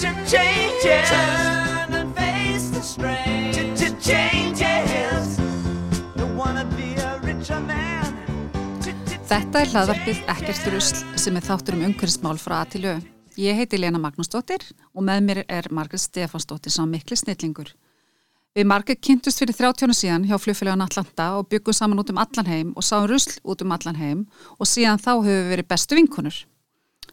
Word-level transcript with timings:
to 0.00 0.10
change 0.26 0.84
it. 0.84 1.04
Turn 1.06 1.94
and 1.94 2.14
face 2.16 2.70
the 2.70 2.82
strain. 2.82 3.76
Changes. 4.00 5.36
Don't 6.16 6.36
wanna 6.36 6.64
be 6.76 6.94
a 6.96 7.20
richer 7.20 7.60
man. 7.60 8.16
Þetta 9.28 9.60
er 9.60 9.68
hlaðvarpið 9.74 10.22
Ekkert 10.32 10.70
rusl 10.72 11.02
sem 11.20 11.36
er 11.36 11.44
þáttur 11.44 11.76
um 11.76 11.84
umhverfismál 11.90 12.40
frá 12.40 12.62
að 12.62 12.72
til 12.72 12.86
au. 12.88 12.96
Ég 13.38 13.60
heiti 13.60 13.78
Lena 13.78 14.00
Magnúsdóttir 14.00 14.64
og 14.94 15.04
með 15.04 15.20
mér 15.28 15.42
er 15.46 15.68
Margret 15.70 16.02
Stefansdóttir 16.02 16.72
sá 16.72 16.82
mikli 16.88 17.18
snillingur. 17.20 17.70
Við 18.56 18.66
Margret 18.66 18.98
kynntust 19.04 19.38
fyrir 19.38 19.54
30 19.54 19.94
síðan 19.94 20.24
hjá 20.26 20.34
flugfélagun 20.40 20.82
Atlanta 20.82 21.28
og 21.38 21.46
byggum 21.52 21.76
saman 21.76 22.00
út 22.02 22.10
um 22.10 22.18
allan 22.18 22.48
heim 22.50 22.72
og 22.74 22.82
sáum 22.82 23.06
rusl 23.06 23.36
út 23.44 23.62
um 23.62 23.76
allan 23.76 24.00
heim 24.00 24.24
og 24.58 24.66
síðan 24.66 24.98
þá 24.98 25.12
höfum 25.20 25.28
við 25.28 25.52
verið 25.52 25.68
bestu 25.70 26.00
vinkunur. 26.00 26.40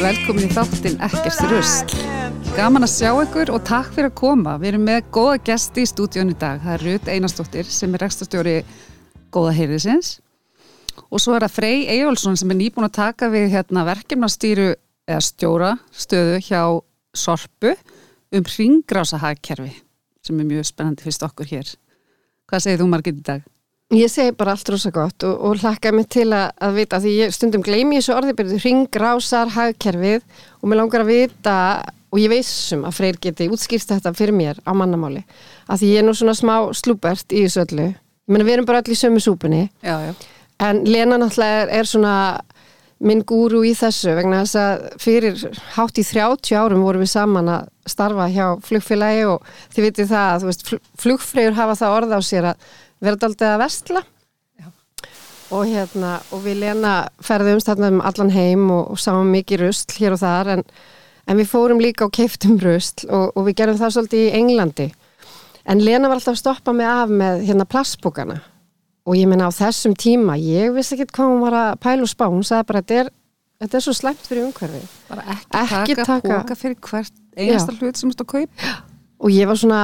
Velkomin 0.00 0.48
í 0.48 0.48
þáttinn 0.50 0.96
Ekkert 1.06 1.42
rusl. 1.46 1.92
Gaman 2.56 2.82
að 2.82 2.90
sjá 2.90 3.10
ykkur 3.12 3.52
og 3.54 3.60
takk 3.68 3.92
fyrir 3.94 4.08
að 4.10 4.16
koma. 4.18 4.56
Við 4.58 4.72
erum 4.72 4.88
með 4.88 5.04
góða 5.14 5.36
gesti 5.46 5.84
í 5.84 5.90
stúdíun 5.90 6.32
í 6.32 6.34
dag. 6.40 6.58
Það 6.64 6.74
er 6.74 6.82
Rut 6.88 7.10
Einarstóttir 7.12 7.70
sem 7.70 7.94
er 7.94 8.02
rekstastjóri 8.02 8.56
Góða 9.30 9.52
Heyrðisins 9.60 10.16
og 11.06 11.22
svo 11.22 11.36
er 11.36 11.46
það 11.46 11.54
Frey 11.60 11.86
Eyjólfsson 11.94 12.40
sem 12.42 12.50
er 12.50 12.58
nýbúin 12.58 12.88
að 12.88 12.96
taka 12.98 13.30
við 13.30 13.46
hérna, 13.54 13.86
verkefnastýru 13.86 14.72
eða 15.06 15.22
stjóra 15.22 15.70
stöðu 15.94 16.42
hjá 16.48 16.64
Sorpu 17.14 17.76
um 18.34 18.50
ringrásahagkerfi 18.56 19.70
sem 20.26 20.42
er 20.42 20.50
mjög 20.50 20.66
spennandi 20.72 21.06
fyrst 21.06 21.22
okkur 21.30 21.46
hér. 21.54 21.74
Hvað 22.50 22.66
segir 22.66 22.82
þú 22.82 22.90
margir 22.90 23.14
í 23.14 23.22
dag? 23.22 23.46
Ég 23.90 24.06
segi 24.06 24.30
bara 24.38 24.52
allt 24.54 24.68
rosa 24.70 24.92
gott 24.94 25.24
og, 25.26 25.32
og 25.42 25.62
hlakka 25.64 25.90
mig 25.90 26.06
til 26.14 26.28
að, 26.30 26.52
að 26.62 26.76
vita 26.78 26.98
því 27.02 27.14
ég 27.16 27.32
stundum 27.34 27.62
gleymi 27.66 27.96
þessu 27.98 28.12
orðibyrðu 28.14 28.58
ringrásar 28.62 29.50
hagkerfið 29.50 30.20
og 30.60 30.70
mér 30.70 30.78
langar 30.78 31.02
að 31.02 31.10
vita 31.10 31.56
og 32.10 32.20
ég 32.22 32.30
veissum 32.30 32.84
að 32.86 32.94
Freyr 33.00 33.18
geti 33.22 33.48
útskýrst 33.50 33.90
þetta 33.90 34.12
fyrir 34.14 34.36
mér 34.36 34.60
á 34.62 34.70
mannamáli 34.78 35.24
að 35.66 35.82
því 35.82 35.90
ég 35.90 36.02
er 36.02 36.06
nú 36.06 36.14
svona 36.14 36.36
smá 36.38 36.54
slúbert 36.70 37.34
í 37.34 37.42
þessu 37.42 37.64
öllu. 37.64 37.88
Ég 37.90 38.30
meina 38.30 38.46
við 38.46 38.56
erum 38.56 38.68
bara 38.68 38.82
öll 38.84 38.94
í 38.94 38.98
sömu 39.00 39.22
súpunni 39.24 39.64
Já, 39.82 39.96
já. 40.06 40.14
En 40.62 40.84
Lena 40.86 41.18
náttúrulega 41.18 41.64
er, 41.64 41.72
er 41.80 41.88
svona 41.90 42.14
minn 43.00 43.24
gúru 43.26 43.62
í 43.64 43.72
þessu 43.74 44.12
vegna 44.14 44.44
þess 44.44 44.60
að 44.60 44.84
fyrir 45.02 45.42
hátt 45.74 45.98
í 45.98 46.04
30 46.04 46.60
árum 46.60 46.84
vorum 46.84 47.02
við 47.02 47.10
saman 47.14 47.50
að 47.56 47.70
starfa 47.90 48.28
hjá 48.30 48.46
flugfélagi 48.68 49.26
og 49.32 49.50
þið 49.74 49.86
vitið 49.88 50.10
það 50.12 50.46
að 50.46 50.78
flugfreyjur 51.00 51.58
hafa 51.58 51.78
það 51.80 51.96
orð 51.96 52.14
á 52.14 52.20
sér 52.22 52.48
að 52.52 52.68
vera 53.00 53.16
daldið 53.20 53.48
að 53.54 53.60
vestla 53.64 54.02
og, 55.50 55.64
hérna, 55.66 56.10
og 56.30 56.44
við 56.44 56.60
Lena 56.62 56.94
ferðum 57.26 57.58
þarna 57.64 57.88
um 57.90 58.00
allan 58.06 58.30
heim 58.30 58.68
og, 58.70 58.92
og 58.94 59.00
sáum 59.02 59.30
mikið 59.34 59.64
rustl 59.64 59.96
hér 59.98 60.14
og 60.14 60.20
þar 60.22 60.50
en, 60.54 60.64
en 61.26 61.40
við 61.40 61.48
fórum 61.50 61.80
líka 61.82 62.06
og 62.06 62.12
keiftum 62.14 62.58
rustl 62.62 63.08
og, 63.10 63.32
og 63.34 63.48
við 63.48 63.56
gerum 63.62 63.80
það 63.80 63.94
svolítið 63.96 64.22
í 64.28 64.34
Englandi. 64.38 64.86
En 65.70 65.82
Lena 65.82 66.08
var 66.08 66.20
alltaf 66.20 66.36
að 66.36 66.42
stoppa 66.44 66.72
mig 66.76 66.86
af 66.88 67.10
með 67.10 67.42
hérna 67.48 67.66
plastbókana 67.68 68.38
og 69.08 69.16
ég 69.18 69.26
minna 69.26 69.48
á 69.48 69.52
þessum 69.56 69.96
tíma, 69.98 70.36
ég 70.38 70.70
vissi 70.76 70.94
ekki 70.94 71.08
hvað 71.16 71.32
hún 71.32 71.42
var 71.42 71.56
að 71.64 71.72
pæla 71.82 72.04
og 72.06 72.10
spá, 72.12 72.26
hún 72.30 72.44
sagði 72.46 72.68
bara 72.68 72.82
þetta 72.84 72.98
er, 73.02 73.10
þetta 73.64 73.78
er 73.80 73.84
svo 73.88 73.94
slæmt 73.96 74.26
fyrir 74.28 74.44
umhverfi 74.46 74.82
Bara 75.08 75.24
ekki, 75.34 75.50
Ekki 75.64 75.96
taka, 75.98 76.06
taka- 76.12 76.38
póka 76.44 76.56
fyrir 76.60 76.78
hvert 76.84 77.16
einasta 77.40 77.74
hlut 77.80 77.98
sem 77.98 78.12
þú 78.12 78.14
ert 78.14 78.22
að 78.22 78.30
kaupa. 78.36 78.74
Og 79.20 79.32
ég 79.34 79.48
var 79.48 79.58
svona, 79.60 79.80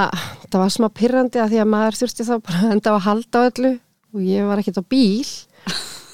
það 0.48 0.62
var 0.62 0.72
smá 0.72 0.86
pyrrandi 0.96 1.40
að 1.42 1.52
því 1.52 1.60
að 1.62 1.70
maður 1.72 1.98
þurfti 2.00 2.26
þá 2.26 2.34
bara 2.48 2.70
enda 2.72 2.92
á 2.92 2.96
að 2.96 3.06
halda 3.06 3.42
á 3.42 3.46
öllu. 3.50 3.72
Og 4.16 4.24
ég 4.24 4.48
var 4.48 4.62
ekkert 4.62 4.80
á 4.80 4.84
bíl. 4.88 5.26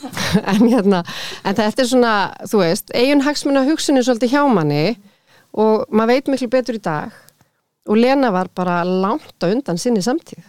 En 0.03 0.65
hérna 0.67 1.05
en 1.47 1.55
þetta 1.55 1.85
er 1.85 1.87
svona, 1.87 2.13
þú 2.51 2.59
veist, 2.59 2.89
eigin 2.91 3.21
hagsmuna 3.23 3.61
hugsunni 3.69 4.01
svolítið 4.03 4.33
hjá 4.35 4.41
manni. 4.51 4.97
Og 5.55 5.85
maður 5.95 6.17
veit 6.17 6.31
miklu 6.33 6.49
betur 6.51 6.79
í 6.79 6.83
dag. 6.83 7.13
Og 7.87 8.01
Lena 8.01 8.33
var 8.35 8.51
bara 8.51 8.81
langt 8.83 9.39
á 9.39 9.47
undan 9.47 9.79
sinni 9.79 10.03
samtíð. 10.03 10.43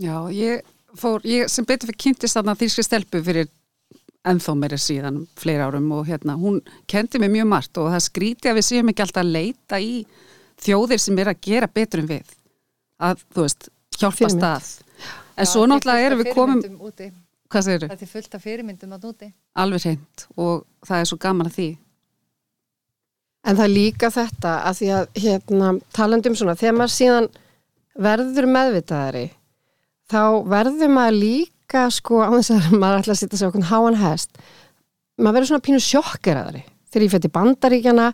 Já, 0.00 0.28
ég 0.28 0.60
fór, 1.00 1.24
ég 1.24 1.48
sem 1.48 1.64
betur 1.64 1.88
fyrir 1.88 2.02
kynntist 2.04 2.36
þarna 2.36 2.58
þýrski 2.60 2.84
stelpu 2.84 3.22
fyrir 3.24 3.48
ennþá 4.28 4.56
meira 4.60 4.76
síðan 4.76 5.22
fleiri 5.40 5.64
árum. 5.64 5.88
Og 5.96 6.10
hérna, 6.10 6.36
hún 6.36 6.60
kendi 6.90 7.22
mig 7.22 7.32
mjög 7.32 7.48
margt. 7.54 7.80
Og 7.80 7.88
það 7.94 8.06
skríti 8.10 8.52
að 8.52 8.60
við 8.60 8.68
séum 8.68 8.92
ekki 8.92 9.06
alltaf 9.06 9.24
að 9.24 9.32
leita 9.38 9.80
í 9.80 10.02
þjóðir 10.64 11.02
sem 11.02 11.18
er 11.22 11.32
að 11.32 11.42
gera 11.46 11.70
betur 11.70 12.04
en 12.04 12.10
við 12.10 12.32
að, 13.00 13.24
þú 13.34 13.44
veist, 13.46 13.68
hjálpa 13.96 14.30
stað 14.32 14.70
en 15.40 15.48
svo 15.48 15.66
náttúrulega 15.68 16.08
erum 16.08 16.22
við 16.22 16.32
komum 16.36 16.62
hvað 17.50 17.66
segir 17.66 17.86
Það 17.88 18.02
er 18.06 18.10
fullt 18.14 18.34
af 18.36 18.44
fyrirmyndum 18.44 18.94
að 18.94 19.06
núti. 19.08 19.30
Alveg 19.58 19.86
hreint 19.86 20.26
og 20.36 20.66
það 20.86 21.02
er 21.02 21.08
svo 21.10 21.18
gaman 21.20 21.50
að 21.50 21.56
því. 21.56 21.68
En 23.40 23.56
það 23.56 23.64
er 23.64 23.72
líka 23.72 24.10
þetta 24.12 24.54
að 24.68 24.78
því 24.78 24.90
að 24.94 25.20
hérna, 25.24 25.70
talandum 25.96 26.36
svona, 26.36 26.56
þegar 26.60 26.76
maður 26.76 26.94
síðan 26.94 27.28
verður 28.00 28.48
meðvitaðari 28.54 29.26
þá 30.10 30.22
verður 30.50 30.92
maður 30.92 31.18
líka 31.24 31.86
sko 31.94 32.20
á 32.22 32.28
þess 32.36 32.52
að 32.56 32.76
maður 32.76 33.02
ætla 33.02 33.16
að 33.16 33.22
sitja 33.22 33.40
sig 33.40 33.48
okkur 33.48 33.70
háan 33.70 33.98
hest 34.00 34.42
maður 35.16 35.38
verður 35.38 35.50
svona 35.50 35.64
pínu 35.66 35.80
sjokkeraðari. 35.84 36.62
Þegar 36.90 37.04
ég 37.04 37.12
fætti 37.14 37.32
bandaríkjana 37.34 38.06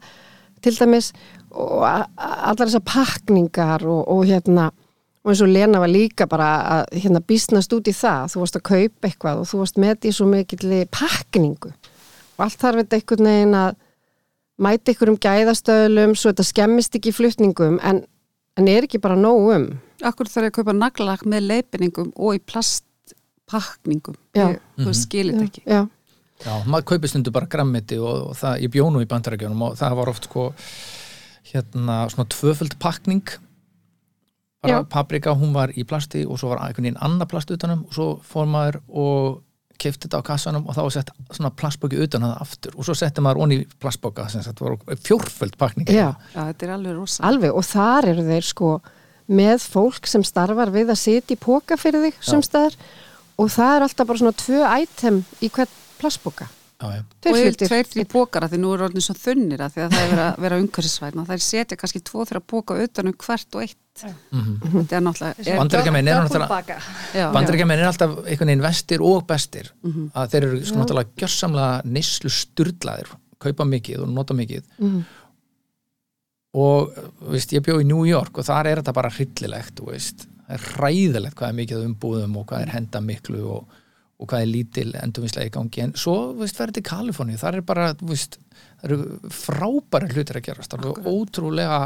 til 0.64 0.74
dæmis 0.76 1.12
og 1.56 1.84
allar 1.86 2.66
þessar 2.66 2.84
pakningar 2.86 3.86
og, 3.88 4.02
og 4.12 4.26
hérna 4.28 4.70
og 5.26 5.32
eins 5.32 5.42
og 5.42 5.50
Lena 5.50 5.80
var 5.82 5.90
líka 5.90 6.28
bara 6.30 6.48
að 6.76 7.00
hérna 7.02 7.18
býstnast 7.24 7.72
út 7.74 7.88
í 7.90 7.94
það, 7.96 8.28
þú 8.30 8.42
varst 8.44 8.58
að 8.60 8.66
kaupa 8.68 9.08
eitthvað 9.08 9.40
og 9.42 9.48
þú 9.50 9.62
varst 9.62 9.80
með 9.82 9.96
því 10.04 10.12
svo 10.14 10.26
mikill 10.30 10.76
pakningu 10.94 11.72
og 12.36 12.44
allt 12.44 12.60
þarf 12.60 12.82
þetta 12.84 13.00
einhvern 13.00 13.30
veginn 13.30 13.56
að 13.58 13.80
mæti 14.66 14.94
ykkur 14.94 15.12
um 15.12 15.18
gæðastöðlum 15.26 16.14
svo 16.16 16.30
þetta 16.30 16.46
skemmist 16.46 16.94
ekki 16.96 17.10
í 17.12 17.16
flutningum 17.16 17.80
en, 17.84 18.04
en 18.56 18.70
er 18.70 18.86
ekki 18.86 19.00
bara 19.02 19.18
nóg 19.18 19.50
um. 19.56 19.66
Akkur 20.06 20.30
þarf 20.30 20.48
ég 20.48 20.52
að 20.52 20.58
kaupa 20.60 20.76
naglalak 20.76 21.24
með 21.28 21.48
leipinningum 21.50 22.12
og 22.14 22.38
í 22.38 22.42
plastpakningum 22.52 24.16
ég, 24.36 24.60
þú 24.78 24.88
veist, 24.90 25.06
skilit 25.08 25.42
ekki. 25.42 25.64
já, 25.66 25.86
Já, 26.44 26.52
maður 26.68 26.90
kaupir 26.92 27.08
stundu 27.08 27.32
bara 27.32 27.48
grammiti 27.48 27.96
og, 27.96 28.30
og 28.30 28.36
það, 28.36 28.58
ég 28.66 28.72
bjónu 28.74 29.00
í 29.00 29.08
bandarækjunum 29.08 29.62
og 29.70 29.78
það 29.80 29.94
var 29.96 30.10
oft 30.12 30.28
sko 30.28 30.50
hérna 31.52 32.04
svona 32.12 32.28
tvöföld 32.32 32.78
pakning 32.82 33.36
bara 34.66 34.84
paprika, 34.90 35.34
hún 35.36 35.54
var 35.54 35.72
í 35.76 35.84
plasti 35.86 36.24
og 36.26 36.40
svo 36.40 36.52
var 36.52 36.62
einhvern 36.64 36.88
veginn 36.88 37.02
annað 37.04 37.30
plast 37.32 37.52
utanum 37.54 37.84
og 37.86 37.94
svo 37.94 38.08
fór 38.26 38.48
maður 38.50 38.80
og 38.88 39.42
kefti 39.80 40.06
þetta 40.06 40.22
á 40.24 40.28
kassanum 40.30 40.66
og 40.66 40.76
þá 40.76 40.82
var 40.82 40.94
sett 40.94 41.10
svona 41.36 41.52
plastbóki 41.52 41.98
utan 42.00 42.24
að 42.24 42.32
það 42.32 42.44
aftur 42.46 42.76
og 42.76 42.88
svo 42.88 42.96
setti 42.96 43.24
maður 43.24 43.42
onni 43.44 43.58
plastbóka 43.82 44.28
sem 44.32 44.44
þetta 44.44 44.64
var 44.64 45.00
fjórföld 45.04 45.58
pakning 45.60 45.90
já, 45.92 46.14
þetta 46.32 46.66
er 46.66 46.76
alveg 46.78 46.96
rosa. 46.96 47.24
Alveg 47.28 47.56
og 47.56 47.66
þar 47.68 48.10
eru 48.12 48.24
þeir 48.26 48.48
sko 48.48 48.70
með 49.26 49.66
fólk 49.74 50.08
sem 50.08 50.24
starfar 50.24 50.72
við 50.74 50.94
að 50.94 51.02
sitja 51.02 51.36
í 51.36 51.40
póka 51.42 51.76
fyrir 51.80 52.06
þig 52.08 52.20
sumstaðar 52.24 52.78
og 53.36 53.50
það 53.52 53.74
er 53.74 53.86
alltaf 53.86 54.08
bara 54.08 54.22
svona 54.22 54.38
tvö 54.40 54.62
item 54.80 55.20
í 55.44 55.50
hvern 55.52 55.74
plastboka 56.78 56.86
já, 56.86 56.96
já. 56.96 57.04
Tveir 57.22 57.48
og 57.48 57.56
tveir, 57.68 57.86
þrý 57.86 58.04
bókara 58.12 58.48
því 58.48 58.58
nú 58.60 58.74
er 58.74 58.82
orðin 58.88 59.00
svo 59.04 59.14
þunnir 59.14 59.60
að 59.64 59.72
því 59.76 59.82
að 59.86 59.90
það 59.96 60.12
er 60.12 60.20
að 60.26 60.38
vera 60.44 60.58
umhverfisvæðna 60.60 61.24
það 61.26 61.32
er 61.38 61.44
setja 61.46 61.76
kannski 61.80 62.00
tvo, 62.04 62.24
þrjá 62.28 62.40
bóka 62.52 62.76
utan 62.84 63.06
um 63.06 63.12
hvert 63.16 63.54
og 63.54 63.62
eitt 63.62 63.76
Mhm. 63.96 64.60
þetta 64.60 64.92
er 64.92 65.00
náttúrulega 65.00 65.46
er, 65.46 65.56
Bandaríkjamenn 65.56 66.08
eru 66.08 66.28
náttúrulega 66.28 67.32
Bandaríkjamenn 67.32 67.78
er 67.80 67.86
alltaf 67.88 68.10
einhvern 68.26 68.46
veginn 68.50 68.60
vestir 68.66 69.00
og 69.00 69.26
bestir 69.26 69.70
Mhm. 69.82 70.10
að 70.14 70.28
þeir 70.34 70.42
eru 70.50 70.64
sko 70.66 70.76
náttúrulega 70.76 71.14
gjörsamlega 71.16 71.84
neyslu 71.86 72.28
styrlaðir, 72.28 73.08
kaupa 73.40 73.64
mikið 73.64 74.02
og 74.02 74.08
nota 74.12 74.34
mikið 74.34 74.62
Mhm. 74.78 75.04
og 76.56 76.92
veist, 77.32 77.52
ég 77.52 77.60
bjó 77.64 77.80
í 77.80 77.86
New 77.86 78.04
York 78.04 78.36
og 78.36 78.44
þar 78.44 78.66
er 78.66 78.76
þetta 78.82 78.92
bara 78.92 79.10
hryllilegt 79.10 79.74
þú 79.80 79.88
veist. 79.92 80.26
það 80.46 80.54
er 80.54 80.64
hræðilegt 80.76 81.34
hvað 81.34 81.48
er 81.48 81.56
mikið 81.58 81.80
af 81.80 81.88
umbúðum 81.90 82.36
og 82.36 82.46
hvað 82.46 82.62
er 82.62 82.68
henda 82.76 83.00
miklu 83.00 83.40
og, 83.50 83.64
og 84.16 84.28
hvað 84.30 84.42
er 84.42 84.50
lítil 84.50 84.92
endurvinnslega 84.96 85.50
í 85.50 85.54
gangi. 85.54 85.82
En 85.84 85.94
svo 85.98 86.16
verður 86.38 86.74
til 86.78 86.84
Kaliforníu 86.86 87.40
þar 87.40 87.58
er 87.58 87.64
bara 87.68 87.88
veist, 88.00 88.38
það 88.80 88.90
eru 88.90 89.32
frábæri 89.34 90.12
hlutir 90.14 90.38
að 90.40 90.46
gerast 90.48 90.72
það 90.72 90.86
eru 90.86 91.16
ótrúlega 91.16 91.80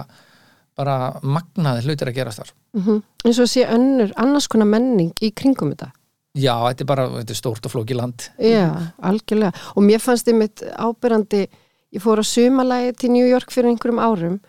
bara 0.79 0.99
magnaði 1.27 1.89
hlutir 1.89 2.11
að 2.11 2.21
gerast 2.21 2.43
þar. 2.43 2.53
Mhm. 2.79 3.01
eins 3.25 3.41
og 3.43 3.49
sé 3.51 3.67
önnur 3.67 4.13
annars 4.17 4.47
konar 4.49 4.71
menning 4.71 5.13
í 5.21 5.33
kringum 5.35 5.75
þetta. 5.75 5.91
Já, 6.39 6.55
þetta 6.55 6.85
er 6.85 6.87
bara 6.87 7.09
þetta 7.09 7.35
er 7.35 7.41
stórt 7.41 7.67
og 7.67 7.73
flóki 7.73 7.97
land. 7.97 8.31
Já, 8.39 8.93
algjörlega. 9.03 9.53
Og 9.75 9.83
mér 9.83 9.99
fannst 9.99 10.29
þið 10.29 10.39
mitt 10.39 10.63
ábyrrandi, 10.79 11.49
ég 11.93 12.03
fór 12.03 12.23
á 12.23 12.25
sumalagi 12.25 12.97
til 12.97 13.11
New 13.11 13.27
York 13.27 13.51
fyrir 13.51 13.73
einhverjum 13.73 13.99
árum 13.99 14.41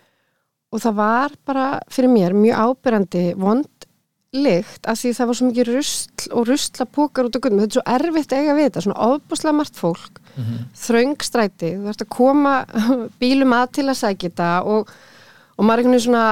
og 0.71 0.79
það 0.79 0.93
var 0.95 1.31
bara 1.45 1.65
fyrir 1.91 2.11
mér 2.13 2.35
mjög 2.37 2.61
ábyrrandi 2.61 3.23
vond 3.35 3.67
lykt 4.31 4.87
af 4.87 4.99
því 4.99 5.11
það 5.15 5.27
var 5.27 5.37
svo 5.37 5.47
mikið 5.49 5.69
rusl 5.73 6.29
og 6.31 6.45
rusla 6.47 6.85
pókar 6.87 7.27
út 7.27 7.35
á 7.35 7.43
gunnum. 7.43 7.63
Þetta 7.65 7.71
er 7.71 7.77
svo 7.79 7.95
erfitt 7.95 8.35
að 8.35 8.43
eiga 8.43 8.53
við 8.55 8.67
þetta, 8.69 8.83
svona 8.85 9.07
ofbúslega 9.11 9.57
margt 9.57 9.79
fólk, 9.79 10.21
þröng 10.85 11.25
stræti, 11.27 11.71
þú 11.79 11.89
ert 11.91 12.05
að 12.05 12.13
koma 12.15 12.53
bílum 13.21 13.55
að 13.57 13.73
til 13.77 13.87
að 13.89 13.99
sækja 13.99 14.29
þetta 14.29 14.51
og, 14.71 14.93
og 15.57 15.67
maður 15.67 15.73
er 15.73 15.83
einhvern 15.83 15.97
veginn 15.97 16.05
svona, 16.05 16.29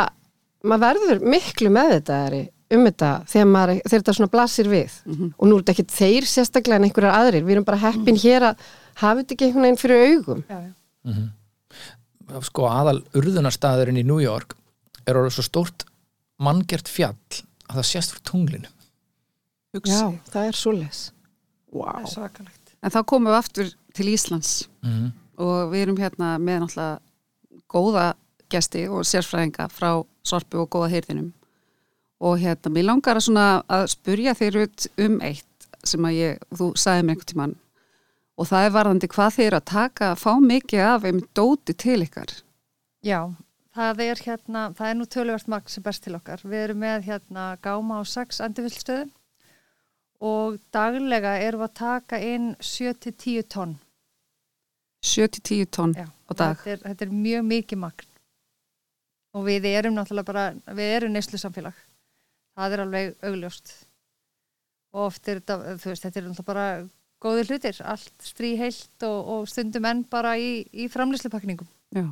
maður 0.64 0.86
verður 0.86 1.28
miklu 1.36 1.74
með 1.76 1.92
þetta 1.98 2.22
um 2.70 2.86
þetta 2.86 3.10
þegar, 3.34 3.50
maður, 3.50 3.82
þegar 3.82 3.98
þetta 3.98 4.16
svona 4.20 4.34
blasir 4.38 4.72
við. 4.72 4.96
Og 5.36 5.44
nú 5.50 5.58
er 5.58 5.66
þetta 5.66 5.76
ekki 5.76 5.98
þeir 5.98 6.30
sérstaklega 6.30 6.80
en 6.80 6.88
einhverjar 6.88 7.20
aðrir, 7.20 7.44
við 7.44 7.58
erum 7.58 7.68
bara 7.68 7.82
heppin 7.84 8.22
hér 8.22 8.48
að 8.54 8.64
hafa 9.02 9.20
þetta 9.20 9.36
ekki 9.36 9.50
einhvern 9.50 9.68
veginn 9.68 9.82
fyrir 9.84 10.06
augum. 10.14 10.46
Já, 10.48 10.60
já. 10.64 12.40
sko 12.48 12.70
aðal 12.70 13.02
urðunarstaðurinn 13.18 14.00
í 14.00 14.08
New 14.08 14.24
York 14.24 14.56
er 15.04 15.18
orðið 15.18 15.40
svo 15.40 15.48
stórt 15.50 15.88
manngert 16.40 16.88
fjall 16.88 17.18
að 17.70 17.80
það 17.80 17.88
sést 17.94 18.16
frá 18.16 18.22
tunglinu. 18.32 18.76
Hugsi. 19.78 19.94
Já, 19.94 20.34
það 20.34 20.50
er 20.50 20.58
svoleiðis. 20.58 21.02
Það 21.70 21.80
wow. 21.80 22.26
er 22.26 22.54
en 22.80 22.94
þá 22.94 23.02
komum 23.06 23.30
við 23.30 23.38
aftur 23.38 23.74
til 23.94 24.08
Íslands. 24.10 24.54
Mm 24.82 25.10
og 25.40 25.72
við 25.72 25.86
erum 25.86 26.00
hérna 26.00 26.34
með 26.42 26.64
náttúrulega 26.64 27.68
góða 27.70 28.06
gesti 28.52 28.86
og 28.90 29.06
sérfræðinga 29.08 29.70
frá 29.72 29.92
Sorpu 30.26 30.64
og 30.64 30.72
góða 30.74 30.92
heyrðinum 30.96 31.30
og 32.20 32.42
hérna, 32.42 32.72
mér 32.74 32.90
langar 32.90 33.16
að 33.16 33.30
svona 33.30 33.46
að 33.72 33.86
spurja 33.94 34.34
þeir 34.36 34.64
út 34.66 34.88
um 35.00 35.20
eitt 35.24 35.68
sem 35.88 36.04
að 36.04 36.18
ég, 36.18 36.42
þú 36.52 36.74
sagði 36.76 37.06
mér 37.06 37.14
einhvern 37.14 37.30
tímann. 37.30 37.54
Og 38.40 38.48
það 38.50 38.66
er 38.66 38.74
varðandi 38.76 39.10
hvað 39.14 39.36
þeir 39.38 39.46
eru 39.46 39.60
að 39.60 39.70
taka 39.70 40.10
fá 40.20 40.32
mikið 40.44 40.84
af 40.84 41.06
einmitt 41.08 41.30
dóti 41.38 41.76
til 41.80 42.02
ykkar. 42.04 42.34
Já, 43.08 43.32
það 43.80 44.04
er 44.06 44.22
hérna, 44.26 44.64
það 44.76 44.92
er 44.92 44.98
nú 45.00 45.08
töluvert 45.16 45.50
magn 45.52 45.72
sem 45.72 45.86
best 45.86 46.04
til 46.06 46.18
okkar. 46.18 46.44
Við 46.44 46.66
erum 46.66 46.82
með 46.84 47.08
hérna 47.08 47.46
gáma 47.64 48.00
á 48.00 48.04
sex 48.08 48.42
endurvillstöðum 48.44 49.12
og 50.30 50.60
daglega 50.76 51.38
erum 51.40 51.64
við 51.64 51.70
að 51.70 51.78
taka 51.80 52.20
inn 52.20 52.50
7-10 52.60 53.48
tonn. 53.48 53.78
7-10 55.06 55.70
tonn 55.72 55.96
Já, 55.96 56.10
á 56.12 56.32
dag 56.36 56.58
þetta 56.60 56.72
er, 56.74 56.82
þetta 56.90 57.06
er 57.06 57.14
mjög 57.16 57.46
mikið 57.48 57.80
magn 57.86 58.10
og 59.38 59.46
við 59.46 59.68
erum 59.70 59.96
náttúrulega 59.96 60.28
bara, 60.28 60.46
við 60.76 60.96
erum 60.98 61.14
neyslu 61.14 61.40
samfélag. 61.40 61.76
Það 62.58 62.76
er 62.76 62.84
alveg 62.84 63.28
augljóst. 63.30 63.74
Og 64.98 65.06
oft 65.06 65.28
er 65.30 65.40
þetta, 65.40 65.76
þú 65.80 65.92
veist, 65.92 66.06
þetta 66.08 66.20
er 66.20 66.26
náttúrulega 66.26 66.48
bara 66.50 66.66
góðir 67.22 67.52
hlutir, 67.52 67.82
allt 67.86 68.26
stríheilt 68.26 69.06
og, 69.06 69.20
og 69.36 69.52
stundum 69.52 69.86
enn 69.86 70.02
bara 70.10 70.34
í, 70.42 70.64
í 70.74 70.90
framlýslupakningum. 70.92 71.70
Já. 71.96 72.08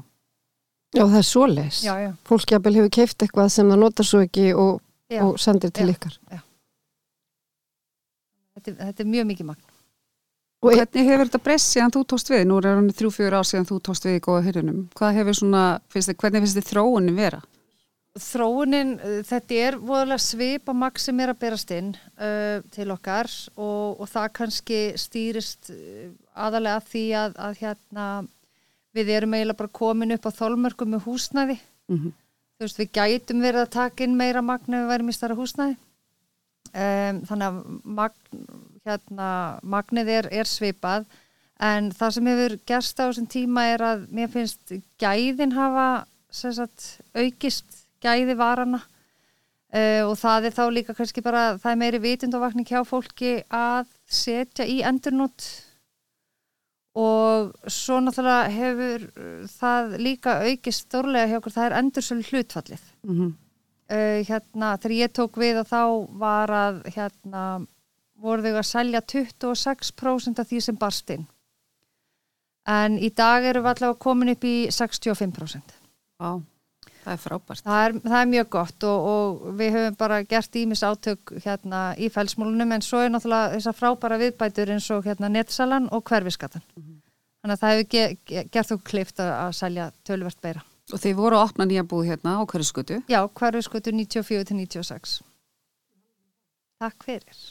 Já, 0.95 1.03
það 1.03 1.17
er 1.19 1.25
svoleiðis 1.27 1.79
Já, 1.83 1.93
já, 1.99 2.11
Fólk 2.29 2.51
jafnvel 2.53 2.75
hefur 2.79 2.93
keift 2.95 3.23
eitthvað 3.25 3.49
sem 3.51 3.67
það 3.73 3.81
notar 3.83 4.07
svo 4.07 4.21
ekki 4.23 4.45
og, 4.55 4.77
já. 5.11 5.19
og 5.25 5.35
sendir 5.41 5.73
til 5.75 5.89
Já. 5.89 5.95
ykkar 5.97 6.15
Þetta, 8.57 8.71
er- 8.71 8.77
þetta 8.87 9.03
er 9.03 9.09
mjög 9.11 9.27
mikið 9.31 9.45
magn. 9.51 9.65
og 10.63 10.71
Hvernig 10.73 11.05
hefur 11.11 11.27
þetta 11.29 11.43
breyst 11.45 11.73
síðan 11.75 11.93
þú 11.93 12.01
tóst 12.13 12.31
við? 12.31 12.45
Nú 12.49 12.55
er 12.57 12.67
hann 12.71 12.87
þrjú, 12.89 13.11
fjögur 13.13 13.35
ár 13.37 13.45
síðan 13.45 13.67
þú 13.69 13.77
tóst 13.85 14.07
við 14.07 14.15
í 14.17 14.23
góða 14.25 14.45
heyrðinum. 14.47 14.79
Hvað 14.97 15.13
hefur 15.19 15.37
svona, 15.37 15.61
finnst 15.93 16.09
þið, 16.09 16.17
hvernig 16.23 16.41
finnst 16.45 16.57
þið 16.57 16.71
þróunin 16.71 17.15
vera? 17.19 17.41
Þróunin, 18.17 18.95
uh, 18.97 19.19
þetta 19.29 19.59
er 19.67 19.77
voðalega 19.77 20.17
svipa 20.25 20.73
magn 20.73 20.97
sem 21.03 21.19
er 21.21 21.29
að 21.29 21.39
berast 21.43 21.71
inn 21.75 21.91
uh, 22.17 22.63
til 22.73 22.89
okkar 22.95 23.29
og, 23.55 23.99
og 24.01 24.09
það 24.09 24.31
kannski 24.39 24.79
stýrist 24.97 25.69
uh, 25.69 26.09
aðalega 26.33 26.79
að 26.81 26.87
því 26.95 27.03
að, 27.21 27.37
að 27.37 27.61
hérna, 27.61 28.07
við 28.95 29.11
erum 29.15 29.35
eiginlega 29.35 29.59
bara 29.59 29.75
komin 29.79 30.15
upp 30.15 30.29
á 30.29 30.37
þolmörkum 30.37 30.95
með 30.95 31.05
húsnæði. 31.09 31.59
Mm 31.91 32.13
Þú 32.57 32.65
veist, 32.65 32.79
við 32.79 32.87
gætum 32.97 33.41
verið 33.45 33.61
að 33.61 33.73
taka 33.75 34.03
inn 34.03 34.15
meira 34.17 34.41
magn 34.41 34.73
ef 34.73 34.79
við 34.81 34.87
værum 34.89 35.09
í 35.09 35.13
starra 35.13 35.35
húsnæði. 35.37 35.75
Um, 36.73 37.19
þannig 37.29 37.45
að 37.45 37.57
magn, 37.83 38.39
hérna, 38.87 39.27
magnið 39.61 40.09
er, 40.09 40.27
er 40.41 40.49
svipað 40.49 41.05
en 41.63 41.91
það 41.95 42.13
sem 42.15 42.29
hefur 42.31 42.55
gerst 42.69 42.99
á 42.99 43.05
þessum 43.05 43.27
tíma 43.29 43.63
er 43.71 43.83
að 43.85 44.03
mér 44.13 44.31
finnst 44.33 44.73
gæðin 45.01 45.55
hafa 45.55 45.87
sagt, 46.33 46.99
aukist 47.17 47.85
gæði 48.03 48.35
varana 48.37 48.81
uh, 48.81 50.03
og 50.09 50.17
það 50.19 50.49
er 50.49 50.57
þá 50.57 50.63
líka 50.73 50.97
kannski 50.97 51.23
bara 51.25 51.45
það 51.61 51.71
er 51.71 51.81
meiri 51.81 52.03
vitundavakning 52.03 52.67
hjá 52.67 52.83
fólki 52.85 53.39
að 53.53 53.87
setja 54.05 54.67
í 54.67 54.81
endurnót 54.85 55.47
og 56.97 57.71
svo 57.71 57.99
náttúrulega 58.01 58.53
hefur 58.53 59.07
uh, 59.07 59.47
það 59.51 59.97
líka 60.01 60.37
aukist 60.47 60.87
stórlega 60.87 61.31
hjá 61.31 61.39
okkur, 61.39 61.55
það 61.55 61.69
er 61.69 61.77
endursölu 61.81 62.27
hlutfallið. 62.31 62.83
-hmm. 63.05 63.31
uh, 63.93 64.19
hérna, 64.29 64.75
þegar 64.77 64.97
ég 64.97 65.15
tók 65.19 65.37
við 65.37 65.61
og 65.61 65.67
þá 65.71 65.81
var 66.25 66.53
að 66.65 66.83
hérna, 66.95 67.43
voru 68.17 68.41
þau 68.41 68.57
að 68.57 68.69
selja 68.73 69.01
26% 69.01 70.39
af 70.39 70.47
því 70.47 70.61
sem 70.61 70.77
barst 70.77 71.09
inn. 71.09 71.27
En 72.67 72.97
í 72.99 73.09
dag 73.15 73.45
erum 73.47 73.63
við 73.63 73.73
allavega 73.75 74.03
komin 74.03 74.33
upp 74.33 74.43
í 74.43 74.55
65% 74.73 75.75
Vá, 76.19 76.41
það 77.03 77.13
er 77.13 77.21
frábært. 77.21 77.63
það 77.63 77.83
er, 77.85 77.95
það 78.03 78.17
er 78.19 78.29
mjög 78.33 78.49
gott 78.57 78.85
og, 78.89 79.07
og 79.11 79.55
við 79.59 79.75
höfum 79.77 79.97
bara 80.01 80.17
gert 80.27 80.59
ímis 80.59 80.83
átök 80.83 81.35
hérna 81.45 81.83
í 81.95 82.09
fælsmólunum 82.11 82.75
en 82.75 82.83
svo 82.83 83.03
er 83.05 83.13
náttúrulega 83.13 83.53
þessar 83.55 83.77
frábæra 83.77 84.19
viðbætur 84.23 84.73
eins 84.75 84.89
og 84.91 85.07
hérna 85.07 85.31
netsalan 85.31 85.87
og 85.93 86.03
hverfiskatan 86.09 86.65
þannig 87.47 87.55
að 87.55 87.63
það 87.63 87.75
hefur 87.75 87.87
ge, 87.95 88.07
ge, 88.27 88.43
gert 88.51 88.73
okkur 88.75 88.91
klift 88.91 89.21
að, 89.23 89.31
að 89.45 89.53
selja 89.61 89.87
tölvert 90.07 90.43
beira 90.43 90.65
Og 90.93 91.01
þið 91.03 91.17
voru 91.17 91.35
að 91.35 91.49
opna 91.49 91.65
nýja 91.67 91.83
búð 91.83 92.05
hérna 92.13 92.37
á 92.39 92.41
hverju 92.47 92.67
skutu. 92.69 93.01
Já, 93.11 93.19
hverfiskutu 93.27 93.91
94 93.91 94.45
til 94.47 94.55
96 94.55 95.17
Takk 96.77 97.03
fyrir. 97.03 97.41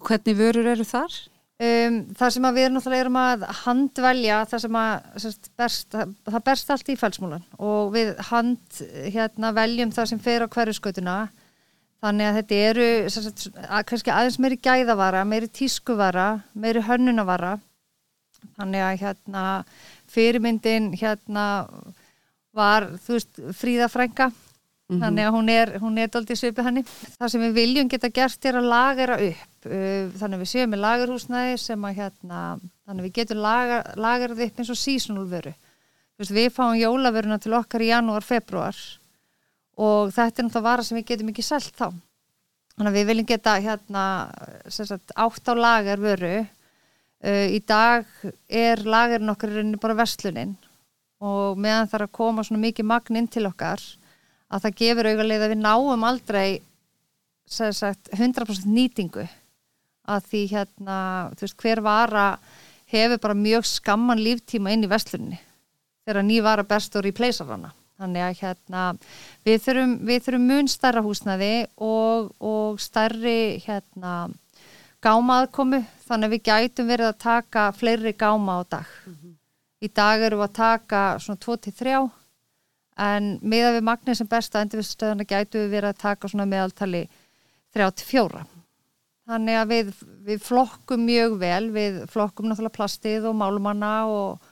Hvernig 0.00 0.38
vörur 0.38 0.68
eru 0.70 0.86
þar? 0.86 1.16
Um, 1.60 1.96
það 2.16 2.30
sem 2.32 2.46
við 2.56 2.68
náttúrulega 2.72 3.04
erum 3.04 3.16
að 3.20 3.42
handvelja 3.64 4.36
það 4.48 4.62
sem 4.62 4.76
að 4.80 5.08
sérst, 5.24 5.48
berst, 5.60 5.96
það 6.30 6.44
berst 6.46 6.70
allt 6.72 6.88
í 6.88 6.96
fælsmúlan 6.96 7.42
og 7.60 7.90
við 7.92 8.14
hand 8.30 8.78
hérna, 9.12 9.50
veljum 9.58 9.92
það 9.92 10.08
sem 10.08 10.22
fer 10.24 10.46
á 10.46 10.48
hverju 10.48 10.78
skutuna 10.78 11.16
þannig 12.00 12.30
að 12.30 12.38
þetta 12.38 12.60
eru 12.70 12.86
sérst, 13.12 13.44
að, 13.60 13.82
kannski 13.90 14.14
aðeins 14.14 14.38
meiri 14.40 14.56
gæðavara, 14.64 15.26
meiri 15.28 15.50
tískuvara, 15.52 16.30
meiri 16.56 16.86
hönnunavara 16.86 17.58
þannig 18.58 18.84
að 18.86 19.00
hérna, 19.04 19.46
fyrirmyndin 20.10 20.92
hérna, 21.00 21.46
var 22.56 22.88
þú 23.04 23.18
veist, 23.18 23.42
Fríða 23.58 23.90
Frænka. 23.92 24.30
Þannig 24.90 25.22
að 25.22 25.34
hún 25.36 25.50
er, 25.52 25.70
hún 25.78 25.98
er 26.02 26.08
daldið 26.10 26.38
svipið 26.40 26.66
henni. 26.66 26.82
Það 27.14 27.28
sem 27.30 27.42
við 27.44 27.52
viljum 27.60 27.90
geta 27.92 28.08
gert 28.10 28.46
er 28.50 28.56
að 28.58 28.70
lagera 28.72 29.18
upp 29.22 29.68
uh, 29.70 30.08
þannig 30.18 30.34
að 30.34 30.42
við 30.42 30.50
séum 30.50 30.72
með 30.72 30.82
lagerhúsnæði 30.82 31.58
sem 31.62 31.84
að 31.86 32.00
hérna, 32.00 32.40
þannig 32.88 33.04
að 33.04 33.06
við 33.06 33.16
getum 33.20 33.42
lager, 33.44 33.92
lagerað 33.94 34.42
upp 34.48 34.58
eins 34.58 34.72
og 34.74 34.80
veist, 36.20 36.34
við 36.34 36.50
fáum 36.54 36.76
jólavöruna 36.78 37.38
til 37.40 37.54
okkar 37.56 37.84
í 37.84 37.90
janúar, 37.90 38.26
februar 38.26 38.76
og 39.80 40.10
þetta 40.12 40.42
er 40.42 40.46
náttúrulega 40.48 40.66
vara 40.66 40.84
sem 40.84 40.98
við 40.98 41.06
getum 41.12 41.30
ekki 41.32 41.44
selt 41.46 41.76
þá. 41.76 41.88
Þannig 42.74 42.90
að 42.90 42.98
við 42.98 43.08
viljum 43.10 43.28
geta 43.28 43.54
hérna, 43.60 44.04
sagt, 44.68 45.14
átt 45.14 45.48
á 45.48 45.54
lager 45.56 46.02
vöru 46.02 46.34
uh, 47.24 47.46
í 47.50 47.60
dag 47.66 48.08
er 48.48 48.82
lagerin 48.84 49.32
okkar 49.32 49.60
í 49.60 49.64
bara 49.80 49.98
verslunin 50.02 50.56
og 51.20 51.58
meðan 51.60 51.88
það 51.90 51.98
er 51.98 52.06
að 52.06 52.16
koma 52.16 52.44
svona 52.46 52.64
mikið 52.64 52.88
magn 52.88 53.20
inn 53.20 53.28
til 53.28 53.44
okkar 53.48 53.82
að 54.50 54.64
það 54.64 54.78
gefur 54.80 55.10
auðvitað 55.10 55.44
að 55.44 55.52
við 55.52 55.62
náum 55.62 56.06
aldrei 56.08 56.48
sagt, 57.50 58.10
100% 58.14 58.66
nýtingu 58.70 59.26
að 60.10 60.26
því 60.30 60.42
hérna, 60.54 60.96
veist, 61.38 61.58
hver 61.60 61.82
vara 61.84 62.26
hefur 62.90 63.20
bara 63.22 63.38
mjög 63.38 63.66
skamman 63.68 64.22
líftíma 64.22 64.72
inn 64.74 64.86
í 64.86 64.90
vestlunni 64.90 65.38
þegar 66.06 66.26
ný 66.26 66.40
var 66.42 66.62
að 66.62 66.70
best 66.72 66.96
og 66.96 67.04
replacear 67.06 67.50
hana. 67.52 67.74
Þannig 68.00 68.24
að 68.24 68.38
hérna 68.40 68.84
við 69.44 69.58
þurfum, 69.66 69.90
við 70.08 70.22
þurfum 70.24 70.46
mun 70.48 70.70
stærra 70.72 71.02
húsnaði 71.04 71.54
og, 71.84 72.30
og 72.40 72.80
stærri 72.80 73.60
hérna 73.66 74.14
gámaðkomu 75.04 75.82
þannig 76.06 76.28
að 76.28 76.34
við 76.34 76.46
gætum 76.50 76.90
verið 76.90 77.10
að 77.10 77.20
taka 77.24 77.66
fleiri 77.76 78.12
gáma 78.18 78.60
á 78.60 78.62
dag. 78.76 78.94
Í 79.80 79.88
dag 79.88 80.22
erum 80.26 80.42
við 80.42 80.48
að 80.48 80.56
taka 80.60 81.02
svona 81.24 81.40
2-3 81.40 82.00
en 83.00 83.28
miða 83.40 83.74
við 83.76 83.86
magnið 83.88 84.18
sem 84.18 84.28
besta 84.28 84.60
endurviststöðuna 84.64 85.28
gætum 85.28 85.64
við 85.64 85.76
verið 85.76 85.94
að 85.94 86.02
taka 86.02 86.28
svona 86.28 86.48
meðaltali 86.50 87.06
3-4 87.76 88.44
þannig 89.30 89.60
að 89.60 89.70
við, 89.70 89.92
við 90.26 90.42
flokkum 90.42 91.06
mjög 91.06 91.36
vel, 91.40 91.70
við 91.74 92.00
flokkum 92.10 92.50
náttúrulega 92.50 92.76
plastið 92.76 93.28
og 93.30 93.38
málumanna 93.38 93.94
og, 94.10 94.50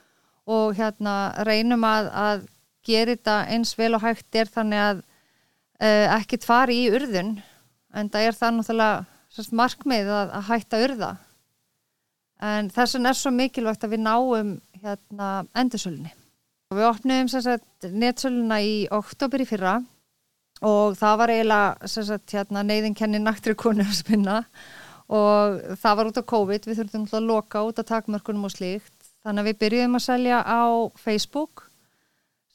og 0.49 0.78
hérna 0.78 1.17
reynum 1.49 1.85
að, 1.87 2.11
að 2.14 2.47
gera 2.87 3.17
þetta 3.17 3.38
eins 3.52 3.75
vel 3.78 3.93
og 3.99 4.05
hægt 4.07 4.38
er 4.38 4.50
þannig 4.52 4.85
að 4.85 5.00
uh, 5.02 6.17
ekkert 6.19 6.47
fari 6.47 6.83
í 6.85 6.90
urðun 6.95 7.37
en 7.97 8.12
það 8.12 8.28
er 8.28 8.38
það 8.38 8.59
náttúrulega 8.59 9.17
sérst, 9.35 9.54
markmið 9.56 10.11
að, 10.12 10.32
að 10.38 10.49
hætta 10.52 10.80
urða. 10.87 11.11
En 12.38 12.70
þess 12.70 12.97
vegna 12.97 13.12
er 13.12 13.18
svo 13.18 13.32
mikilvægt 13.35 13.85
að 13.85 13.94
við 13.97 14.04
náum 14.04 14.50
hérna 14.78 15.28
endursölunni. 15.58 16.12
Við 16.75 16.85
opnum 16.85 17.30
netsöluna 17.99 18.58
í 18.61 18.75
oktober 18.92 19.42
í 19.42 19.47
fyrra 19.49 19.78
og 20.64 20.99
það 20.99 21.16
var 21.20 21.32
eiginlega 21.32 21.88
sagt, 21.88 22.35
hérna, 22.35 22.64
neyðinkenni 22.66 23.20
naktri 23.23 23.54
konu 23.58 23.87
að 23.87 23.97
spinna. 24.02 24.42
Og 25.08 25.62
það 25.80 25.97
var 25.99 26.11
út 26.11 26.20
á 26.20 26.30
COVID, 26.35 26.66
við 26.68 26.82
þurftum 26.82 27.06
að 27.16 27.28
loka 27.30 27.62
út 27.64 27.78
að 27.80 27.88
takmörkunum 27.94 28.44
og 28.44 28.52
slíkt. 28.52 28.94
Þannig 29.25 29.42
að 29.42 29.49
við 29.49 29.61
byrjuðum 29.62 29.99
að 29.99 30.04
selja 30.04 30.42
á 30.44 30.62
Facebook 31.00 31.64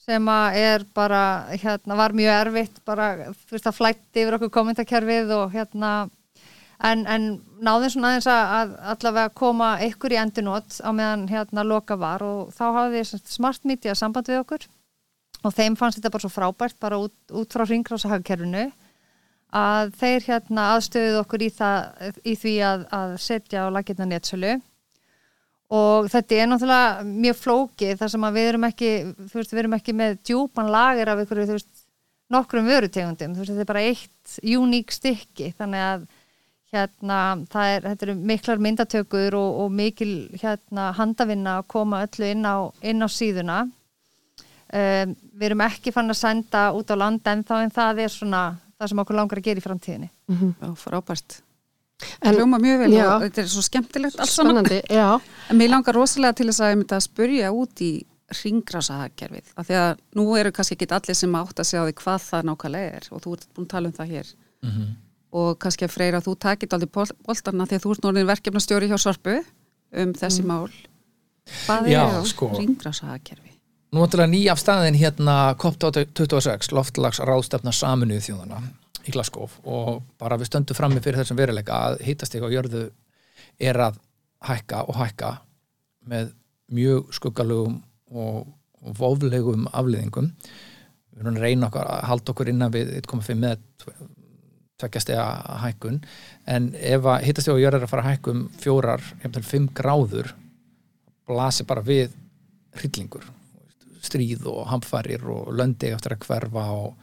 sem 0.04 0.28
að 0.30 0.58
er 0.60 0.84
bara, 0.94 1.24
hérna, 1.56 1.96
var 1.98 2.14
mjög 2.16 2.36
erfitt 2.42 2.80
bara, 2.86 3.08
þú 3.32 3.56
veist, 3.56 3.70
að 3.70 3.78
flætti 3.78 4.24
yfir 4.24 4.38
okkur 4.38 4.52
kommentarkerfið 4.58 5.32
og 5.38 5.56
hérna 5.56 5.92
en, 6.84 7.04
en 7.08 7.28
náðum 7.64 7.94
svona 7.94 8.12
aðeins 8.12 8.30
að 8.30 8.76
allavega 8.94 9.34
koma 9.38 9.74
ykkur 9.88 10.16
í 10.16 10.20
endunót 10.22 10.80
á 10.84 10.90
meðan 10.96 11.28
hérna 11.32 11.66
loka 11.68 11.98
var 12.00 12.24
og 12.26 12.54
þá 12.56 12.66
hafði 12.80 13.04
smart 13.22 13.64
media 13.68 13.96
samband 13.96 14.32
við 14.32 14.42
okkur. 14.44 14.68
Og 15.44 15.56
þeim 15.56 15.76
fannst 15.80 16.00
þetta 16.00 16.14
bara 16.14 16.24
svo 16.24 16.32
frábært 16.32 16.80
bara 16.80 17.00
út, 17.04 17.16
út 17.36 17.56
frá 17.56 17.66
ringrásahagerfinu 17.68 18.70
að 19.54 19.96
þeir 20.00 20.28
hérna 20.28 20.70
aðstöðuð 20.74 21.18
okkur 21.22 21.44
í, 21.46 21.50
það, 21.54 22.14
í 22.26 22.36
því 22.40 22.54
að, 22.68 22.86
að 22.96 23.18
setja 23.22 23.68
á 23.68 23.74
lagirna 23.74 24.08
nétsölu 24.10 24.56
og 25.74 26.10
þetta 26.12 26.38
er 26.38 26.50
náttúrulega 26.50 27.06
mjög 27.08 27.38
flókið 27.42 28.00
þar 28.02 28.12
sem 28.14 28.26
að 28.28 28.36
við 28.38 28.50
erum 28.50 28.68
ekki 28.68 28.92
veist, 29.34 29.54
við 29.54 29.62
erum 29.64 29.78
ekki 29.78 29.96
með 29.98 30.18
djúpan 30.30 30.72
lager 30.74 31.12
af 31.14 31.22
ykkur, 31.24 31.44
þú 31.48 31.58
veist, 31.58 31.72
nokkrum 32.34 32.68
vörutegundum. 32.70 33.34
Þú 33.34 33.42
veist, 33.42 33.54
þetta 33.54 33.64
er 33.64 33.72
bara 33.72 33.86
eitt 33.88 34.36
uník 34.58 34.94
stykki. 34.94 35.52
Þannig 35.58 35.86
að 35.88 36.06
hérna, 36.74 37.20
það 37.54 37.76
er, 37.76 37.86
þetta 37.88 38.06
eru 38.08 38.16
miklar 38.32 38.66
myndatökur 38.66 39.38
og, 39.38 39.62
og 39.64 39.72
mikil 39.78 40.14
hérna 40.42 40.90
handavinna 40.98 41.60
að 41.62 41.70
koma 41.76 42.04
öllu 42.08 42.30
inn 42.34 42.46
á, 42.50 42.58
inn 42.82 43.06
á 43.06 43.08
síðuna 43.08 43.62
um, 43.64 45.16
við 45.34 45.48
erum 45.50 45.66
ekki 45.68 45.94
fann 45.96 46.10
að 46.10 46.22
senda 46.24 46.68
út 46.76 46.94
á 46.94 46.96
land 46.98 47.32
en 47.32 47.46
þá 47.48 47.56
en 47.62 47.74
það 47.74 48.06
er 48.06 48.14
svona 48.14 48.44
það 48.78 48.92
sem 48.92 49.04
okkur 49.06 49.20
langar 49.20 49.42
að 49.42 49.50
gera 49.50 49.62
í 49.62 49.66
framtíðinni 49.66 50.10
mm 50.10 50.38
-hmm. 50.40 50.78
Frábært 50.82 51.42
Það 52.04 52.40
hljóma 52.40 52.60
mjög 52.60 52.80
vel 52.84 52.94
já, 52.94 53.06
og 53.16 53.22
þetta 53.24 53.42
er 53.42 53.48
svo 53.48 53.62
skemmtilegt 53.64 54.20
alls 54.20 54.34
saman. 54.36 54.58
Spennandi, 54.58 54.82
já. 54.90 55.22
En 55.50 55.58
mér 55.60 55.70
langar 55.70 55.96
rosalega 55.96 56.34
til 56.34 56.48
þess 56.50 56.64
að 56.64 56.72
ég 56.74 56.80
myndi 56.82 56.96
að 56.98 57.06
spurja 57.06 57.52
út 57.54 57.84
í 57.86 57.92
því 59.68 59.78
að 59.78 60.02
nú 60.18 60.26
eru 60.40 60.52
kannski 60.52 60.76
ekki 60.78 60.90
allir 60.98 61.16
sem 61.16 61.36
átt 61.38 61.60
að 61.60 61.70
segja 61.70 61.84
á 61.84 61.88
því 61.88 61.96
hvað 62.02 62.28
það 62.28 62.48
nákvæmlega 62.50 62.98
er 62.98 63.08
og 63.12 63.24
þú 63.24 63.36
ert 63.38 63.50
búin 63.54 63.68
að 63.68 63.74
tala 63.76 63.88
um 63.88 63.98
það 63.98 64.14
hér. 64.14 64.28
Mm 64.64 64.72
-hmm. 64.72 64.90
Og 65.34 65.58
kannski 65.62 65.88
að 65.88 65.96
freyra 65.96 66.20
að 66.22 66.28
þú 66.28 66.36
takit 66.46 66.76
aldrei 66.76 66.92
boltarna 66.94 67.66
því 67.70 67.80
að 67.80 67.86
þú 67.86 67.94
ert 67.96 68.06
núna 68.06 68.26
verkefnastjóri 68.30 68.90
hjá 68.92 69.00
Sorpu 69.02 69.40
um 70.04 70.14
þessi 70.18 70.44
mm. 70.44 70.52
mál. 70.52 70.70
Hvað 71.66 71.90
Já, 71.92 72.04
er 72.06 72.30
sko, 72.30 72.52
ringrásahagerfið? 72.54 73.58
Nú 73.94 74.06
ætla 74.06 74.26
nýja 74.30 74.54
af 74.56 74.62
staðin 74.62 74.98
hérna 74.98 75.54
COP26, 75.62 76.72
loftlags 76.74 77.20
ráðstefna 77.22 77.74
saminuð 77.76 78.24
þjóðana 78.26 78.62
í 79.04 79.14
Glasgow 79.14 79.52
og 79.70 80.04
bara 80.22 80.38
við 80.40 80.50
stöndum 80.50 80.78
frammi 80.78 81.02
fyrir 81.04 81.22
þessum 81.22 81.38
veruleika 81.38 81.80
að 81.90 82.00
hýtastega 82.08 82.48
á 82.50 82.54
jörðu 82.56 82.84
er 83.62 83.80
að 83.90 84.00
hækka 84.48 84.86
og 84.90 84.98
hækka 84.98 85.32
með 86.10 86.32
mjög 86.74 87.12
skuggalugum 87.16 87.82
og, 88.14 88.48
voflegum 88.84 89.68
afliðingum 89.72 90.26
við 91.14 91.22
erum 91.22 91.38
að 91.38 91.46
reyna 91.46 91.70
okkar 91.70 91.88
að 91.88 92.02
halda 92.10 92.34
okkur 92.34 92.50
innan 92.52 92.74
við 92.74 92.90
1,5 92.98 93.38
með 93.40 93.62
tveggjastega 94.84 95.28
hækkun. 95.64 96.02
En 96.46 96.74
ef 96.78 97.08
að 97.08 97.28
hýtastega 97.28 97.56
á 97.58 97.64
jörðu 97.64 97.80
er 97.80 97.88
að 97.88 97.94
fara 97.94 98.04
að 98.04 98.12
hækkum 98.12 98.44
fjórar, 98.62 99.06
hefðal 99.24 99.46
5 99.48 99.70
gráður 99.80 100.34
blasir 101.30 101.70
bara 101.70 101.86
við 101.86 102.12
hryllingur. 102.78 103.26
Stríð 104.04 104.46
og 104.52 104.68
hamfarir 104.68 105.24
og 105.32 105.54
löndi 105.56 105.94
eftir 105.96 106.18
að 106.18 106.28
hverfa 106.28 106.68
og 106.76 106.94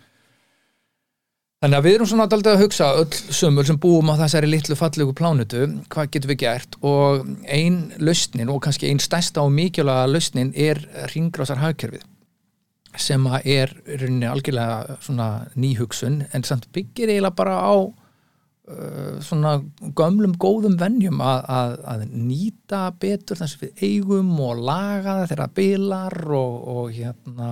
Þannig 1.60 1.76
að 1.76 1.84
við 1.84 1.94
erum 1.98 2.08
svona 2.08 2.24
alltaf 2.24 2.54
að 2.54 2.62
hugsa 2.62 2.86
öll 2.96 3.34
sömur 3.36 3.66
sem 3.68 3.76
búum 3.76 4.08
á 4.08 4.16
þessari 4.22 4.48
litlu 4.48 4.76
fallegu 4.80 5.12
plánutu, 5.12 5.66
hvað 5.92 6.06
getum 6.14 6.30
við 6.30 6.38
gert? 6.40 6.78
Og 6.80 7.26
einn 7.52 7.82
lausnin 8.00 8.48
og 8.48 8.62
kannski 8.64 8.88
einn 8.88 9.02
stærsta 9.04 9.44
og 9.44 9.52
mikilvæga 9.52 10.06
lausnin 10.08 10.54
er 10.56 10.80
ringrásar 11.12 11.60
hagkerfið 11.60 12.06
sem 12.98 13.26
að 13.30 13.46
er 13.46 13.72
rauninni 13.86 14.28
algjörlega 14.28 14.98
svona 15.04 15.28
nýhugsun 15.54 16.22
en 16.34 16.46
samt 16.46 16.68
byggir 16.74 17.12
eiginlega 17.12 17.36
bara 17.38 17.56
á 17.62 17.74
uh, 17.78 19.18
svona 19.22 19.56
gömlum 19.98 20.34
góðum 20.40 20.78
vennjum 20.80 21.22
að, 21.22 21.42
að, 21.54 21.74
að 21.94 22.06
nýta 22.10 22.82
betur 23.00 23.38
þess 23.38 23.58
að 23.58 23.66
við 23.66 23.84
eigum 23.90 24.32
og 24.42 24.64
laga 24.66 25.20
það 25.20 25.28
þeirra 25.32 25.50
bilar 25.60 26.18
og, 26.40 26.56
og 26.74 26.94
hérna 26.96 27.50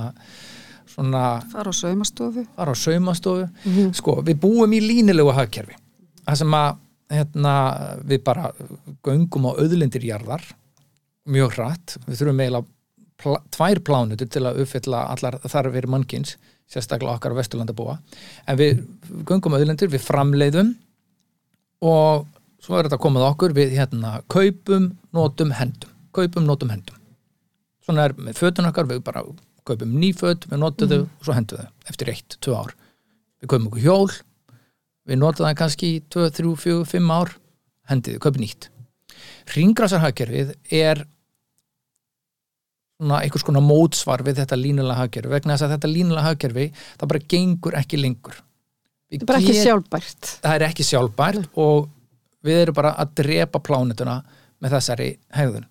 svona 0.89 1.25
fara 1.53 1.71
á 1.71 1.75
saumastofu. 1.77 2.47
fara 2.57 2.75
á 2.75 2.77
saumastofu. 2.77 3.47
Mm 3.47 3.77
-hmm. 3.77 3.93
sko, 3.95 4.19
við 4.27 4.41
búum 4.43 4.73
í 4.73 4.81
línilegu 4.83 5.35
hagkerfi 5.37 5.79
það 6.27 6.41
sem 6.43 6.55
að 6.55 6.71
hérna, 7.09 7.55
við 8.05 8.25
bara 8.25 8.51
göngum 9.07 9.49
á 9.49 9.53
auðlindir 9.57 10.05
jarðar 10.05 10.45
mjög 11.29 11.55
hratt, 11.57 11.97
við 12.07 12.21
þurfum 12.21 12.43
eiginlega 12.43 12.67
pl 13.19 13.39
tvær 13.55 13.81
plánutur 13.87 14.31
til 14.31 14.45
að 14.47 14.63
uppfylla 14.65 15.05
allar 15.13 15.39
þarfir 15.45 15.89
mannkins 15.91 16.37
sérstaklega 16.69 17.17
okkar 17.17 17.35
á 17.35 17.39
Vesturlanda 17.41 17.75
búa 17.77 17.97
en 18.47 18.59
við 18.61 18.83
göngum 19.29 19.57
auðlindir, 19.57 19.91
við 19.91 20.05
framleiðum 20.05 20.75
og 21.85 22.27
svo 22.63 22.79
er 22.79 22.89
þetta 22.89 23.01
komið 23.03 23.27
okkur 23.31 23.55
við 23.57 23.77
hérna 23.79 24.19
kaupum, 24.31 24.93
notum, 25.15 25.53
hendum. 25.57 25.93
Kaupum, 26.15 26.47
notum, 26.49 26.73
hendum. 26.73 26.97
Svona 27.85 28.09
er 28.09 28.15
með 28.19 28.41
fötun 28.41 28.69
okkar, 28.69 28.89
við 28.91 29.05
bara 29.07 29.23
kaupum 29.69 29.93
nýföld, 30.01 30.49
við 30.51 30.61
notum 30.61 30.91
þau 30.91 30.99
mm. 30.99 31.11
og 31.21 31.29
svo 31.29 31.37
hendum 31.37 31.61
þau 31.61 31.93
eftir 31.93 32.11
eitt, 32.13 32.39
tvö 32.45 32.57
ár. 32.59 32.75
Við 33.39 33.53
kaupum 33.53 33.69
okkur 33.71 33.85
hjól 33.85 34.09
við 35.09 35.21
notum 35.23 35.47
það 35.47 35.61
kannski 35.63 35.93
2, 36.13 36.27
3, 36.37 36.57
4, 36.65 36.89
5 36.91 37.15
ár 37.15 37.33
hendið 37.89 38.19
þau, 38.19 38.23
kaupum 38.27 38.45
nýtt. 38.45 38.69
Ringrásarhagkerfið 39.55 40.53
er 40.77 41.05
einhvers 42.99 43.47
konar 43.47 43.65
mótsvar 43.65 44.25
við 44.27 44.43
þetta 44.43 44.59
línulega 44.59 45.05
hagkerfi. 45.05 45.33
Vegna 45.33 45.55
þess 45.55 45.67
að 45.67 45.75
þetta 45.77 45.93
línulega 45.93 46.27
hagkerfi 46.27 46.67
það 46.75 47.13
bara 47.13 47.27
gengur 47.35 47.79
ekki 47.79 48.01
lengur. 48.03 48.41
Við 49.09 49.23
það 49.23 49.25
er 49.25 49.31
bara 49.31 49.43
ekki 49.45 49.63
sjálfbært. 49.63 50.33
Það 50.43 50.57
er 50.57 50.67
ekki 50.69 50.89
sjálfbært 50.89 51.45
mm. 51.45 51.63
og 51.65 51.89
við 52.49 52.63
erum 52.65 52.79
bara 52.79 52.95
að 52.99 53.15
drepa 53.23 53.63
plánutuna 53.65 54.19
með 54.59 54.75
þessari 54.77 55.13
hegðun. 55.37 55.69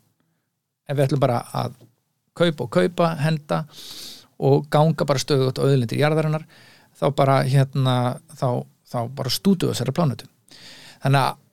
En 0.87 0.97
við 0.97 1.07
ætlum 1.07 1.23
bara 1.23 1.41
að 1.57 1.75
kaupa 2.37 2.67
og 2.67 2.71
kaupa, 2.71 3.11
henda 3.19 3.63
og 4.37 4.67
ganga 4.71 5.05
bara 5.07 5.21
stöðu 5.21 5.49
út 5.49 5.59
á 5.61 5.65
öðlindir 5.65 5.99
jarðarinnar 6.01 6.45
þá 6.97 7.05
bara 7.17 7.41
hérna 7.47 7.95
þá, 8.37 8.63
þá 8.85 8.99
bara 9.17 9.33
stútu 9.33 9.71
þessari 9.71 9.95
plánutu 9.95 10.29
þannig 11.01 11.21
að 11.23 11.43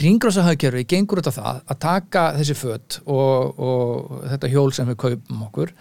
ringrásahagjörfi 0.00 0.86
gengur 0.88 1.20
út 1.20 1.28
af 1.28 1.36
það 1.38 1.58
að 1.70 1.80
taka 1.84 2.22
þessi 2.38 2.56
fött 2.58 2.98
og, 3.04 3.60
og 3.60 4.22
þetta 4.30 4.50
hjól 4.52 4.72
sem 4.72 4.88
við 4.90 5.00
kaupum 5.04 5.44
okkur. 5.48 5.74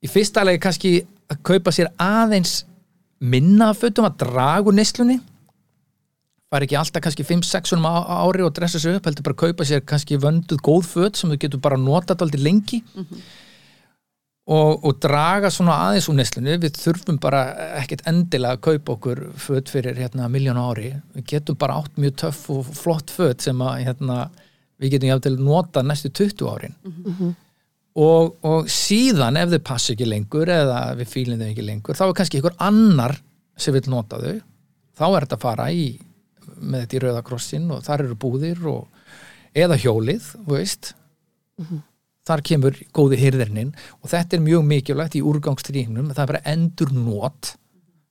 Í 0.00 0.08
fyrsta 0.10 0.44
legi 0.46 0.62
kannski 0.62 0.92
að 1.30 1.42
kaupa 1.50 1.74
sér 1.74 1.90
aðeins 2.00 2.64
minna 3.20 3.72
föttum 3.76 4.06
að 4.08 4.22
dragu 4.22 4.72
neslunni 4.72 5.18
fara 6.50 6.66
ekki 6.66 6.78
alltaf 6.80 7.04
kannski 7.04 7.26
5-6 7.26 7.76
ári 7.86 8.42
og 8.42 8.54
dressa 8.56 8.80
sér 8.82 8.96
upp, 8.98 9.04
heldur 9.06 9.26
bara 9.28 9.36
að 9.36 9.42
kaupa 9.44 9.66
sér 9.68 9.84
kannski 9.86 10.18
vönduð 10.18 10.64
góð 10.66 10.88
fött 10.88 11.20
sem 11.20 11.30
þú 11.30 11.38
getur 11.44 11.62
bara 11.62 11.78
notað 11.78 12.24
aldrei 12.24 12.42
lengi. 12.42 12.82
Mm 12.94 13.04
-hmm 13.04 13.49
og, 14.50 14.84
og 14.84 14.96
draga 15.02 15.50
svona 15.52 15.76
aðeins 15.86 16.08
úr 16.10 16.16
neslinu, 16.18 16.56
við 16.62 16.78
þurfum 16.80 17.20
bara 17.22 17.42
ekkert 17.78 18.02
endilega 18.10 18.56
að 18.56 18.64
kaupa 18.66 18.96
okkur 18.96 19.22
född 19.38 19.70
fyrir 19.70 20.00
hérna 20.00 20.26
miljónu 20.32 20.64
ári, 20.72 20.90
við 21.14 21.26
getum 21.34 21.58
bara 21.60 21.78
átt 21.78 22.00
mjög 22.00 22.16
töff 22.24 22.42
og 22.50 22.72
flott 22.74 23.14
född 23.14 23.44
sem 23.46 23.62
að 23.62 23.84
hérna, 23.86 24.18
við 24.82 24.96
getum 24.96 25.12
jáfnvel 25.12 25.36
nota 25.38 25.84
næstu 25.86 26.10
20 26.10 26.50
árin. 26.50 26.76
Og, 28.00 28.36
og 28.46 28.68
síðan 28.70 29.38
ef 29.38 29.50
þau 29.50 29.62
passi 29.66 29.94
ekki 29.94 30.06
lengur 30.06 30.50
eða 30.50 30.94
við 30.98 31.08
fílum 31.10 31.40
þau 31.40 31.48
ekki 31.48 31.64
lengur 31.66 31.98
þá 31.98 32.04
er 32.06 32.12
kannski 32.20 32.38
einhver 32.38 32.54
annar 32.62 33.16
sem 33.58 33.74
vil 33.74 33.82
nota 33.90 34.20
þau. 34.22 34.38
Þá 35.00 35.04
er 35.08 35.26
þetta 35.26 35.38
að 35.38 35.44
fara 35.44 35.66
í 35.74 35.84
með 36.60 36.84
þetta 36.84 36.96
í 36.96 37.00
rauðakrossin 37.04 37.70
og 37.74 37.84
þar 37.86 38.04
eru 38.04 38.16
búðir 38.20 38.64
og, 38.70 38.88
eða 39.56 39.78
hjólið, 39.80 40.26
veist 40.48 40.94
þar 42.28 42.44
kemur 42.46 42.76
góði 42.96 43.20
hyrðirnin 43.20 43.72
og 44.00 44.10
þetta 44.12 44.36
er 44.36 44.44
mjög 44.44 44.66
mikilvægt 44.68 45.16
í 45.18 45.24
úrgangstríknum 45.24 46.12
það 46.12 46.24
er 46.24 46.32
bara 46.34 46.46
endur 46.52 46.92
nót 46.94 47.54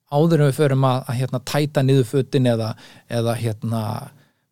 áður 0.09 0.43
en 0.43 0.49
við 0.49 0.57
förum 0.57 0.87
að, 0.89 1.03
að 1.05 1.19
hérna, 1.19 1.41
tæta 1.45 1.83
niður 1.85 2.07
fötin 2.09 2.49
eða, 2.49 2.71
eða 3.13 3.35
hérna, 3.37 3.81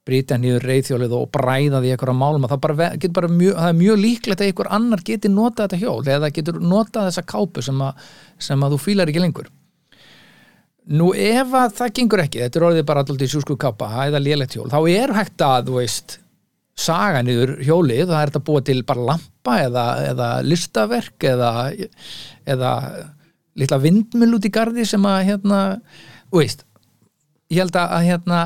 brýta 0.08 0.38
niður 0.40 0.66
reyðhjólið 0.70 1.16
og 1.18 1.30
bræða 1.34 1.82
því 1.84 1.94
eitthvað 1.94 2.20
málum 2.20 2.48
það, 2.48 2.62
bara, 2.64 2.90
getur 2.96 3.16
bara 3.18 3.32
mjög, 3.32 3.56
það 3.58 3.72
er 3.72 3.80
mjög 3.82 4.02
líklegt 4.04 4.44
að 4.44 4.52
einhver 4.52 4.70
annar 4.78 5.04
geti 5.10 5.32
notað 5.34 5.66
þetta 5.66 5.82
hjól 5.82 6.12
eða 6.16 6.32
getur 6.38 6.60
notað 6.64 7.10
þessa 7.10 7.26
kápu 7.34 7.64
sem, 7.66 7.82
að, 7.84 8.06
sem 8.48 8.64
að 8.64 8.76
þú 8.76 8.82
fílar 8.86 9.12
ekki 9.12 9.24
lengur. 9.24 9.50
Nú 10.88 11.10
ef 11.20 11.58
að 11.58 11.74
það 11.82 11.96
gengur 11.98 12.24
ekki, 12.24 12.44
þetta 12.46 12.60
er 12.60 12.66
orðið 12.70 12.88
bara 12.88 13.04
alltaf 13.04 13.26
í 13.26 13.32
sjúsku 13.34 13.58
kappa 13.60 13.90
eða 14.06 14.22
lélegt 14.24 14.56
hjól, 14.56 14.70
þá 14.72 14.80
er 14.94 15.16
hægt 15.18 15.44
að, 15.44 15.68
þú 15.68 15.82
veist, 15.82 16.20
saga 16.78 17.24
niður 17.26 17.56
hjólið, 17.66 18.06
það 18.06 18.22
er 18.22 18.32
þetta 18.32 18.46
búa 18.48 18.64
til 18.66 18.80
bara 18.88 19.06
lampa 19.12 19.58
eða, 19.66 19.86
eða 20.12 20.30
listaverk 20.46 21.28
eða, 21.32 21.52
eða 22.46 22.72
litla 23.58 23.80
vindmjöl 23.82 24.36
út 24.38 24.46
í 24.48 24.54
gardi 24.54 24.86
sem 24.86 25.06
að, 25.10 25.22
hérna, 25.32 25.62
veist, 26.34 26.66
ég 27.50 27.64
held 27.64 27.80
að, 27.82 27.96
hérna, 28.06 28.42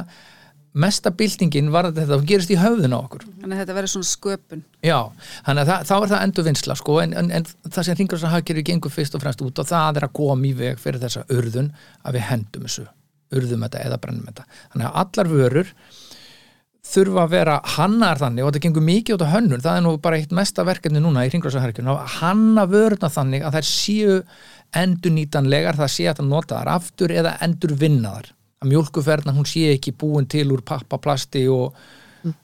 mesta 0.71 1.11
byltingin 1.11 1.73
var 1.73 1.89
þetta 1.91 2.21
gerist 2.23 2.53
í 2.53 2.59
höfðun 2.59 2.95
á 2.95 2.99
okkur. 3.01 3.25
Þannig 3.41 3.57
að 3.57 3.61
þetta 3.65 3.75
verður 3.75 3.91
svona 3.91 4.07
sköpun. 4.07 4.61
Já, 4.87 4.99
þannig 5.43 5.65
að 5.65 5.71
það, 5.73 5.83
þá 5.89 5.95
er 5.97 6.11
það 6.13 6.23
endur 6.27 6.47
vinsla 6.47 6.77
sko, 6.79 6.95
en, 7.03 7.15
en, 7.19 7.31
en 7.35 7.47
það 7.67 7.87
sem 7.87 7.99
hringur 7.99 8.21
þess 8.21 8.29
að 8.29 8.35
hagkerfi 8.37 8.63
gengur 8.69 8.95
fyrst 8.95 9.17
og 9.19 9.25
fremst 9.25 9.43
út 9.43 9.59
og 9.59 9.67
það 9.67 9.99
er 9.99 10.07
að 10.07 10.15
koma 10.21 10.47
í 10.47 10.53
veg 10.55 10.79
fyrir 10.79 11.03
þessa 11.03 11.25
urðun 11.35 11.73
að 12.07 12.15
við 12.15 12.27
hendum 12.29 12.69
þessu 12.69 12.87
urðum 13.35 13.65
þetta 13.65 13.83
eða 13.87 13.99
brennum 14.03 14.29
þetta 14.29 14.47
þannig 14.71 14.87
að 14.87 14.97
allar 15.03 15.31
vörur 15.31 15.73
þurfa 16.81 17.25
að 17.25 17.33
vera 17.35 17.59
hannar 17.75 18.17
þannig 18.17 18.43
og 18.43 18.51
þetta 18.51 18.63
gengur 18.65 18.85
mikið 18.87 19.15
út 19.15 19.23
á 19.29 19.33
hönnun, 19.35 19.61
það 19.61 19.77
er 19.77 19.83
nú 19.85 19.93
bara 20.01 20.17
eitt 20.17 20.33
mesta 20.33 20.65
verkefni 20.65 21.01
núna 21.03 21.27
í 21.27 21.29
hringrásahærkjunum 21.29 21.93
að 21.93 22.15
hanna 22.17 22.65
vöruna 22.69 23.09
þannig 23.13 23.45
að 23.45 23.57
þær 23.59 23.67
séu 23.69 24.15
endurnýtanlegar, 24.81 25.77
það 25.77 25.93
sé 25.93 26.07
að 26.09 26.21
það 26.21 26.31
nota 26.31 26.57
þar 26.57 26.71
aftur 26.73 27.13
eða 27.13 27.35
endur 27.45 27.75
vinnaðar 27.77 28.31
að 28.61 28.71
mjólkuferðan 28.71 29.37
hún 29.37 29.49
sé 29.49 29.67
ekki 29.75 29.93
búin 29.97 30.27
til 30.29 30.47
úr 30.53 30.63
pappa, 30.65 30.97
plasti 31.01 31.45
og 31.49 31.77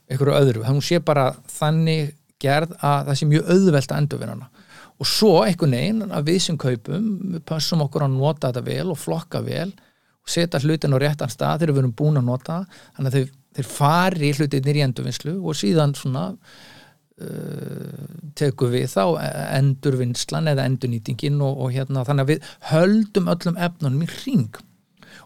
einhverju 0.10 0.38
öðru, 0.38 0.63
hún 0.65 0.86
sé 0.86 1.01
bara 1.06 1.32
þannig 1.58 2.13
gerð 2.41 2.74
að 2.86 3.10
það 3.10 3.20
sé 3.20 3.27
mjög 3.32 3.51
auðvelt 3.53 3.91
að 3.91 4.01
endurvinna 4.03 4.36
hana. 4.36 4.65
Og 4.98 5.10
svo 5.10 5.34
einhvern 5.46 5.75
veginn 5.77 6.13
að 6.13 6.29
við 6.32 6.39
sem 6.48 6.58
kaupum 6.58 7.10
við 7.34 7.44
passum 7.46 7.84
okkur 7.86 8.08
að 8.08 8.15
nota 8.17 8.50
þetta 8.50 8.65
vel 8.65 8.94
og 8.94 9.00
flokka 9.01 9.44
vel 9.46 9.70
og 9.70 10.32
setja 10.34 10.62
hlutin 10.63 10.98
á 10.98 11.01
réttan 11.01 11.34
stað 11.34 11.62
þegar 11.62 11.74
við 11.75 11.84
erum 11.84 11.98
búin 11.98 12.22
að 12.22 12.29
nota 12.32 12.56
það. 12.56 12.79
þannig 12.98 13.12
að 13.12 13.17
þeir, 13.17 13.27
þeir 13.58 13.70
fari 13.72 14.32
hlutinir 14.38 14.80
í 14.80 14.84
endurvinnslu 14.86 15.36
og 15.42 15.58
síðan 15.58 15.96
svona 15.98 16.30
uh, 16.32 18.06
tekum 18.38 18.74
við 18.74 18.88
þá 18.94 19.04
endurvinnslan 19.58 20.54
eða 20.54 20.68
endurnýtingin 20.70 21.42
og, 21.42 21.60
og 21.66 21.76
hérna 21.76 22.06
þannig 22.08 22.28
að 22.28 22.34
við 22.34 22.50
höldum 22.72 23.30
öllum 23.34 23.62
efnunum 23.68 24.08
í 24.08 24.12
ring 24.22 24.64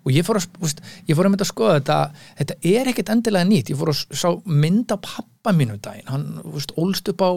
og 0.01 0.13
ég 0.15 0.25
fór 0.25 0.39
að, 0.39 0.47
veist, 0.61 0.79
ég 1.05 1.17
fór 1.17 1.27
að 1.27 1.33
mynda 1.35 1.45
að 1.45 1.51
skoða 1.51 1.75
þetta 1.79 1.97
þetta 2.39 2.55
er 2.71 2.89
ekkert 2.89 3.11
endilega 3.13 3.47
nýtt. 3.49 3.69
Ég 3.69 3.77
fór 3.77 3.91
að 3.91 3.99
sá 4.17 4.29
mynda 4.49 4.97
pappa 4.97 5.53
mínu 5.53 5.75
um 5.75 5.83
daginn. 5.83 6.07
Hann 6.09 6.25
veist, 6.55 6.73
ólst 6.79 7.11
upp 7.11 7.21
á 7.21 7.31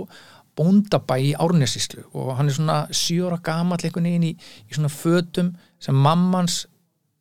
bóndabæ 0.55 1.19
í 1.21 1.33
Árnesíslu 1.41 2.05
og 2.15 2.37
hann 2.39 2.49
er 2.49 2.57
svona 2.57 2.79
sjóra 2.95 3.41
gamall 3.43 3.81
einhvern 3.83 4.07
veginn 4.07 4.29
í, 4.31 4.35
í 4.71 4.77
svona 4.77 4.93
fötum 4.93 5.55
sem 5.83 5.97
mammans 5.99 6.65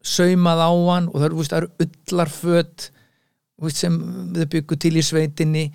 saumað 0.05 0.61
á 0.61 0.71
hann 0.93 1.09
og 1.09 1.17
það 1.17 1.27
eru, 1.29 1.39
veist, 1.39 1.53
það 1.53 1.63
eru 1.63 1.87
ullarföt 1.87 2.75
veist, 2.77 2.92
sem 3.71 3.97
þau 4.35 4.45
byggu 4.57 4.79
til 4.83 4.97
í 4.99 5.05
sveitinni 5.05 5.65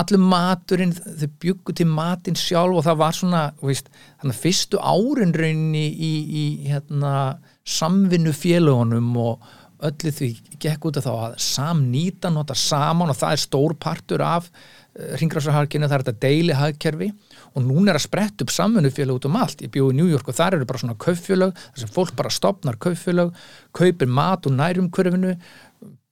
allur 0.00 0.22
maturinn, 0.22 0.94
þau 0.96 1.28
byggu 1.42 1.74
til 1.76 1.86
matinn 1.92 2.38
sjálf 2.38 2.80
og 2.80 2.86
það 2.86 3.00
var 3.02 3.16
svona 3.16 3.42
veist, 3.60 3.90
fyrstu 4.40 4.80
árin 4.80 5.34
rauninni 5.36 5.86
í, 5.92 6.12
í 6.24 6.44
hérna, 6.70 7.38
samvinnu 7.68 8.32
félagunum 8.32 9.12
og 9.20 9.48
öllu 9.88 10.10
því 10.10 10.30
gekk 10.58 10.88
út 10.88 10.98
af 10.98 11.06
þá 11.06 11.12
að 11.12 11.38
samnýta 11.44 12.32
nota 12.34 12.56
saman 12.58 13.12
og 13.12 13.18
það 13.18 13.34
er 13.34 13.42
stór 13.44 13.76
partur 13.78 14.24
af 14.26 14.48
ringrásarharkinu, 14.98 15.86
það 15.86 15.94
er 15.94 16.04
þetta 16.08 16.22
deili 16.24 16.54
hagkerfi 16.58 17.08
og 17.54 17.62
núna 17.62 17.92
er 17.92 17.98
að 18.00 18.06
spretta 18.08 18.42
upp 18.42 18.50
samvinnufélag 18.50 19.20
út 19.20 19.28
um 19.28 19.36
allt, 19.38 19.62
ég 19.62 19.70
bjóði 19.74 19.94
í 19.94 19.98
New 20.00 20.10
York 20.10 20.30
og 20.30 20.34
þar 20.34 20.56
eru 20.56 20.66
bara 20.66 20.82
svona 20.82 20.98
kauffélag, 20.98 21.52
þar 21.54 21.84
sem 21.84 21.92
fólk 21.94 22.16
bara 22.18 22.32
stopnar 22.34 22.78
kauffélag, 22.82 23.30
kaupir 23.76 24.10
mat 24.10 24.48
og 24.48 24.56
nærum 24.58 24.90
kurfinu, 24.94 25.36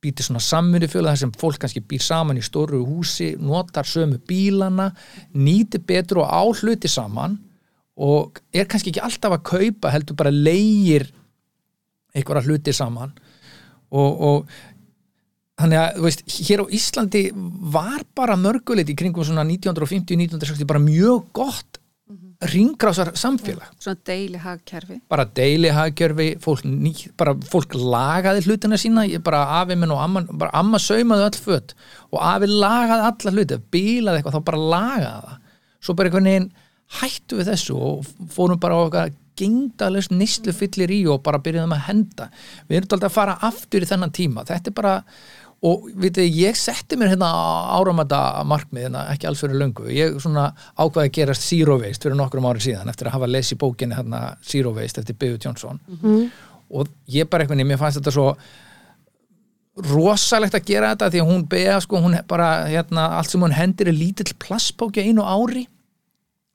býtir 0.04 0.26
svona 0.26 0.42
samvinnufélag 0.44 1.14
þar 1.14 1.22
sem 1.22 1.34
fólk 1.40 1.60
kannski 1.62 1.82
býr 1.88 2.04
saman 2.04 2.38
í 2.38 2.44
stóru 2.44 2.82
húsi, 2.86 3.32
notar 3.40 3.88
sömu 3.88 4.20
bílana, 4.28 4.90
nýtir 5.34 5.82
betur 5.86 6.24
og 6.24 6.32
áhluti 6.32 6.90
saman 6.90 7.38
og 7.96 8.42
er 8.52 8.68
kannski 8.68 8.92
ekki 8.92 9.04
alltaf 9.04 9.38
að 9.38 9.46
kaupa 9.48 9.92
heldur 9.94 10.18
bara 10.18 10.34
leigir 10.34 11.08
einhverja 12.16 12.44
hluti 12.44 12.74
saman. 12.76 13.12
Og, 13.96 14.20
og 14.28 14.50
þannig 15.60 15.80
að, 15.80 15.96
þú 15.96 16.04
veist, 16.04 16.24
hér 16.48 16.62
á 16.64 16.66
Íslandi 16.78 17.22
var 17.72 18.04
bara 18.16 18.36
mörguleit 18.40 18.90
í 18.92 18.96
kringum 18.98 19.24
svona 19.24 19.46
1950-1960 19.48 20.68
bara 20.68 20.82
mjög 20.82 21.30
gott 21.36 21.75
ringrásar 22.40 23.14
samfélag. 23.16 23.70
Svona 23.80 23.96
deili 24.04 24.38
hagkerfi. 24.38 25.00
bara 25.08 25.24
deili 25.24 25.68
haggjörfi, 25.72 26.36
fólk, 26.40 26.64
ný, 26.64 26.92
bara 27.16 27.34
fólk 27.34 27.74
lagaði 27.74 28.44
hlutina 28.44 28.76
sína, 28.76 29.06
bara 29.24 29.62
afi 29.62 29.76
minn 29.76 29.90
og 29.90 30.02
amma, 30.02 30.22
bara 30.30 30.50
amma 30.52 30.78
saumaði 30.78 31.28
öll 31.30 31.40
fött 31.46 31.74
og 32.12 32.20
afi 32.20 32.50
lagaði 32.50 33.08
alla 33.10 33.32
hluti, 33.32 33.60
bílaði 33.72 34.20
eitthvað, 34.20 34.36
þá 34.36 34.48
bara 34.50 34.64
lagaði 34.74 35.12
það. 35.28 35.38
Svo 35.80 35.94
bara 35.94 36.10
einhvern 36.10 36.30
veginn 36.30 36.50
hættu 37.00 37.40
við 37.40 37.48
þessu 37.52 37.78
og 37.80 38.10
fórum 38.32 38.60
bara 38.60 38.76
á 38.76 38.80
okkar 38.84 39.14
gengdalust 39.36 40.12
nýslu 40.14 40.52
fyllir 40.56 40.92
í 40.92 41.02
og 41.12 41.22
bara 41.24 41.40
byrjuðum 41.44 41.74
að 41.76 41.84
henda. 41.90 42.28
Við 42.68 42.78
erum 42.78 42.94
alltaf 42.96 43.10
að 43.10 43.16
fara 43.16 43.38
aftur 43.48 43.84
í 43.84 43.88
þennan 43.88 44.14
tíma. 44.16 44.46
Þetta 44.48 44.72
er 44.72 44.76
bara, 44.76 44.94
og 45.64 45.86
vitið, 45.96 46.28
ég 46.36 46.58
setti 46.58 46.98
mér 47.00 47.14
hérna 47.14 47.30
áramata 47.78 48.18
markmið 48.44 48.86
hérna, 48.86 49.06
ekki 49.14 49.30
alls 49.30 49.40
fyrir 49.40 49.56
löngu, 49.62 49.86
ég 49.94 50.18
svona 50.20 50.50
ákvaði 50.76 51.08
að 51.08 51.14
gerast 51.16 51.46
zero 51.48 51.78
waste 51.80 52.04
fyrir 52.04 52.18
nokkrum 52.18 52.48
ári 52.50 52.66
síðan 52.66 52.92
eftir 52.92 53.08
að 53.08 53.16
hafa 53.16 53.30
lesið 53.30 53.62
bókinni 53.62 53.96
hérna 53.96 54.20
Zero 54.44 54.74
Waste 54.76 55.00
eftir 55.00 55.16
Bill 55.18 55.38
Johnson 55.40 55.80
og 56.70 56.88
ég 57.12 57.28
bara 57.30 57.46
veginn, 57.46 57.66
mér 57.66 57.80
fannst 57.80 58.00
þetta 58.00 58.14
svo 58.14 58.30
rosalegt 59.84 60.56
að 60.56 60.68
gera 60.70 60.92
þetta 60.94 61.10
því 61.12 61.22
að 61.22 61.30
hún 61.30 61.46
beða 61.52 61.78
sko, 61.84 62.00
hún 62.00 62.16
bara 62.28 62.50
hérna, 62.70 63.10
allt 63.18 63.32
sem 63.32 63.42
hún 63.42 63.54
hendir 63.54 63.90
er 63.90 63.96
lítill 63.96 64.32
plastbóki 64.40 65.04
á 65.04 65.06
einu 65.06 65.24
ári. 65.24 65.66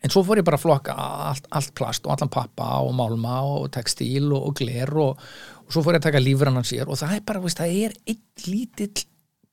En 0.02 0.10
svo 0.10 0.24
fór 0.26 0.42
ég 0.42 0.46
bara 0.48 0.58
að 0.58 0.64
flokka 0.64 0.96
allt, 0.98 1.46
allt 1.54 1.74
plast 1.78 2.08
og 2.08 2.16
allan 2.16 2.32
pappa 2.34 2.80
og 2.82 2.96
málma 2.98 3.44
og 3.46 3.68
textíl 3.76 4.32
og, 4.32 4.48
og 4.50 4.56
gler 4.58 4.90
og, 4.98 5.22
og 5.72 5.78
svo 5.78 5.86
fór 5.86 5.96
ég 5.96 6.02
að 6.04 6.10
taka 6.10 6.20
lífrannan 6.20 6.68
sér 6.68 6.90
og 6.92 7.00
það 7.00 7.16
er 7.16 7.26
bara, 7.32 7.42
veist, 7.46 7.62
það 7.62 7.82
er 7.86 7.98
einn 8.12 8.46
lítill 8.52 9.06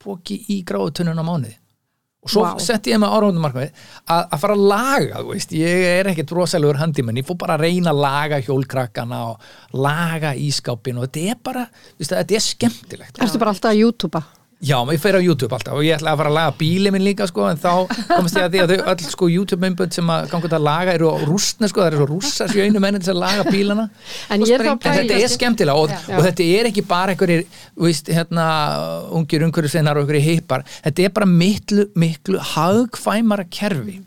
póki 0.03 0.41
í 0.51 0.61
gráðutunnun 0.67 1.23
á 1.23 1.25
mánuði 1.27 1.55
og 2.19 2.33
svo 2.33 2.43
Vá. 2.43 2.57
setti 2.59 2.91
ég 2.91 2.99
með 2.99 3.13
áraundumarkmið 3.15 3.69
að, 4.11 4.23
að 4.25 4.41
fara 4.43 4.57
að 4.57 4.65
laga, 4.73 5.21
þú 5.23 5.37
veist 5.37 5.55
ég 5.55 5.85
er 5.93 6.11
ekkert 6.11 6.35
rosalegur 6.35 6.81
handimenn, 6.81 7.21
ég 7.23 7.29
fór 7.29 7.39
bara 7.39 7.55
að 7.55 7.69
reyna 7.69 7.93
að 7.95 8.03
laga 8.03 8.41
hjólkrakkana 8.43 9.21
og 9.29 9.79
laga 9.79 10.35
ískápin 10.35 10.99
og 10.99 11.07
þetta 11.07 11.37
er 11.37 11.39
bara 11.47 11.65
veist, 11.71 12.11
þetta 12.11 12.39
er 12.41 12.45
skemmtilegt 12.49 13.23
Ertu 13.23 13.39
bara 13.39 13.55
alltaf 13.55 13.71
að 13.71 13.85
YouTubea? 13.85 14.38
Já, 14.59 14.75
ég 14.91 14.99
fer 14.99 15.15
á 15.15 15.23
YouTube 15.23 15.55
alltaf 15.55 15.77
og 15.79 15.85
ég 15.87 15.95
ætla 15.95 16.17
að 16.17 16.19
fara 16.19 16.31
að 16.33 16.35
laga 16.35 16.55
bíli 16.59 16.91
minn 16.91 17.05
líka 17.07 17.29
sko, 17.31 17.45
en 17.47 17.61
þá 17.63 17.87
komast 18.09 18.35
ég 18.35 18.43
að 18.49 18.55
því 18.57 18.63
að 18.65 18.73
þau 18.73 18.89
öll 18.93 19.05
sko 19.13 19.29
YouTube-myndbönd 19.31 19.95
sem 19.95 20.11
að 20.11 20.25
ganga 20.33 20.49
út 20.49 20.57
að 20.59 20.65
laga 20.67 20.97
eru 20.99 21.13
á 21.15 21.17
rústna 21.29 21.71
sko, 21.71 21.85
það 21.85 21.91
eru 21.93 22.01
svo 22.01 22.09
rússar 22.11 22.51
sjöinu 22.51 22.83
mennin 22.83 23.07
að 23.07 23.21
laga 23.23 23.45
bílana. 23.47 23.87
En 24.35 24.43
en 24.43 24.83
þetta 24.83 25.21
er 25.21 25.31
skemmtilega 25.31 25.79
og, 25.79 25.95
og 26.11 26.27
þetta 26.27 26.49
er 26.59 26.71
ekki 26.73 26.83
bara 26.91 27.15
einhverjir, 27.15 27.47
þú 27.77 27.87
veist, 27.87 28.11
hérna 28.11 28.49
ungir 29.15 29.47
umhverjusveinar 29.47 30.01
og 30.01 30.09
einhverjir 30.09 30.27
hippar. 30.27 30.67
Þetta 30.89 31.07
er 31.07 31.15
bara 31.21 31.31
miklu, 31.31 31.87
miklu 31.95 32.43
hagkvæmara 32.57 33.47
kerfi 33.55 34.01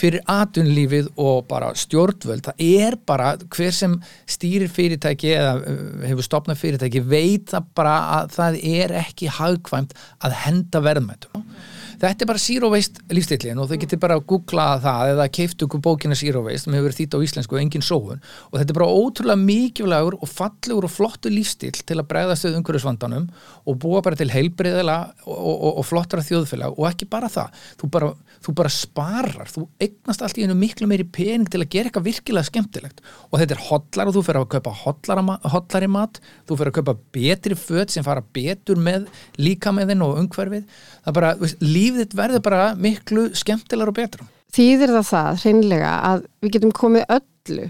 fyrir 0.00 0.24
atvinnlífið 0.30 1.12
og 1.20 1.46
bara 1.50 1.72
stjórnvöld, 1.78 2.44
það 2.48 2.64
er 2.66 2.98
bara 3.08 3.32
hver 3.52 3.74
sem 3.74 3.96
stýrir 4.28 4.72
fyrirtæki 4.72 5.32
eða 5.36 5.54
uh, 5.60 5.80
hefur 6.10 6.28
stopnað 6.28 6.60
fyrirtæki 6.62 7.04
veit 7.06 7.50
það 7.54 7.72
bara 7.78 7.96
að 8.18 8.36
það 8.36 8.60
er 8.74 8.96
ekki 9.04 9.32
hagkvæmt 9.38 9.96
að 10.24 10.38
henda 10.44 10.84
verðmætum. 10.84 11.48
Þetta 11.96 12.24
er 12.24 12.28
bara 12.28 12.40
zero 12.42 12.68
waste 12.72 13.00
lífstillin 13.08 13.60
og 13.60 13.70
þau 13.70 13.78
getur 13.80 14.00
bara 14.00 14.18
að 14.18 14.26
googla 14.28 14.64
það 14.84 15.12
eða 15.14 15.26
keiftu 15.32 15.64
ykkur 15.64 15.80
bókina 15.86 16.16
zero 16.18 16.42
waste 16.44 16.66
sem 16.66 16.74
hefur 16.76 16.90
verið 16.90 16.98
þýtt 16.98 17.16
á 17.16 17.24
íslensku 17.24 17.56
og 17.56 17.62
engin 17.62 17.84
sóun. 17.84 18.20
Og 18.50 18.58
þetta 18.58 18.74
er 18.74 18.78
bara 18.78 18.98
ótrúlega 19.00 19.40
mikilvægur 19.40 20.18
og 20.20 20.28
fallegur 20.28 20.88
og 20.88 20.92
flottur 20.92 21.32
lífstill 21.32 21.72
til 21.72 21.96
að 21.96 22.08
bregðast 22.10 22.44
við 22.44 22.58
umhverfisvandanum 22.60 23.30
og 23.64 23.78
búa 23.80 24.02
bara 24.04 24.18
til 24.20 24.28
heilbreyðila 24.34 24.98
og, 25.24 25.38
og, 25.38 25.70
og, 25.70 25.86
flottara 25.88 26.26
þjóðfélag 26.26 26.76
og 26.76 26.90
ekki 26.90 27.08
bara 27.08 27.32
það, 27.32 27.64
þú 27.80 27.90
bara, 27.96 28.12
þú 28.44 28.54
bara 28.58 28.72
sparar, 28.72 29.48
þú 29.50 29.66
eignast 29.82 30.22
allt 30.24 30.38
í 30.40 30.44
einu 30.46 30.56
miklu 30.58 30.88
meiri 30.90 31.06
pening 31.06 31.48
til 31.50 31.62
að 31.62 31.70
gera 31.72 31.90
eitthvað 31.90 32.08
virkilega 32.08 32.48
skemmtilegt. 32.50 33.02
Og 33.30 33.40
þetta 33.40 33.56
er 33.56 33.64
hotlar 33.68 34.10
og 34.10 34.16
þú 34.16 34.24
fer 34.26 34.40
að 34.40 34.48
kaupa 34.56 34.74
hotlari 34.82 35.90
mat, 35.92 36.20
þú 36.48 36.60
fer 36.60 36.70
að 36.70 36.78
kaupa 36.80 36.96
betri 37.16 37.58
föt 37.58 37.94
sem 37.94 38.06
fara 38.06 38.24
betur 38.36 38.80
með 38.80 39.08
líka 39.40 39.72
með 39.74 39.92
þinn 39.92 40.06
og 40.06 40.20
umhverfið. 40.22 40.68
Það 41.02 41.12
er 41.12 41.18
bara, 41.20 41.34
lífið 41.62 42.04
þitt 42.04 42.20
verður 42.20 42.46
bara 42.46 42.68
miklu 42.80 43.26
skemmtilegar 43.36 43.92
og 43.92 43.98
betra. 43.98 44.30
Þýðir 44.56 44.94
það 44.94 45.10
það 45.10 45.42
hreinlega 45.42 45.96
að 46.10 46.24
við 46.40 46.56
getum 46.56 46.76
komið 46.76 47.10
öllu 47.18 47.66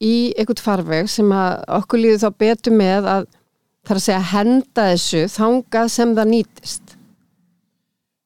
í 0.00 0.14
einhvern 0.38 0.64
farveg 0.64 1.10
sem 1.12 1.28
að 1.34 1.58
okkur 1.80 2.00
líður 2.00 2.22
þá 2.22 2.40
betur 2.40 2.76
með 2.76 3.08
að 3.10 3.26
það 3.84 3.92
er 3.92 4.00
að 4.00 4.06
segja 4.06 4.30
henda 4.30 4.86
þessu 4.92 5.22
þangað 5.34 5.92
sem 5.96 6.14
það 6.16 6.30
nýtist 6.30 6.89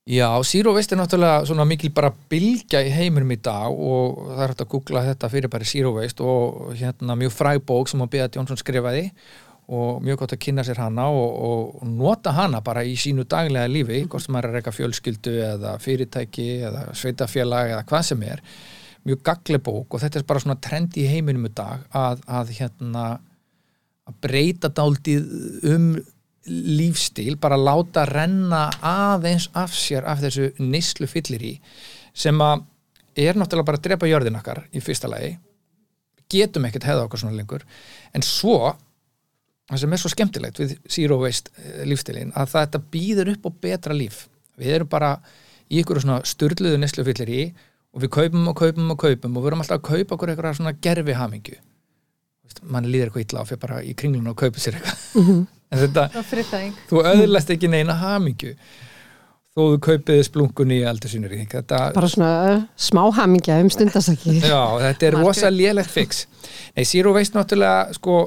Já, 0.05 0.29
Zero 0.45 0.75
Waste 0.75 0.93
er 0.93 0.99
náttúrulega 1.01 1.47
svona 1.49 1.65
mikil 1.65 1.89
bara 1.97 2.11
bylgja 2.13 2.83
í 2.85 2.91
heiminum 2.93 3.31
í 3.33 3.39
dag 3.41 3.73
og 3.73 4.19
það 4.35 4.43
er 4.45 4.51
hægt 4.51 4.61
að 4.61 4.69
googla 4.75 5.03
þetta 5.07 5.31
fyrir 5.33 5.53
bara 5.55 5.69
Zero 5.71 5.93
Waste 5.97 6.27
og 6.29 6.75
hérna 6.77 7.17
mjög 7.17 7.33
fræg 7.33 7.63
bók 7.65 7.89
sem 7.89 8.05
að 8.05 8.11
Beat 8.13 8.37
Jónsson 8.37 8.61
skrifaði 8.61 9.07
og 9.73 10.05
mjög 10.05 10.19
gott 10.21 10.35
að 10.37 10.43
kynna 10.45 10.67
sér 10.69 10.83
hana 10.85 11.09
og, 11.09 11.39
og 11.49 11.89
nota 11.89 12.35
hana 12.37 12.61
bara 12.61 12.85
í 12.85 12.93
sínu 13.01 13.25
daglega 13.25 13.71
lífi, 13.73 14.03
hvort 14.05 14.27
sem 14.27 14.37
er 14.37 14.51
að 14.51 14.59
reyka 14.59 14.77
fjölskyldu 14.77 15.39
eða 15.47 15.73
fyrirtæki 15.81 16.49
eða 16.69 16.85
sveitafélag 16.93 17.73
eða 17.73 17.87
hvað 17.89 18.09
sem 18.11 18.29
er. 18.29 18.45
Mjög 19.09 19.25
gagli 19.25 19.63
bók 19.71 19.97
og 19.97 20.05
þetta 20.05 20.21
er 20.21 20.29
bara 20.29 20.45
svona 20.45 20.61
trend 20.61 21.01
í 21.01 21.09
heiminum 21.09 21.49
í 21.49 21.55
dag 21.57 21.89
að, 21.97 22.21
að 22.29 22.53
hérna 22.59 23.07
að 24.05 24.21
breyta 24.21 24.69
dálítið 24.69 25.33
um 25.73 25.95
lífstíl, 26.47 27.37
bara 27.41 27.57
láta 27.57 28.05
renna 28.09 28.69
aðeins 28.85 29.49
af 29.57 29.75
sér 29.77 30.07
af 30.09 30.21
þessu 30.23 30.51
neyslu 30.61 31.09
fyllir 31.09 31.45
í 31.45 31.53
sem 32.15 32.41
að 32.45 32.65
er 33.17 33.39
náttúrulega 33.39 33.69
bara 33.69 33.81
að 33.81 33.87
drepa 33.87 34.11
jörðin 34.11 34.39
okkar 34.39 34.65
í 34.75 34.83
fyrsta 34.83 35.09
lagi. 35.11 35.37
Getum 36.31 36.67
ekkert 36.67 36.87
hefða 36.89 37.07
okkar 37.07 37.23
svona 37.23 37.37
lengur. 37.39 37.63
En 38.15 38.25
svo 38.27 38.75
það 39.71 39.81
sem 39.81 39.95
er 39.95 40.03
svo 40.03 40.11
skemmtilegt 40.13 40.61
við 40.61 40.75
zero 40.91 41.21
waste 41.23 41.53
eh, 41.63 41.85
lífstílin 41.89 42.35
að 42.37 42.57
þetta 42.57 42.83
býður 42.93 43.35
upp 43.35 43.49
á 43.49 43.51
betra 43.67 43.97
líf. 43.97 44.27
Við 44.61 44.79
erum 44.79 44.91
bara 44.91 45.15
í 45.71 45.81
ykkur 45.81 46.03
svona 46.03 46.21
styrluðu 46.29 46.81
neyslu 46.81 47.07
fyllir 47.07 47.31
í 47.33 47.45
og 47.95 48.03
við 48.03 48.13
kaupum 48.19 48.51
og 48.51 48.59
kaupum 48.59 48.91
og 48.93 48.99
kaupum 49.01 49.39
og 49.39 49.45
við 49.45 49.53
erum 49.53 49.65
alltaf 49.65 49.81
að 49.81 49.87
kaupa 49.89 50.19
okkur 50.19 50.35
eitthvað 50.35 50.59
svona 50.59 50.77
gerfi 50.85 51.17
hamingju 51.17 51.63
mann 52.63 52.87
líður 52.89 53.11
eitthvað 53.11 53.25
illa 53.25 53.43
á 53.43 53.49
fyrir 53.49 53.61
bara 53.63 53.81
í 53.83 53.95
kringlunum 53.99 54.35
og 54.35 54.39
kaupa 54.39 54.61
sér 54.63 54.79
eitthvað. 54.79 55.47
En 55.64 55.64
þetta, 55.83 56.09
þú 56.91 57.05
öðurlast 57.05 57.55
ekki 57.55 57.71
neina 57.73 57.97
hamingju 58.01 58.55
þó 59.55 59.63
þú 59.63 59.81
kaupiði 59.87 60.27
splunkunni 60.27 60.81
í 60.83 60.87
aldursinur 60.91 61.35
þetta... 61.51 61.81
bara 61.95 62.11
svona 62.11 62.31
uh, 62.51 62.63
smá 62.75 63.05
hamingja 63.21 63.61
um 63.63 63.71
stundasaki 63.71 64.41
já, 64.43 64.63
þetta 64.83 65.09
er 65.09 65.19
rosa 65.21 65.51
lélegt 65.53 65.93
fix. 65.95 66.25
Nei, 66.75 66.83
Zero 66.89 67.15
Waste 67.15 67.39
náttúrulega 67.39 67.95
sko, 67.95 68.19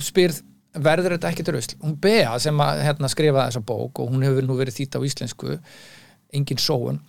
spyrð 0.00 0.40
verður 0.80 1.16
þetta 1.16 1.32
ekki 1.32 1.44
til 1.44 1.56
rausl 1.56 1.76
hún 1.82 1.96
Bea 2.00 2.34
sem 2.42 2.58
að 2.60 2.82
hérna, 2.86 3.12
skrifa 3.12 3.46
þessa 3.46 3.64
bók 3.68 4.00
og 4.02 4.12
hún 4.12 4.24
hefur 4.26 4.48
nú 4.48 4.56
verið 4.58 4.80
þýtt 4.80 4.96
á 4.96 5.00
íslensku 5.08 5.56
engin 6.36 6.60
sóun 6.60 7.00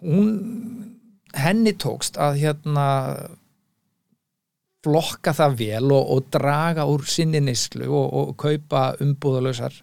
hún 0.00 0.30
henni 1.36 1.74
tókst 1.76 2.16
að 2.20 2.40
hérna 2.44 2.86
flokka 4.84 5.34
það 5.36 5.56
vel 5.60 5.92
og, 5.92 6.10
og 6.14 6.26
draga 6.32 6.86
úr 6.88 7.06
sinni 7.08 7.42
nýslu 7.44 7.86
og, 7.88 8.06
og 8.20 8.34
kaupa 8.40 8.90
umbúðalösar 9.04 9.76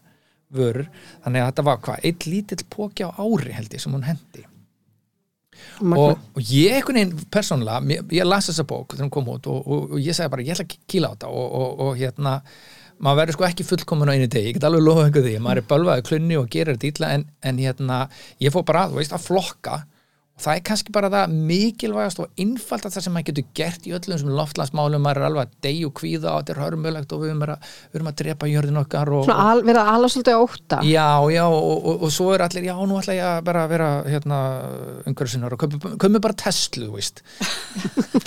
vörur. 0.53 0.87
Þannig 1.25 1.43
að 1.43 1.49
þetta 1.51 1.65
var 1.67 1.81
hvað, 1.85 2.05
eitt 2.07 2.29
lítill 2.29 2.63
póki 2.71 3.07
á 3.07 3.11
ári 3.13 3.55
held 3.55 3.75
ég 3.75 3.83
sem 3.83 3.93
hún 3.93 4.07
hendi. 4.07 4.45
Og, 5.81 6.17
og 6.37 6.49
ég 6.53 6.77
einhvern 6.77 6.99
veginn 6.99 7.29
persónulega, 7.33 8.01
ég 8.13 8.27
las 8.27 8.49
þessa 8.49 8.65
bók 8.69 8.93
þegar 8.93 9.07
hún 9.07 9.13
kom 9.13 9.29
út 9.33 9.47
og 9.49 9.95
ég 9.99 10.15
sagði 10.15 10.33
bara 10.33 10.45
ég 10.45 10.53
ætla 10.53 10.67
að 10.67 10.89
kíla 10.89 11.09
á 11.09 11.13
þetta. 11.15 11.31
Og 11.87 11.97
hérna 11.97 12.35
maður 13.03 13.19
verður 13.21 13.37
sko 13.37 13.45
ekki 13.47 13.65
fullkomun 13.67 14.09
á 14.09 14.15
einu 14.15 14.29
degi, 14.31 14.51
ég 14.51 14.57
get 14.57 14.65
alveg 14.67 14.85
lofa 14.85 15.05
einhverju 15.05 15.27
því, 15.27 15.41
maður 15.43 15.61
er 15.61 15.67
bölvaði 15.69 16.05
klunni 16.07 16.39
og 16.39 16.49
gerir 16.53 16.77
þetta 16.77 16.89
ítla 16.89 17.11
en, 17.13 17.25
en 17.45 17.61
hérna, 17.61 17.99
ég 18.41 18.53
fór 18.53 18.65
bara, 18.67 18.87
þú 18.89 19.01
veist, 19.01 19.13
að 19.13 19.27
flokka 19.27 19.75
og 20.37 20.43
það 20.45 20.53
er 20.53 20.63
kannski 20.69 20.93
bara 20.93 21.09
það 21.09 21.31
mikilvægast 21.49 22.19
og 22.21 22.41
innfalt 22.41 22.85
að 22.85 22.93
það 22.93 23.05
sem 23.07 23.15
maður 23.15 23.27
getur 23.31 23.45
gert 23.57 23.87
í 23.89 23.93
öllum 23.97 24.19
sem 24.21 24.33
loftlansmálum, 24.37 25.01
maður 25.01 25.19
er 25.23 25.27
alveg 25.31 25.47
að 25.65 25.79
og 25.87 25.93
kvíða 25.97 26.33
og 26.33 26.43
þetta 26.43 26.53
er 26.53 26.59
hörmulegt 26.61 27.13
og 27.15 27.23
við 27.23 27.31
erum 27.31 27.41
að, 27.47 27.71
við 27.87 27.97
erum 27.97 28.09
að 28.11 28.17
drepa 28.21 28.49
jörðin 28.51 28.79
okkar 28.83 29.11
og, 29.17 29.23
Svona 29.25 29.47
al, 29.51 29.63
vera 29.65 29.85
alveg 29.95 30.13
svolítið 30.13 30.43
óta 30.43 30.79
Já, 30.85 31.07
já, 31.33 31.43
og, 31.47 31.71
og, 31.73 32.03
og 32.05 32.13
svo 32.13 32.27
er 32.35 32.43
allir, 32.45 32.67
já, 32.69 32.75
nú 32.77 32.99
ætla 33.01 33.15
ég 33.17 33.29
að 33.31 33.39
bara 33.47 33.63
vera 33.71 33.87
hérna, 34.05 34.41
umhverjusinnar 35.09 35.57
og 35.57 35.65
kömur 35.97 36.23
bara 36.27 36.37
Tesla, 36.37 36.91
veist. 36.93 37.23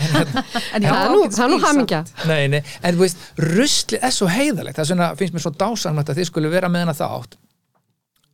En, 0.00 0.16
hérna, 0.16 0.42
en 0.74 0.84
já, 0.86 0.90
það 1.34 1.44
er 1.44 1.50
nú 1.52 1.58
hamingja. 1.62 1.98
Nei, 2.26 2.42
nei, 2.50 2.60
en 2.80 2.96
þú 2.96 3.04
veist, 3.04 3.22
rusli 3.42 4.00
er 4.00 4.14
svo 4.14 4.26
heiðalegt, 4.30 4.80
það 4.80 5.18
finnst 5.20 5.36
mér 5.36 5.44
svo 5.44 5.52
dásanmætt 5.60 6.10
að 6.10 6.20
þið 6.20 6.30
skulle 6.30 6.52
vera 6.52 6.70
með 6.72 6.86
hana 6.86 6.96
þátt 6.96 7.36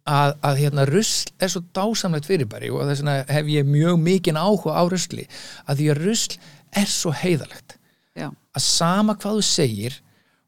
að, 0.06 0.34
að 0.46 0.60
hérna 0.62 0.86
rusl 0.88 1.32
er 1.42 1.52
svo 1.52 1.62
dásamlegt 1.76 2.28
fyrirbæri 2.28 2.70
og 2.70 2.86
þess 2.86 3.02
vegna 3.02 3.16
hef 3.32 3.50
ég 3.50 3.68
mjög 3.68 4.00
mikinn 4.02 4.38
áhuga 4.38 4.78
á 4.78 4.82
rusli 4.86 5.26
að 5.66 5.80
því 5.80 5.88
að 5.92 6.02
rusl 6.04 6.36
er 6.76 6.90
svo 6.90 7.12
heiðalegt 7.16 7.78
Já. 8.16 8.30
að 8.30 8.62
sama 8.64 9.16
hvað 9.18 9.40
þú 9.40 9.46
segir 9.48 10.00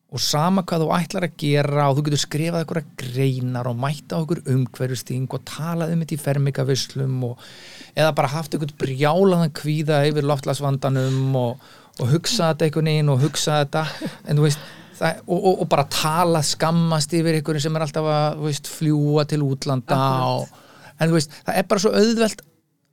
og 0.08 0.22
sama 0.24 0.62
hvað 0.64 0.86
þú 0.86 0.92
ætlar 0.96 1.26
að 1.26 1.34
gera 1.42 1.88
og 1.90 1.98
þú 1.98 2.04
getur 2.06 2.22
skrifað 2.22 2.62
eitthvað 2.62 2.92
greinar 3.02 3.68
og 3.68 3.76
mæta 3.76 4.22
okkur 4.22 4.40
umhverfusting 4.48 5.26
og 5.28 5.44
talað 5.48 5.92
um 5.92 6.04
þetta 6.04 6.16
í 6.16 6.22
fermikavislum 6.22 7.18
eða 7.28 8.14
bara 8.16 8.32
haft 8.32 8.54
eitthvað 8.54 8.78
brjálaðan 8.80 9.52
kvíða 9.58 10.00
yfir 10.08 10.28
loftlagsvandanum 10.30 11.36
og, 11.36 11.68
og 11.98 12.14
hugsa 12.14 12.54
þetta 12.54 12.68
einhvern 12.68 12.92
veginn 12.92 13.12
og 13.12 13.22
hugsa 13.26 13.60
þetta 13.60 13.84
en 14.24 14.40
þú 14.40 14.46
veist 14.46 14.64
það, 14.98 15.22
og, 15.26 15.38
og, 15.38 15.62
og 15.62 15.70
bara 15.72 15.86
tala 15.92 16.42
skammast 16.46 17.14
yfir 17.16 17.38
einhverju 17.38 17.64
sem 17.64 17.78
er 17.78 17.86
alltaf 17.86 18.10
að 18.12 18.42
veist, 18.46 18.70
fljúa 18.70 19.24
til 19.28 19.40
útlanda 19.46 20.00
og, 20.28 20.60
en 20.98 21.14
veist, 21.14 21.34
það 21.46 21.60
er 21.60 21.70
bara 21.70 21.84
svo 21.84 21.94
auðvelt 21.94 22.44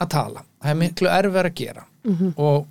að 0.03 0.11
tala, 0.11 0.45
það 0.61 0.73
er 0.73 0.79
miklu 0.83 1.11
erfið 1.11 1.41
að 1.41 1.53
gera. 1.61 1.85
Mm 2.05 2.15
-hmm. 2.15 2.33
og 2.37 2.67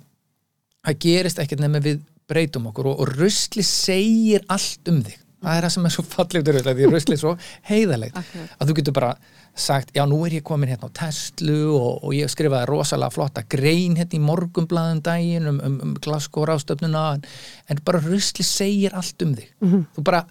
það 0.85 0.99
gerist 1.05 1.39
ekkert 1.39 1.63
nefnir 1.63 1.85
við 1.85 2.01
breytum 2.29 2.67
okkur 2.71 2.91
og 2.93 3.07
rusli 3.17 3.63
segir 3.63 4.45
allt 4.47 4.89
um 4.89 5.03
þig. 5.03 5.19
Það 5.45 5.57
er 5.57 5.65
það 5.65 5.73
sem 5.75 5.85
er 5.85 5.93
svo 5.93 6.03
fallið 6.09 6.47
því 6.65 6.87
rusli 6.89 7.13
er 7.13 7.21
svo 7.21 7.33
heiðalegt 7.69 8.17
að 8.17 8.69
þú 8.69 8.75
getur 8.79 8.93
bara 8.93 9.11
sagt, 9.55 9.93
já 9.95 10.03
nú 10.07 10.19
er 10.27 10.35
ég 10.35 10.43
komin 10.43 10.69
hérna 10.69 10.89
á 10.91 10.97
Tesla 10.99 11.55
og, 11.71 12.03
og 12.03 12.13
ég 12.15 12.31
skrifaði 12.31 12.67
rosalega 12.67 13.15
flotta 13.15 13.43
grein 13.47 13.95
hérna 13.95 14.17
í 14.17 14.23
morgumblaðum 14.23 15.01
daginn 15.05 15.47
um, 15.47 15.59
um, 15.63 15.77
um 15.83 15.93
glaskóra 16.03 16.57
ástöfnuna 16.59 17.05
en, 17.15 17.79
bara 17.87 18.03
rusli 18.03 18.43
segir 18.43 18.95
allt 18.95 19.21
um 19.23 19.35
þig. 19.35 19.53
Mm 19.61 19.71
-hmm. 19.71 19.85
þú 19.95 20.03
bara 20.03 20.25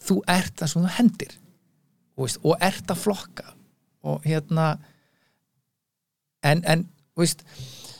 þú 0.00 0.22
ert 0.26 0.54
það 0.56 0.72
sem 0.72 0.82
þú 0.82 0.94
hendir 0.98 1.36
veist, 2.16 2.40
og 2.42 2.56
ert 2.60 2.90
að 2.90 2.98
flokka. 2.98 3.44
Og 4.02 4.24
hérna 4.24 4.78
en, 6.42 6.64
en, 6.64 6.88
veist 7.16 7.44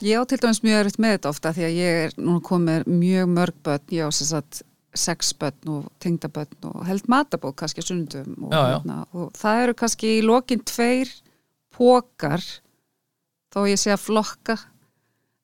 Ég 0.01 0.17
á 0.17 0.25
til 0.25 0.39
dæmis 0.41 0.63
mjög 0.63 0.79
örytt 0.81 0.97
með 0.97 1.11
þetta 1.11 1.29
ofta 1.29 1.53
því 1.53 1.63
að 1.63 1.77
ég 1.77 2.05
er 2.05 2.13
nú 2.17 2.39
komið 2.41 2.87
mjög 2.89 3.27
mörg 3.29 3.57
börn, 3.63 3.83
ég 3.93 4.01
á 4.01 4.09
þess 4.09 4.33
að 4.33 4.61
sex 4.97 5.31
börn 5.39 5.69
og 5.71 5.91
tengdabörn 6.03 6.67
og 6.71 6.85
held 6.87 7.07
matabók 7.11 7.55
kannski 7.61 7.83
sundum 7.85 8.47
og, 8.47 8.51
já, 8.51 8.59
já. 8.59 8.73
Hérna, 8.79 8.97
og 9.13 9.31
það 9.37 9.61
eru 9.63 9.77
kannski 9.79 10.17
í 10.17 10.25
lokin 10.25 10.63
tveir 10.67 11.11
pókar 11.75 12.43
þó 13.51 13.63
ég 13.69 13.79
sé 13.79 13.93
að 13.93 14.03
flokka 14.05 14.57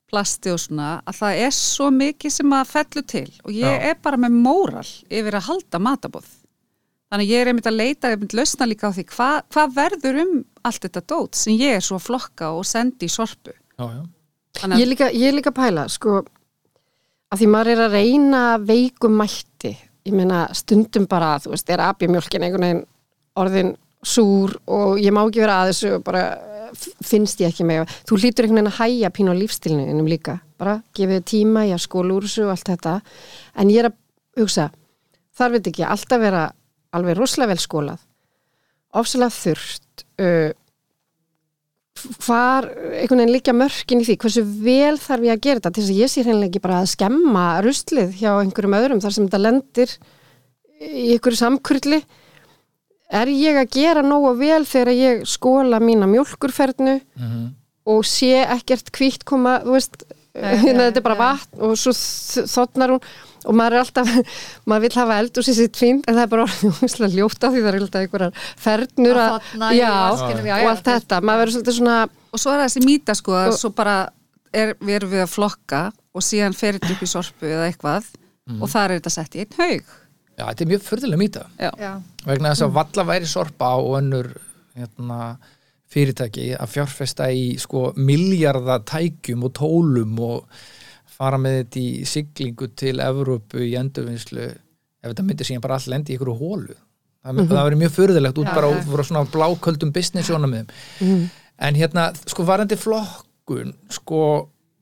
plasti 0.07 0.51
og 0.53 0.59
svona 0.63 0.97
að 1.07 1.19
það 1.19 1.41
er 1.45 1.55
svo 1.55 1.87
mikið 1.91 2.33
sem 2.37 2.53
að 2.55 2.69
fellu 2.71 3.03
til. 3.11 3.29
Og 3.43 3.55
ég 3.55 3.73
já. 3.75 3.89
er 3.91 3.97
bara 4.03 4.19
með 4.19 4.37
móral 4.39 4.87
yfir 5.07 5.39
að 5.39 5.49
halda 5.49 5.81
matabóð. 5.83 6.29
Þannig 7.07 7.31
ég 7.31 7.41
er 7.41 7.51
einmitt 7.51 7.67
að 7.69 7.77
leita, 7.79 8.09
ég 8.09 8.15
er 8.15 8.17
einmitt 8.17 8.33
að 8.35 8.41
lausna 8.41 8.67
líka 8.67 8.91
á 8.91 8.95
því 8.95 9.05
hvað 9.13 9.37
hva 9.55 9.65
verður 9.75 10.21
um 10.23 10.33
allt 10.67 10.83
þetta 10.83 11.03
dót 11.07 11.39
sem 11.39 11.55
ég 11.55 11.77
er 11.77 11.83
svo 11.83 11.99
að 11.99 12.07
flokka 12.07 12.51
og 12.55 12.67
sendi 12.67 13.07
í 13.07 13.11
sorpu. 13.11 13.55
Ég 13.79 14.81
er 14.81 14.89
líka, 14.89 15.11
líka 15.13 15.53
pæla 15.55 15.85
sko 15.91 16.21
að 17.31 17.41
því 17.41 17.49
maður 17.53 17.71
er 17.73 17.83
að 17.85 17.97
reyna 17.97 18.41
veikum 18.63 19.17
mætti. 19.19 19.73
Ég 20.07 20.15
meina 20.15 20.45
stundum 20.55 21.07
bara 21.09 21.35
þú 21.43 21.53
veist, 21.53 21.69
er 21.69 21.83
abjamjölkin 21.83 22.45
einhvern 22.47 22.65
veginn 22.67 22.83
orðin 23.37 23.73
súr 24.07 24.55
og 24.71 25.01
ég 25.01 25.13
má 25.13 25.23
ekki 25.25 25.43
vera 25.43 25.61
að 25.63 25.71
þessu 25.73 25.93
og 25.97 26.03
bara 26.05 26.25
finnst 27.03 27.41
ég 27.41 27.51
ekki 27.51 27.65
með 27.67 27.91
þú 28.07 28.19
hlýtur 28.21 28.47
einhvern 28.47 28.61
veginn 28.61 28.71
að 28.71 28.79
hæja 28.79 29.13
pínu 29.15 29.35
á 29.35 29.39
lífstilinu 29.39 29.87
innum 29.91 30.07
líka, 30.07 30.39
bara 30.59 30.79
gefið 30.95 31.23
tíma 31.27 31.65
ég 31.67 31.81
skóla 31.81 32.15
úr 32.15 32.27
þessu 32.27 32.47
og 32.47 32.53
allt 32.55 32.71
þetta. 32.71 32.99
En 33.59 33.71
ég 33.73 33.83
er 33.83 33.91
að 33.91 33.97
hugsa, 34.39 34.69
þar 35.35 35.57
veit 35.57 35.71
ekki 35.71 35.87
alltaf 35.87 36.21
vera 36.23 36.45
alveg 36.95 37.17
rosalega 37.19 37.55
vel 37.55 37.63
skólað 37.63 38.03
ofsalega 38.95 39.33
þurft 39.33 40.05
uh, 40.21 40.51
hvar 42.25 42.67
einhvern 42.67 43.19
veginn 43.23 43.33
líka 43.35 43.53
mörkin 43.55 44.01
í 44.01 44.05
því? 44.07 44.15
Hversu 44.21 44.43
vel 44.63 44.97
þarf 45.01 45.25
ég 45.27 45.33
að 45.35 45.41
gera 45.47 45.59
þetta? 45.59 45.71
Til 45.75 45.83
þess 45.83 45.93
að 45.93 46.01
ég 46.03 46.11
sé 46.13 46.23
hreinlega 46.25 46.49
ekki 46.51 46.61
bara 46.63 46.79
að 46.83 46.91
skemma 46.93 47.45
ruslið 47.65 48.15
hjá 48.19 48.31
einhverjum 48.41 48.77
öðrum 48.79 49.01
þar 49.03 49.15
sem 49.17 49.27
þetta 49.27 49.41
lendir 49.43 49.93
í 50.81 51.11
einhverju 51.15 51.39
samkurli. 51.41 52.01
Er 53.09 53.31
ég 53.31 53.55
að 53.61 53.69
gera 53.77 54.01
nógu 54.03 54.33
vel 54.37 54.63
þegar 54.67 54.93
ég 54.93 55.23
skóla 55.25 55.79
mína 55.79 56.07
mjólkurfernu 56.11 56.99
Mhm. 57.15 57.45
og 57.87 58.03
sé 58.03 58.43
ekkert 58.45 58.91
hvítt 58.91 59.23
koma, 59.25 59.61
þú 59.63 59.71
veist 59.77 60.03
þetta 60.63 61.01
er 61.01 61.05
bara 61.05 61.17
vatn 61.21 61.63
og 61.67 61.73
svo 61.79 61.93
þotnar 61.95 62.95
hún 62.95 63.07
og 63.47 63.55
maður 63.55 63.77
er 63.77 63.83
alltaf, 63.85 64.09
maður 64.67 64.83
vil 64.87 64.99
hafa 64.99 65.17
eld 65.21 65.39
og 65.39 65.45
sér 65.47 65.55
sitt 65.55 65.79
fín, 65.79 66.01
en 66.03 66.17
það 66.17 66.23
er 66.25 66.31
bara 66.33 66.47
orðið 66.47 67.17
ljóta 67.17 67.51
því 67.53 67.61
það 67.63 67.69
er 67.71 67.79
alltaf 67.81 68.01
einhverjar 68.03 68.41
fernur 68.65 69.19
Að 69.23 69.33
þotna 69.37 69.69
í 69.71 69.79
já, 69.79 69.91
vaskinum, 69.93 70.49
já, 70.49 70.55
og 70.57 70.63
já, 70.65 70.69
allt 70.73 70.89
þetta, 70.91 71.19
maður 71.23 71.43
verður 71.43 71.55
svolítið 71.57 71.77
svona 71.79 71.97
Og 72.27 72.41
svo 72.43 72.53
er 72.53 72.63
þessi 72.65 72.83
mýta 72.83 73.15
sko 73.17 73.37
að 73.39 73.51
Og- 73.53 73.59
svo 73.61 73.71
bara 73.77 73.97
er, 74.51 74.73
við 74.81 74.95
erum 74.99 75.13
við 75.13 75.23
að 75.23 75.31
flokka 75.31 75.81
og 76.17 76.25
síðan 76.25 76.55
fer 76.57 76.77
þetta 76.77 76.95
upp 76.95 77.05
í 77.05 77.09
sorpu 77.11 77.47
eða 77.49 77.69
eitthvað 77.69 78.09
og 78.61 78.69
þar 78.71 78.93
er 78.93 78.99
þetta 79.01 79.11
sett 79.11 79.33
í 79.35 79.41
einn 79.43 79.57
haug. 79.59 79.89
Já, 80.37 80.43
þetta 80.47 80.63
er 80.63 80.69
mjög 80.71 80.83
fyrðulega 80.85 81.19
mýta. 81.19 81.41
Vegna 82.23 82.51
þess 82.53 82.63
að 82.63 82.75
valla 82.77 83.03
væri 83.09 83.27
sorpa 83.27 83.71
og 83.81 83.97
önnur 83.99 84.29
hérna, 84.77 85.17
fyrirtæki 85.91 86.49
að 86.57 86.73
fjárfesta 86.73 87.29
í 87.31 87.45
sko 87.61 87.91
miljardatækjum 87.95 89.45
og 89.47 89.53
tólum 89.55 90.19
og 90.23 90.65
fara 91.17 91.39
með 91.41 91.61
þetta 91.61 91.81
í 91.81 92.07
siglingu 92.09 92.69
til 92.77 92.97
Evrópu 93.03 93.63
í 93.63 93.73
endurvinnslu 93.79 94.47
ef 94.47 95.07
þetta 95.07 95.25
myndir 95.25 95.49
síðan 95.49 95.63
bara 95.63 95.79
all 95.79 95.93
lendi 95.93 96.13
í 96.13 96.17
ykkur 96.17 96.33
hólu 96.37 96.75
það, 96.75 97.43
það 97.47 97.63
verið 97.69 97.81
mjög 97.83 97.95
fyrðulegt 97.95 98.41
út 98.43 98.51
Já, 98.51 98.55
bara 98.59 98.71
út 98.75 98.89
frá 98.91 99.05
svona 99.07 99.25
bláköldum 99.33 99.93
business 99.95 100.29
sjónamiðum 100.29 101.29
en 101.57 101.79
hérna 101.79 102.09
sko 102.27 102.45
varandi 102.45 102.77
flokkun 102.77 103.73
sko, 103.93 104.21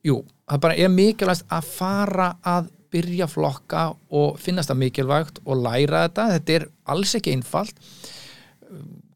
jú, 0.05 0.19
það 0.49 0.63
bara 0.65 0.79
er 0.79 0.91
mikilvægt 0.91 1.45
að 1.53 1.69
fara 1.77 2.31
að 2.43 2.71
byrja 2.95 3.27
flokka 3.29 3.89
og 4.15 4.37
finnast 4.41 4.71
það 4.71 4.81
mikilvægt 4.83 5.41
og 5.43 5.63
læra 5.63 6.05
þetta, 6.05 6.27
þetta 6.35 6.55
er 6.55 6.67
alls 6.93 7.15
ekki 7.17 7.33
einfalt. 7.35 7.75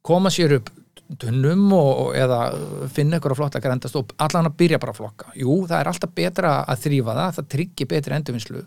Koma 0.06 0.32
sér 0.34 0.58
upp 0.58 0.72
tunnum 1.18 1.72
og, 1.74 2.12
eða 2.16 2.40
finna 2.94 3.18
ykkur 3.18 3.34
að 3.34 3.40
flotta 3.42 3.62
grendast 3.64 3.96
og 3.98 4.12
allan 4.22 4.50
að 4.52 4.58
byrja 4.62 4.80
bara 4.82 4.94
að 4.94 5.00
flokka. 5.02 5.32
Jú, 5.40 5.56
það 5.70 5.80
er 5.80 5.90
alltaf 5.94 6.12
betra 6.16 6.52
að 6.70 6.84
þrýfa 6.86 7.16
það 7.18 7.40
það 7.40 7.48
tryggir 7.56 7.90
betri 7.90 8.16
endurvinnslu. 8.20 8.62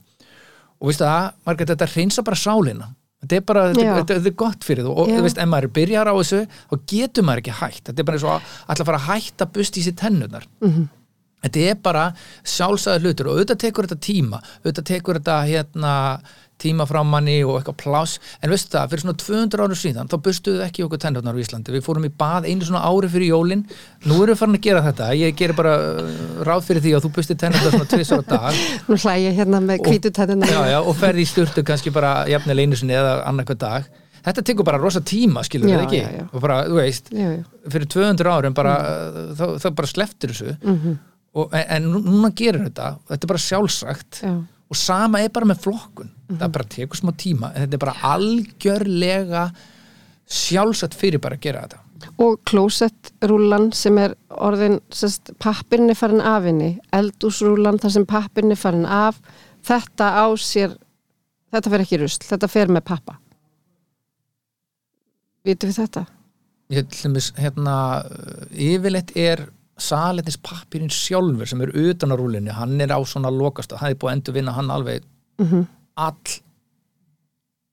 Og 0.82 0.90
veistu 0.90 1.06
það, 1.06 1.28
Margrét, 1.46 1.70
þetta 1.76 1.90
reynsa 1.92 2.24
bara 2.26 2.40
sálina. 2.42 2.88
Þetta 3.22 3.36
er 3.38 3.44
bara, 3.46 3.60
þetta, 3.70 4.16
er 4.18 4.34
gott 4.34 4.64
fyrir 4.66 4.82
þú. 4.82 4.96
Og 4.98 5.12
þú 5.12 5.20
veist, 5.22 5.38
ef 5.38 5.46
maður 5.46 5.70
byrjar 5.76 6.10
á 6.10 6.14
þessu 6.18 6.40
þá 6.72 6.74
getur 6.90 7.22
maður 7.28 7.42
ekki 7.44 7.54
hægt, 7.60 7.84
þetta 7.86 8.02
er 8.02 8.08
bara 8.08 8.18
eins 8.18 8.26
og 8.26 8.32
að 8.66 8.82
að 8.82 8.88
fara 8.88 8.98
að 8.98 9.06
hætta 9.12 9.46
að 9.46 9.52
busti 9.54 9.78
í 9.78 9.84
sér 9.86 9.94
tennunar 10.00 10.48
Mhm. 10.58 10.88
þetta 11.42 11.60
er 11.70 11.74
bara 11.82 12.02
sjálfsæður 12.42 13.02
hlutur 13.06 13.26
og 13.30 13.38
auðvitað 13.38 13.60
tekur 13.62 13.86
þetta 13.86 14.06
tíma. 14.06 14.42
Auðvitað 14.64 14.88
tekur 14.90 15.18
þetta 15.20 15.36
hérna 15.46 15.94
tíma 16.62 16.86
frá 16.88 17.00
manni 17.06 17.38
og 17.44 17.58
eitthvað 17.58 17.78
pláss. 17.82 18.18
En 18.42 18.52
veistu 18.52 18.76
það, 18.76 18.90
fyrir 18.92 19.04
svona 19.04 19.18
200 19.22 19.64
árum 19.66 19.80
síðan 19.82 20.10
þá 20.12 20.16
bustuðu 20.26 20.64
ekki 20.66 20.86
okkur 20.86 21.02
tennurnar 21.02 21.38
á 21.38 21.42
Íslandi. 21.42 21.74
Við 21.74 21.86
fórum 21.86 22.06
í 22.08 22.12
bað 22.22 22.48
einu 22.50 22.68
svona 22.68 22.84
ári 22.88 23.10
fyrir 23.12 23.32
jólin. 23.32 23.64
Nú 24.06 24.20
erum 24.22 24.34
við 24.34 24.42
farin 24.42 24.58
að 24.58 24.66
gera 24.68 24.84
þetta, 24.88 25.08
ég 25.18 25.38
gerir 25.38 25.58
bara 25.58 25.74
uh, 25.78 26.12
ráð 26.46 26.68
fyrir 26.68 26.84
því 26.86 26.94
að 26.98 27.06
þú 27.06 27.12
bustir 27.18 27.40
tennurnar 27.42 27.74
svona 27.76 27.90
tvisar 27.92 28.22
á 28.22 28.24
dag. 28.32 28.62
Nú 28.88 28.98
hlæja 29.02 29.34
hérna 29.38 29.62
með 29.64 29.82
kvítutæðina 29.88 30.50
já, 30.50 30.60
já, 30.72 30.78
og 30.80 30.96
ferði 30.98 31.26
í 31.26 31.30
sturtu 31.32 31.66
kannski 31.66 31.92
bara 31.94 32.22
jafnilega 32.30 32.70
einu 32.70 32.78
sinni 32.78 32.96
eða 32.98 33.18
annarkvæð 33.30 33.60
dag. 33.66 33.90
Þetta 34.22 34.44
tekur 34.46 34.66
bara 34.66 34.78
rosa 34.78 35.00
tíma, 35.02 35.42
skilur 35.46 35.66
við 35.66 35.80
ekki? 35.82 35.98
já, 35.98 36.10
já. 36.20 36.26
og 36.30 36.42
bara, 36.44 36.60
þú 36.68 36.76
veist, 36.78 37.08
já, 37.10 37.30
fyrir 37.74 37.88
200 37.90 38.30
árum 38.30 38.54
bara, 38.54 38.74
mm. 38.78 39.32
þá, 39.38 39.44
þá 39.64 39.66
bara 39.80 39.90
sleftir 39.90 40.34
þessu. 40.34 40.54
Mhm. 40.62 40.98
og, 41.32 41.54
en, 41.58 41.64
en 41.76 41.88
nú- 41.90 42.02
núna 42.06 42.30
gerir 42.36 42.62
þetta. 42.68 42.92
Þetta 43.10 43.26
er 43.26 43.32
bara 43.32 43.42
sjálfsagt. 43.48 44.22
Já. 44.22 44.34
og 44.72 44.78
sama 44.78 45.20
er 45.20 45.28
bara 45.34 45.48
með 45.50 45.66
flokkun 45.66 46.12
það 46.40 46.52
bara 46.56 46.68
tekur 46.74 47.00
smá 47.00 47.12
tíma 47.18 47.52
en 47.52 47.64
þetta 47.64 47.78
er 47.78 47.84
bara 47.84 47.96
algjörlega 48.14 49.46
sjálfsagt 50.32 50.96
fyrir 50.98 51.22
bara 51.22 51.38
að 51.38 51.46
gera 51.46 51.64
þetta. 51.66 51.80
Og 52.22 52.40
klósettrúlan 52.48 53.68
sem 53.78 53.98
er 54.02 54.16
orðin 54.34 54.80
sest, 54.90 55.30
pappirinn 55.42 55.92
er 55.92 55.98
farin 55.98 56.24
af 56.24 56.48
henni 56.48 56.72
eldúsrúlan 56.94 57.78
þar 57.82 57.96
sem 57.96 58.06
pappirinn 58.08 58.54
er 58.54 58.58
farin 58.58 58.88
af 58.88 59.20
þetta 59.66 60.08
á 60.18 60.26
sér 60.40 60.74
þetta 61.52 61.70
fer 61.70 61.84
ekki 61.84 62.00
rusl, 62.02 62.24
þetta 62.26 62.50
fer 62.50 62.72
með 62.72 62.84
pappa. 62.88 63.18
Vitum 65.46 65.70
við 65.70 65.78
þetta? 65.84 66.06
ég 66.72 66.88
til 66.88 67.10
dæmis, 67.10 67.32
hérna 67.36 67.74
yfirleitt 68.52 69.12
er 69.18 69.46
saletnis 69.82 70.38
pappirinn 70.40 70.92
sjálfur 70.92 71.48
sem 71.48 71.62
er 71.64 71.72
utan 71.84 72.14
á 72.14 72.16
rúlinni 72.16 72.54
hann 72.54 72.80
er 72.80 72.92
á 72.94 73.00
svona 73.08 73.32
lokast 73.32 73.74
hann 73.76 73.92
er 73.92 73.98
búið 73.98 74.12
að 74.12 74.16
endur 74.16 74.36
vinna 74.38 74.56
hann 74.56 74.70
alveg 74.70 75.08
Mm 75.40 75.66
all 75.96 76.14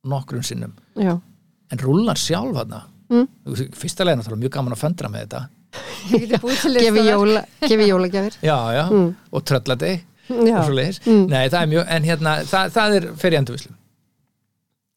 nokkrum 0.06 0.44
sinnum. 0.44 0.74
Já, 0.96 1.20
en 1.72 1.78
rúlan 1.80 2.16
sjálf 2.18 2.56
hann 2.58 2.74
Mm. 3.10 3.28
fyrsta 3.74 4.06
leginn 4.06 4.22
er 4.22 4.36
mjög 4.38 4.52
gaman 4.54 4.74
að 4.76 4.84
föndra 4.84 5.10
með 5.10 5.24
þetta. 5.28 5.50
Gefi, 6.80 7.02
jóla, 7.10 7.42
gefi 7.62 7.88
jólagjafir. 7.90 8.36
Já, 8.42 8.58
já, 8.74 8.84
Mm. 8.90 9.16
og 9.32 9.44
trölladi 9.46 10.02
Já, 10.30 10.58
og 10.60 10.66
svo 10.66 10.74
leiðis, 10.78 11.00
Mm. 11.06 11.28
nei 11.30 11.50
það 11.50 11.62
er 11.64 11.68
mjög 11.68 11.86
en 11.90 12.04
hérna, 12.04 12.34
það, 12.46 12.70
það 12.76 12.96
er 12.96 13.08
fyrir 13.18 13.38
endurvislu 13.40 13.74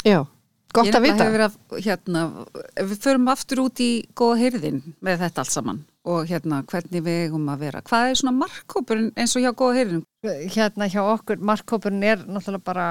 já, 0.05 0.27
gott 0.75 0.87
að 0.93 1.03
vita. 1.03 1.25
að, 1.25 1.57
hérna, 1.81 2.47
ef 2.77 2.87
við 2.91 2.99
förum 3.01 3.29
aftur 3.33 3.57
út 3.65 3.81
í 3.81 4.05
góða 4.15 4.39
heyrðin 4.43 4.83
með 5.03 5.19
þetta 5.25 5.39
allt 5.39 5.51
saman 5.51 5.85
og 6.03 6.27
hérna 6.27 6.65
hvernig 6.67 7.05
við 7.05 7.21
eigum 7.27 7.47
að 7.53 7.67
vera. 7.67 7.83
Hvað 7.87 8.09
er 8.09 8.19
svona 8.19 8.35
markkópurinn 8.41 9.13
eins 9.15 9.37
og 9.39 9.45
hjá 9.45 9.53
góða 9.55 9.79
heyrðin? 9.79 10.05
hérna 10.23 10.87
hjá 10.91 11.01
okkur, 11.03 11.41
markkópurinn 11.43 12.05
er 12.07 12.21
náttúrulega 12.27 12.67
bara 12.67 12.89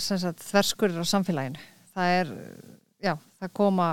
þverskurður 0.00 1.04
á 1.04 1.06
samfélaginu 1.08 1.62
það 1.94 2.16
er, 2.18 2.34
já, 3.02 3.14
það 3.40 3.54
koma 3.56 3.88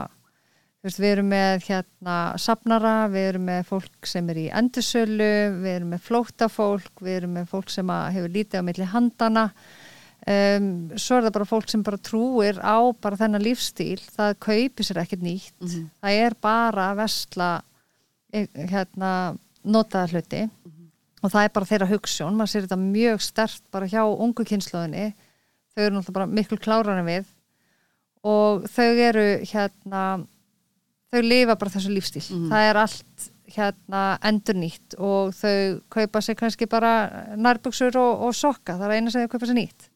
veist, 0.81 0.99
við 0.99 1.11
erum 1.11 1.31
með 1.31 1.67
hérna 1.67 2.17
safnara, 2.41 2.95
við 3.13 3.29
erum 3.29 3.47
með 3.51 3.63
fólk 3.69 4.09
sem 4.09 4.33
er 4.33 4.41
í 4.41 4.49
endursölu, 4.61 5.31
við 5.61 5.71
erum 5.77 5.95
með 5.95 6.03
flóttafólk, 6.09 6.91
við 6.99 7.17
erum 7.21 7.35
með 7.37 7.49
fólk 7.53 7.73
sem 7.73 7.95
hefur 8.17 8.35
lítið 8.35 8.65
á 8.65 8.67
milli 8.67 8.91
handana 8.91 9.47
um, 10.25 10.69
svo 10.97 11.19
er 11.19 11.27
það 11.27 11.35
bara 11.39 11.51
fólk 11.53 11.71
sem 11.71 11.85
bara 11.85 12.01
trúir 12.09 12.61
á 12.61 12.77
bara 12.91 13.19
þennan 13.21 13.45
lífstíl 13.45 13.99
það 14.11 14.37
kaupir 14.47 14.87
sér 14.87 15.03
ekkert 15.05 15.25
nýtt 15.25 15.55
það 16.01 16.23
er 16.25 16.37
bara 16.41 16.91
að 16.91 17.03
vesla 17.05 17.51
hérna 18.31 19.11
notaða 19.63 20.15
hluti. 20.15 20.45
Og 21.21 21.29
það 21.29 21.43
er 21.45 21.53
bara 21.53 21.69
þeirra 21.69 21.89
hugssjón, 21.91 22.37
maður 22.37 22.51
sér 22.53 22.63
þetta 22.65 22.79
mjög 22.81 23.21
stert 23.21 23.63
bara 23.73 23.89
hjá 23.89 24.01
ungu 24.09 24.45
kynnslóðinni 24.47 25.11
þau 25.71 25.83
eru 25.83 25.95
náttúrulega 25.95 26.15
bara 26.17 26.31
miklu 26.39 26.57
klárar 26.61 27.01
en 27.01 27.07
við. 27.07 27.27
Og 28.25 28.65
þau 28.69 28.89
eru 29.05 29.27
hérna 29.49 30.01
þau 31.11 31.21
lifa 31.25 31.57
bara 31.59 31.73
þessu 31.75 31.93
lífstíl. 31.93 32.23
Það 32.49 32.67
er 32.69 32.81
allt 32.81 33.29
hérna 33.51 34.01
endurnýtt 34.25 34.97
og 34.97 35.35
þau 35.35 35.81
kaupa 35.91 36.23
sér 36.23 36.39
kannski 36.39 36.69
bara 36.71 37.35
nærbuksur 37.37 37.97
og, 37.99 38.27
og 38.27 38.35
sokka. 38.37 38.79
Það 38.79 38.87
er 38.87 38.97
eina 38.97 39.13
sem 39.13 39.25
þau 39.25 39.33
kaupa 39.35 39.49
sér 39.49 39.59
nýtt 39.59 39.90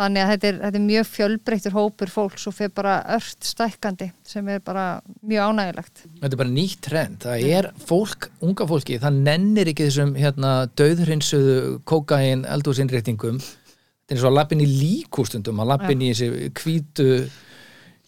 þannig 0.00 0.24
að 0.24 0.30
þetta 0.32 0.48
er, 0.48 0.60
þetta 0.64 0.80
er 0.80 0.84
mjög 0.88 1.08
fjölbreyttur 1.10 1.76
hópur 1.76 2.12
fólks 2.12 2.48
og 2.50 2.56
fyrir 2.56 2.74
bara 2.74 2.96
ört 3.14 3.46
stækkandi 3.46 4.10
sem 4.26 4.48
er 4.50 4.62
bara 4.64 4.86
mjög 5.22 5.52
ánægilegt 5.52 6.04
þetta 6.06 6.32
er 6.32 6.40
bara 6.42 6.54
nýtt 6.54 6.80
trend, 6.88 7.18
það 7.26 7.48
er 7.58 7.70
fólk, 7.86 8.30
unga 8.44 8.68
fólki, 8.70 8.98
það 9.02 9.20
nennir 9.28 9.70
ekki 9.70 9.88
þessum 9.88 10.14
hérna, 10.18 10.54
döðhrinsuðu 10.78 11.58
kókain 11.86 12.46
eldhúsinnréttingum 12.56 13.40
þetta 13.42 14.10
er 14.10 14.18
eins 14.18 14.26
og 14.26 14.32
að 14.32 14.38
lappin 14.40 14.64
í 14.64 14.68
líkústundum 14.68 15.62
að 15.62 15.74
lappin 15.74 16.02
í 16.04 16.12
þessi 16.12 16.54
hvítu 16.60 17.10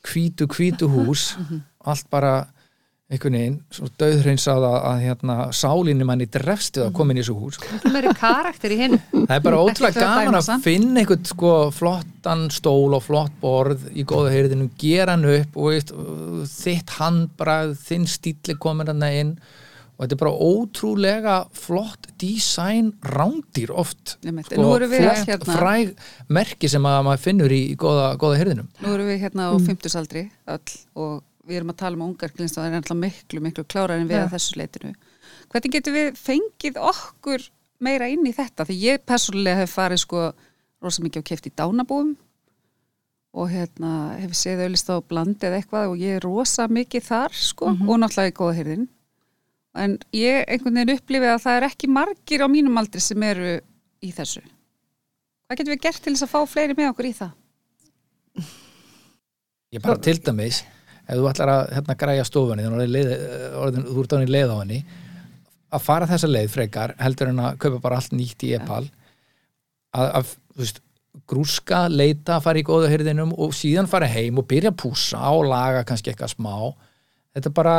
hvítu, 0.06 0.46
hvítu 0.46 0.88
hús. 0.90 1.34
Allt 1.86 2.08
bara 2.10 2.46
einhvern 3.06 3.36
veginn, 3.38 3.58
svo 3.70 3.86
döðhrinsaða 4.00 4.70
að 4.88 5.02
hérna, 5.04 5.34
sálinni 5.54 6.06
manni 6.06 6.26
drefstu 6.26 6.82
að 6.82 6.94
koma 6.96 7.14
inn 7.14 7.20
í 7.20 7.22
þessu 7.22 7.36
hús. 7.38 7.58
Það 9.12 9.34
í 9.36 9.36
er 9.36 9.44
bara 9.44 9.60
ótrúlega 9.62 9.92
að 9.92 10.16
gaman 10.16 10.38
að 10.40 10.64
finna 10.64 11.04
einhvern 11.04 11.28
sko 11.30 11.52
flottan 11.74 12.48
stól 12.50 12.96
og 12.98 13.04
flott 13.06 13.36
borð 13.42 13.84
í 13.94 14.02
góða 14.08 14.32
heyrðinu, 14.34 14.66
gera 14.80 15.14
hann 15.14 15.28
upp 15.36 15.54
og 15.54 15.70
veist, 15.70 15.92
þitt 16.50 16.96
handbrað 16.96 17.76
þinn 17.84 18.08
stíli 18.10 18.58
komin 18.58 18.90
hann 18.90 19.06
inn. 19.06 19.32
Og 19.96 20.02
þetta 20.02 20.16
er 20.18 20.20
bara 20.20 20.50
ótrúlega 20.50 21.36
flott 21.56 22.10
design 22.20 22.90
rándýr 23.06 23.70
oft. 23.72 24.18
Sko, 24.18 24.66
erum 24.74 24.90
við 24.90 25.06
flott 25.06 25.30
hérna- 25.30 25.56
fræg 25.56 25.94
merki 26.28 26.68
sem 26.68 26.90
að 26.90 26.98
maður 27.06 27.22
finnur 27.22 27.54
í 27.54 27.62
góða, 27.80 28.10
góða 28.20 28.42
heyrðinum. 28.42 28.68
Nú 28.82 28.92
erum 28.92 29.08
við 29.08 29.22
hérna 29.22 29.48
á 29.48 29.52
mm. 29.54 29.70
50 29.70 29.98
aldri 30.02 30.26
öll 30.52 30.76
og 30.98 31.16
við 31.46 31.60
erum 31.60 31.72
að 31.72 31.80
tala 31.82 31.98
um 31.98 32.04
ungar 32.08 32.34
glynst 32.34 32.58
og 32.58 32.64
það 32.64 32.68
er 32.70 32.78
ennlega 32.80 32.98
miklu, 33.02 33.42
miklu 33.44 33.64
klárar 33.64 34.00
en 34.00 34.10
við 34.10 34.18
Já. 34.18 34.24
að 34.24 34.34
þessu 34.36 34.60
leitinu. 34.60 34.92
Hvernig 35.52 35.74
getum 35.76 35.96
við 35.96 36.20
fengið 36.20 36.80
okkur 36.90 37.48
meira 37.86 38.08
inn 38.10 38.26
í 38.26 38.34
þetta? 38.34 38.66
Því 38.66 38.76
ég 38.82 39.04
persónulega 39.06 39.62
hef 39.62 39.74
farið 39.76 40.02
sko 40.02 40.28
rosa 40.82 41.04
mikið 41.04 41.24
á 41.24 41.28
keft 41.30 41.48
í 41.48 41.54
dánabúum 41.56 42.14
og 43.36 43.52
hérna 43.52 43.92
hef 44.16 44.34
séð 44.36 44.64
auðlist 44.64 44.90
á 44.92 44.96
bland 45.04 45.42
eða 45.44 45.60
eitthvað 45.60 45.92
og 45.92 46.00
ég 46.00 46.18
er 46.18 46.24
rosa 46.24 46.66
mikið 46.72 47.08
þar 47.10 47.36
sko 47.36 47.72
og 47.74 47.98
náttúrulega 48.00 48.32
í 48.32 48.36
góða 48.36 48.58
heyrðin 48.60 48.86
en 49.76 49.96
ég 50.16 50.46
einhvern 50.48 50.78
veginn 50.80 50.96
upplifið 50.96 51.32
að 51.34 51.42
það 51.44 51.58
er 51.58 51.66
ekki 51.68 51.90
margir 51.92 52.44
á 52.44 52.48
mínum 52.48 52.80
aldri 52.80 53.02
sem 53.04 53.26
eru 53.28 53.58
í 54.00 54.12
þessu 54.16 54.40
hvað 54.40 55.58
getum 55.60 55.74
við 55.74 55.82
gert 55.84 56.02
til 56.04 56.14
þess 56.14 56.26
að 56.26 56.32
fá 56.32 56.40
fleiri 56.54 56.78
með 56.78 56.92
okkur 56.94 57.10
í 57.10 57.12
það? 57.18 57.34
Ég 59.76 59.84
bara 59.84 60.00
til 60.00 60.16
dæmis 60.24 60.62
ef 61.06 61.18
þú 61.18 61.28
ætlar 61.30 61.52
að 61.52 61.74
hérna 61.76 61.98
græja 62.02 62.24
stofunni 62.26 62.66
þannig 62.66 63.12
orðin, 63.62 63.86
þú 63.88 64.02
ert 64.02 64.14
á 64.14 64.16
henni 64.18 64.32
leið 64.34 64.54
á 64.54 64.56
henni 64.60 64.80
að 65.76 65.84
fara 65.86 66.08
þessa 66.10 66.30
leið 66.30 66.50
frekar 66.52 66.94
heldur 67.00 67.30
en 67.32 67.44
að 67.44 67.60
kaupa 67.62 67.82
bara 67.84 68.00
allt 68.00 68.14
nýtt 68.16 68.46
í 68.46 68.54
epal 68.56 68.84
að, 69.96 70.08
að 70.20 70.34
veist, 70.56 70.82
grúska, 71.30 71.86
leita, 71.90 72.40
fara 72.44 72.60
í 72.60 72.66
góða 72.66 72.90
hyrðinum 72.92 73.32
og 73.40 73.54
síðan 73.56 73.88
fara 73.90 74.08
heim 74.10 74.40
og 74.40 74.48
byrja 74.50 74.72
að 74.72 74.80
púsa 74.82 75.22
og 75.32 75.46
laga 75.48 75.84
kannski 75.88 76.12
eitthvað 76.12 76.34
smá. 76.34 76.52
Þetta 77.36 77.50
er 77.50 77.56
bara 77.56 77.76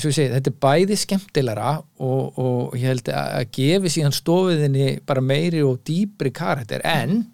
segi, 0.00 0.28
þetta 0.30 0.52
er 0.52 0.56
bæði 0.62 0.98
skemmtilegra 1.00 1.74
og, 2.00 2.38
og 2.40 2.78
ég 2.78 2.92
held 2.92 3.10
að, 3.12 3.50
gefi 3.56 3.92
síðan 3.96 4.16
stofuðinni 4.16 4.88
bara 5.06 5.24
meiri 5.24 5.64
og 5.66 5.82
dýpri 5.86 6.32
karakter. 6.34 6.84
En 6.86 7.24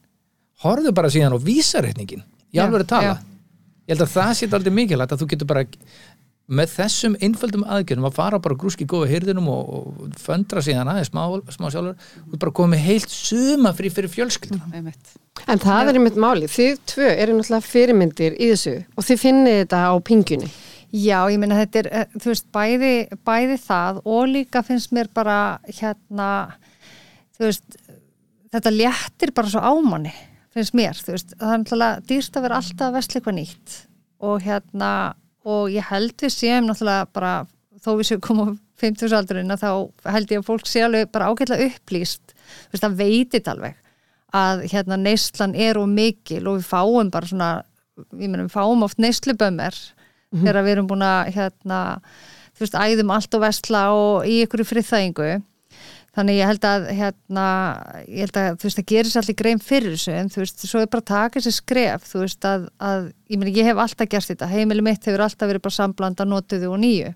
horfðu 0.65 0.95
bara 0.97 1.13
síðan 1.13 1.37
á 1.37 1.39
vísareitningin 1.39 2.25
ég 2.57 2.65
alveg 2.65 2.87
að 2.87 2.93
tala 2.95 3.13
já. 3.13 3.36
Ég 3.87 3.95
held 3.95 4.05
að 4.07 4.15
það 4.15 4.35
sé 4.37 4.51
aldrei 4.51 4.75
mikilvægt 4.75 5.15
að 5.15 5.23
þú 5.23 5.31
getur 5.33 5.51
bara 5.51 5.67
með 6.47 6.71
þessum 6.77 7.17
einföldum 7.19 7.65
aðgjörnum 7.67 8.07
að 8.07 8.19
fara 8.21 8.39
bara 8.43 8.57
grúski 8.59 8.87
góða 8.87 9.09
hyrðinum 9.11 9.49
og, 9.51 9.71
og 9.99 10.19
föndra 10.23 10.63
síðan 10.63 10.93
aðeins 10.93 11.11
smá, 11.11 11.23
smá 11.51 11.67
sjálfur. 11.75 11.97
Og 12.31 12.37
bara 12.43 12.55
komið 12.55 12.85
heilt 12.87 13.11
suma 13.11 13.73
frí 13.75 13.91
fyrir 13.91 14.13
fjölskylda 14.13 14.61
Einmitt. 14.71 15.17
En 15.51 15.61
það 15.63 15.91
er 15.91 15.99
einmitt 15.99 16.21
máli, 16.23 16.47
þið 16.51 16.79
tvö 16.93 17.09
eru 17.11 17.35
náttúrulega 17.37 17.67
fyrirmyndir 17.67 18.39
í 18.39 18.53
þessu 18.53 18.77
og 18.95 19.09
þið 19.09 19.23
finnið 19.25 19.59
þetta 19.65 19.83
á 19.91 19.95
pingjunni. 20.07 20.53
Já, 20.95 21.19
ég 21.33 21.41
meina 21.43 21.59
þetta 21.59 21.81
er, 21.83 21.89
eh, 21.91 22.15
þú 22.15 22.31
veist, 22.31 22.47
bæði, 22.55 22.93
bæði 23.27 23.59
það 23.67 23.99
og 24.07 24.23
líka 24.31 24.63
finnst 24.65 24.95
mér 24.95 25.11
bara 25.13 25.59
hérna, 25.67 26.29
þú 27.37 27.49
veist, 27.49 27.81
þetta 28.55 28.73
léttir 28.73 29.35
bara 29.35 29.51
svo 29.51 29.61
ámanni, 29.61 30.15
finnst 30.57 30.77
mér, 30.77 30.99
þú 30.99 31.15
veist, 31.15 31.35
það 31.37 31.53
er 31.53 31.63
náttúrulega 31.63 32.05
dýrst 32.09 32.37
að 32.37 32.47
vera 32.47 32.61
alltaf 32.61 32.99
eitthvað 33.01 33.37
nýtt. 33.37 33.77
Og 34.27 34.45
hérna, 34.45 34.91
og 35.47 35.73
ég 35.73 35.91
held 35.91 36.15
við 36.23 36.33
séum 36.33 36.69
náttúrulega 36.69 37.09
bara, 37.15 37.33
þó 37.85 37.91
við 37.99 38.11
séum 38.11 38.23
koma 38.25 38.49
á 38.49 38.51
50 38.81 39.17
aldurinn 39.17 39.53
að 39.55 39.65
þá 39.65 40.13
held 40.13 40.33
ég 40.33 40.43
að 40.43 40.49
fólk 40.51 40.69
sé 40.69 40.85
alveg 40.85 41.11
bara 41.13 41.31
ágætlega 41.31 41.69
upplýst, 41.71 42.35
þú 42.37 42.75
veist, 42.75 42.85
það 42.85 42.97
veitit 43.01 43.51
alveg 43.53 43.83
að 44.37 44.65
hérna 44.73 44.99
neyslan 45.01 45.55
er 45.57 45.79
og 45.81 45.89
mikil 45.89 46.43
og 46.45 46.59
við 46.59 46.67
fáum 46.69 47.11
bara 47.15 47.31
svona, 47.31 47.51
ég 48.19 48.29
meina 48.29 48.45
við 48.45 48.53
fáum 48.53 48.85
oft 48.85 49.01
neyslubömmir 49.01 49.77
þegar 50.35 50.65
við 50.67 50.75
erum 50.75 50.89
búin 50.91 51.05
að 51.07 51.31
hérna, 51.37 51.81
þú 52.57 52.65
veist, 52.65 52.77
æðum 52.77 53.13
allt 53.15 53.37
og 53.39 53.45
vestla 53.47 53.85
og 53.97 54.29
í 54.29 54.41
ykkur 54.45 54.65
friðþægingu 54.69 55.31
þannig 56.17 56.39
ég 56.41 56.51
held 56.51 56.67
að 56.67 56.89
hérna, 56.97 57.45
ég 58.09 58.25
held 58.25 58.41
að 58.41 58.49
þú 58.57 58.69
veist, 58.69 58.81
það 58.81 58.89
gerir 58.93 59.13
sér 59.13 59.23
allir 59.23 59.39
grein 59.43 59.63
fyrir 59.63 59.95
þessu 59.95 60.17
en 60.17 60.33
þú 60.33 60.43
veist, 60.43 60.65
svo 60.65 60.83
er 60.83 60.91
bara 60.93 61.05
að 61.05 61.11
taka 61.13 61.39
þessi 61.39 61.55
skref 61.59 62.09
þú 62.11 62.25
veist 62.25 62.49
að, 62.49 62.67
að 62.81 63.07
ég 63.29 63.43
meina, 63.43 63.55
ég 63.59 63.71
hef 63.71 63.85
alltaf 63.85 64.11
gert 64.15 64.33
þetta. 64.33 64.51
Heimili 64.51 64.85
mitt 64.87 65.07
hefur 65.07 65.27
alltaf 65.27 65.53
verið 65.53 65.65
bara 65.69 65.77
samblanda 65.77 66.27
notuðu 66.29 66.73
og 66.73 66.83
nýju. 66.83 67.13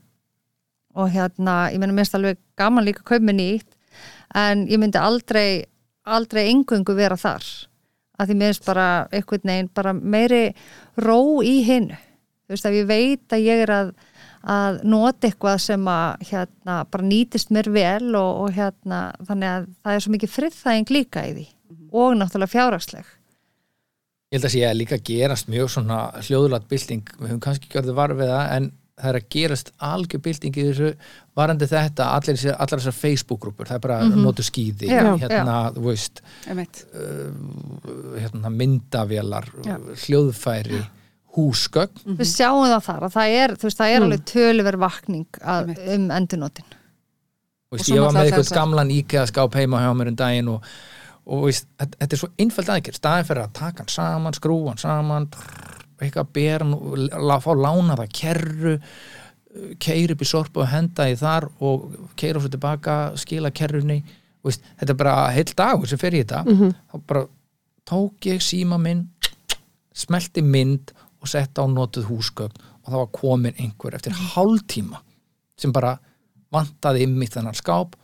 Og 1.01 1.13
hérna, 1.15 1.57
ég 1.73 1.81
meina, 1.81 1.97
minnst 1.97 2.17
alveg 2.19 2.41
gaman 2.61 2.87
líka 2.87 3.07
að 3.07 3.27
með 3.29 3.39
nýtt 3.41 3.77
en 4.37 4.67
ég 4.71 4.79
myndi 4.79 5.01
aldrei 5.01 5.65
aldrei 6.11 6.49
engöngu 6.51 6.95
vera 6.97 7.19
þar. 7.19 7.45
Að 8.21 8.31
því 8.31 8.37
minnst 8.43 8.67
bara 8.67 8.87
einhvern 9.15 9.49
veginn 9.49 9.73
bara 9.75 9.95
meiri 9.97 10.45
ró 11.01 11.41
í 11.45 11.61
hinu. 11.65 11.97
Þú 12.45 12.55
veist, 12.57 12.67
ef 12.67 12.77
ég 12.77 12.89
veit 12.89 13.35
að 13.35 13.47
ég 13.47 13.65
er 13.65 13.73
að 13.75 13.93
að 14.41 14.81
nota 14.89 15.29
eitthvað 15.29 15.59
sem 15.67 15.89
að 15.93 16.27
hérna, 16.31 16.77
bara 16.91 17.07
nýtist 17.07 17.53
mér 17.53 17.69
vel 17.75 18.15
og, 18.17 18.45
og 18.45 18.53
hérna, 18.57 19.01
þannig 19.29 19.55
að 19.55 19.71
það 19.85 19.95
er 19.97 20.05
svo 20.05 20.13
mikið 20.17 20.35
friðþæging 20.37 20.93
líka 20.97 21.25
í 21.29 21.33
því 21.37 21.47
og 21.91 22.15
náttúrulega 22.17 22.55
fjárhagsleg. 22.55 23.09
Ég 24.31 24.39
held 24.39 24.47
að 24.47 24.53
sé 24.55 24.61
að 24.63 24.77
líka 24.79 25.01
gerast 25.03 25.49
mjög 25.51 25.73
svona 25.75 26.03
hljóðulat 26.23 26.69
bylting, 26.71 27.09
við 27.19 27.33
höfum 27.33 27.43
kannski 27.43 27.73
gjörðu 27.73 27.97
var 27.99 28.15
við 28.15 28.31
það 28.31 28.53
en 28.57 28.69
það 29.01 29.09
er 29.11 29.19
að 29.19 29.27
gerast 29.35 29.73
algjör 29.91 30.23
bylting 30.25 30.57
í 30.61 30.67
þessu 30.69 30.91
varandi 31.41 31.69
þetta 31.71 32.07
allir, 32.15 32.45
allar 32.53 32.83
þessar 32.83 32.97
Facebook-grúpur, 32.99 33.69
það 33.69 33.79
er 33.79 33.85
bara 33.87 33.99
notu 34.13 34.45
skýði, 34.47 34.91
Já, 34.93 35.03
hérna, 35.23 35.57
þú 35.75 35.85
veist 35.89 36.23
Einmitt. 36.47 36.83
hérna, 38.21 38.53
myndavélar, 38.55 39.51
Já. 39.67 39.77
hljóðfæri 40.05 40.83
húsgögn, 41.37 42.17
við 42.19 42.29
sjáum 42.33 42.67
það 42.67 42.85
þar 42.89 43.07
að 43.07 43.17
það 43.17 43.35
er, 43.39 43.57
veist, 43.63 43.79
það 43.79 43.95
er 43.95 44.07
alveg 44.07 44.23
töluverð 44.31 44.85
vakning 44.85 45.41
að, 45.41 45.73
um 45.95 46.09
endurnotin. 46.17 46.77
Ég 47.79 48.03
var 48.03 48.15
með 48.17 48.31
eitthvað 48.31 48.55
gamlan 48.57 48.91
IKEA 48.91 49.29
skáp 49.31 49.55
heima 49.55 49.85
hjá 49.85 49.93
mér 49.95 50.11
um 50.11 50.19
daginn 50.19 50.51
og, 50.51 50.67
og 51.31 51.45
veist, 51.47 51.69
þetta, 51.79 52.09
er 52.09 52.23
svo 52.23 52.31
einfæld 52.43 52.73
aðgerð, 52.75 52.99
staðin 52.99 53.29
fyrir 53.29 53.45
að 53.45 53.57
taka 53.61 53.85
hann 53.85 53.95
saman, 53.95 54.37
skrúa 54.37 54.73
hann 54.73 54.83
saman 54.83 55.29
prrr, 55.31 55.87
eitthvað 56.01 56.33
ber 56.35 56.65
hann 56.65 56.75
og 56.75 57.03
la, 57.07 57.39
fá 57.45 57.51
lána 57.55 57.99
það 58.01 58.15
kerru 58.21 58.77
keir 59.83 60.15
upp 60.15 60.23
í 60.23 60.29
sorpu 60.29 60.63
og 60.63 60.71
henda 60.71 61.09
í 61.11 61.17
þar 61.19 61.49
og 61.67 61.91
keira 62.19 62.43
svo 62.43 62.51
tilbaka, 62.53 62.97
skila 63.19 63.51
kerrunni. 63.55 63.99
Veist, 64.47 64.65
þetta 64.81 64.95
er 64.95 64.99
bara 65.01 65.15
heill 65.35 65.55
dagur 65.57 65.91
sem 65.91 66.01
fer 66.01 66.17
í 66.17 66.23
þetta. 66.23 66.45
Þá 66.91 66.95
bara 67.11 67.25
tók 67.91 68.31
ég 68.31 68.43
síma 68.45 68.79
minn 68.81 69.09
smelti 69.93 70.43
mynd 70.47 70.93
og 71.21 71.29
sett 71.31 71.59
á 71.61 71.65
notuð 71.69 72.09
húsgögn 72.11 72.61
og 72.81 72.89
það 72.89 72.99
var 73.03 73.11
komin 73.15 73.59
einhver 73.61 73.97
eftir 73.99 74.17
hálftíma 74.17 75.03
sem 75.61 75.73
bara 75.73 75.97
vantaði 76.51 77.07
mitt 77.11 77.35
þennan 77.37 77.57
skáp 77.57 77.97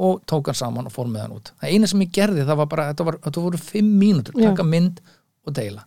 og 0.00 0.22
tók 0.30 0.48
hann 0.48 0.56
saman 0.56 0.88
og 0.88 0.94
fór 0.94 1.10
með 1.10 1.26
hann 1.26 1.36
út. 1.36 1.52
Það 1.60 1.74
eina 1.74 1.90
sem 1.90 2.04
ég 2.06 2.12
gerði 2.16 2.46
það 2.48 2.60
var 2.62 2.68
bara, 2.72 2.88
þetta, 2.92 3.06
var, 3.08 3.18
þetta 3.26 3.44
voru 3.44 3.60
fimm 3.60 3.90
mínútur, 4.00 4.38
taka 4.40 4.64
mynd 4.64 5.02
og 5.44 5.56
deila. 5.56 5.84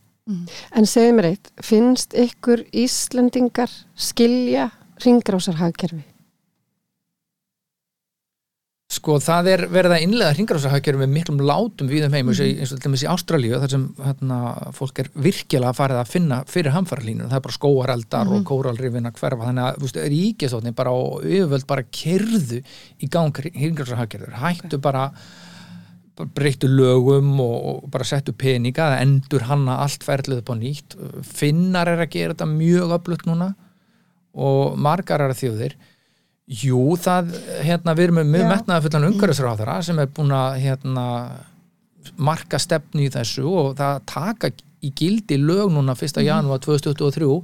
En 0.77 0.87
segið 0.87 1.15
mér 1.17 1.29
eitt, 1.33 1.49
finnst 1.59 2.13
ykkur 2.15 2.63
Íslendingar 2.83 3.71
skilja 3.99 4.69
ringrásarhagkerfi? 5.03 6.03
Sko 8.93 9.15
það 9.23 9.47
er 9.49 9.61
verið 9.73 9.93
að 9.95 10.03
innlega 10.05 10.33
hringarásahagjörum 10.35 11.01
með 11.01 11.13
miklum 11.15 11.39
látum 11.47 11.87
við 11.89 12.03
um 12.05 12.13
heim 12.17 12.27
og 12.29 12.41
í- 12.43 12.57
eins 12.61 12.73
og 12.75 12.77
til 12.81 12.89
dæmis 12.91 13.03
í 13.05 13.09
Ástralíu 13.09 13.57
þar 13.61 13.71
sem 13.73 13.85
hérna, 14.05 14.39
fólk 14.77 14.99
er 15.01 15.09
virkilega 15.15 15.71
farið 15.77 16.01
að 16.01 16.11
finna 16.11 16.37
fyrir 16.51 16.75
hamfaralínur, 16.75 17.29
það 17.31 17.39
er 17.39 17.45
bara 17.47 17.57
skóareldar 17.57 18.33
og 18.35 18.43
kóralrifin 18.49 19.09
að 19.09 19.17
hverfa. 19.17 19.47
Þannig 19.47 19.63
að 19.65 19.79
þú 19.79 19.87
veist, 19.87 20.01
ríkisótni 20.13 20.75
bara 20.77 20.93
og 20.93 21.23
yfirvöld 21.25 21.65
bara 21.71 21.87
kerðu 21.89 22.59
í 23.01 23.09
gang 23.09 23.33
hringarásahagjörður, 23.47 24.37
hættu 24.43 24.79
bara 24.83 25.07
bara 26.13 26.29
breyttu 26.37 26.67
lögum 26.69 27.31
og, 27.41 27.55
og 27.71 27.89
bara 27.89 28.05
settu 28.05 28.35
peninga, 28.37 28.91
það 28.91 28.99
endur 29.01 29.47
hanna 29.49 29.79
allt 29.81 30.03
ferlið 30.05 30.43
upp 30.43 30.51
á 30.53 30.55
nýtt. 30.59 30.93
Finnar 31.25 31.89
er 31.89 32.03
að 32.05 32.11
gera 32.13 32.35
þetta 32.35 32.45
mjög 32.51 32.93
öflugt 32.99 33.25
núna 33.25 33.55
og 34.37 34.77
margar 34.77 35.23
aðra 35.25 35.33
þjóðir 35.39 35.73
Jú, 36.47 36.97
það, 36.99 37.29
hérna, 37.63 37.93
við 37.95 38.03
erum 38.09 38.17
með 38.19 38.31
mjög 38.33 38.49
metnaða 38.51 38.83
fullan 38.83 39.05
umhverfisráðara 39.07 39.77
sem 39.87 39.99
er 40.03 40.09
búin 40.11 40.33
að 40.35 40.57
hérna, 40.59 41.05
marka 42.19 42.59
stefnu 42.59 43.05
í 43.05 43.11
þessu 43.13 43.45
og 43.47 43.69
það 43.79 44.01
taka 44.11 44.49
í 44.83 44.89
gildi 44.99 45.37
lög 45.39 45.71
núna 45.71 45.95
1. 45.95 46.17
Mhm. 46.19 46.25
janúar 46.27 46.59
2023 46.59 47.43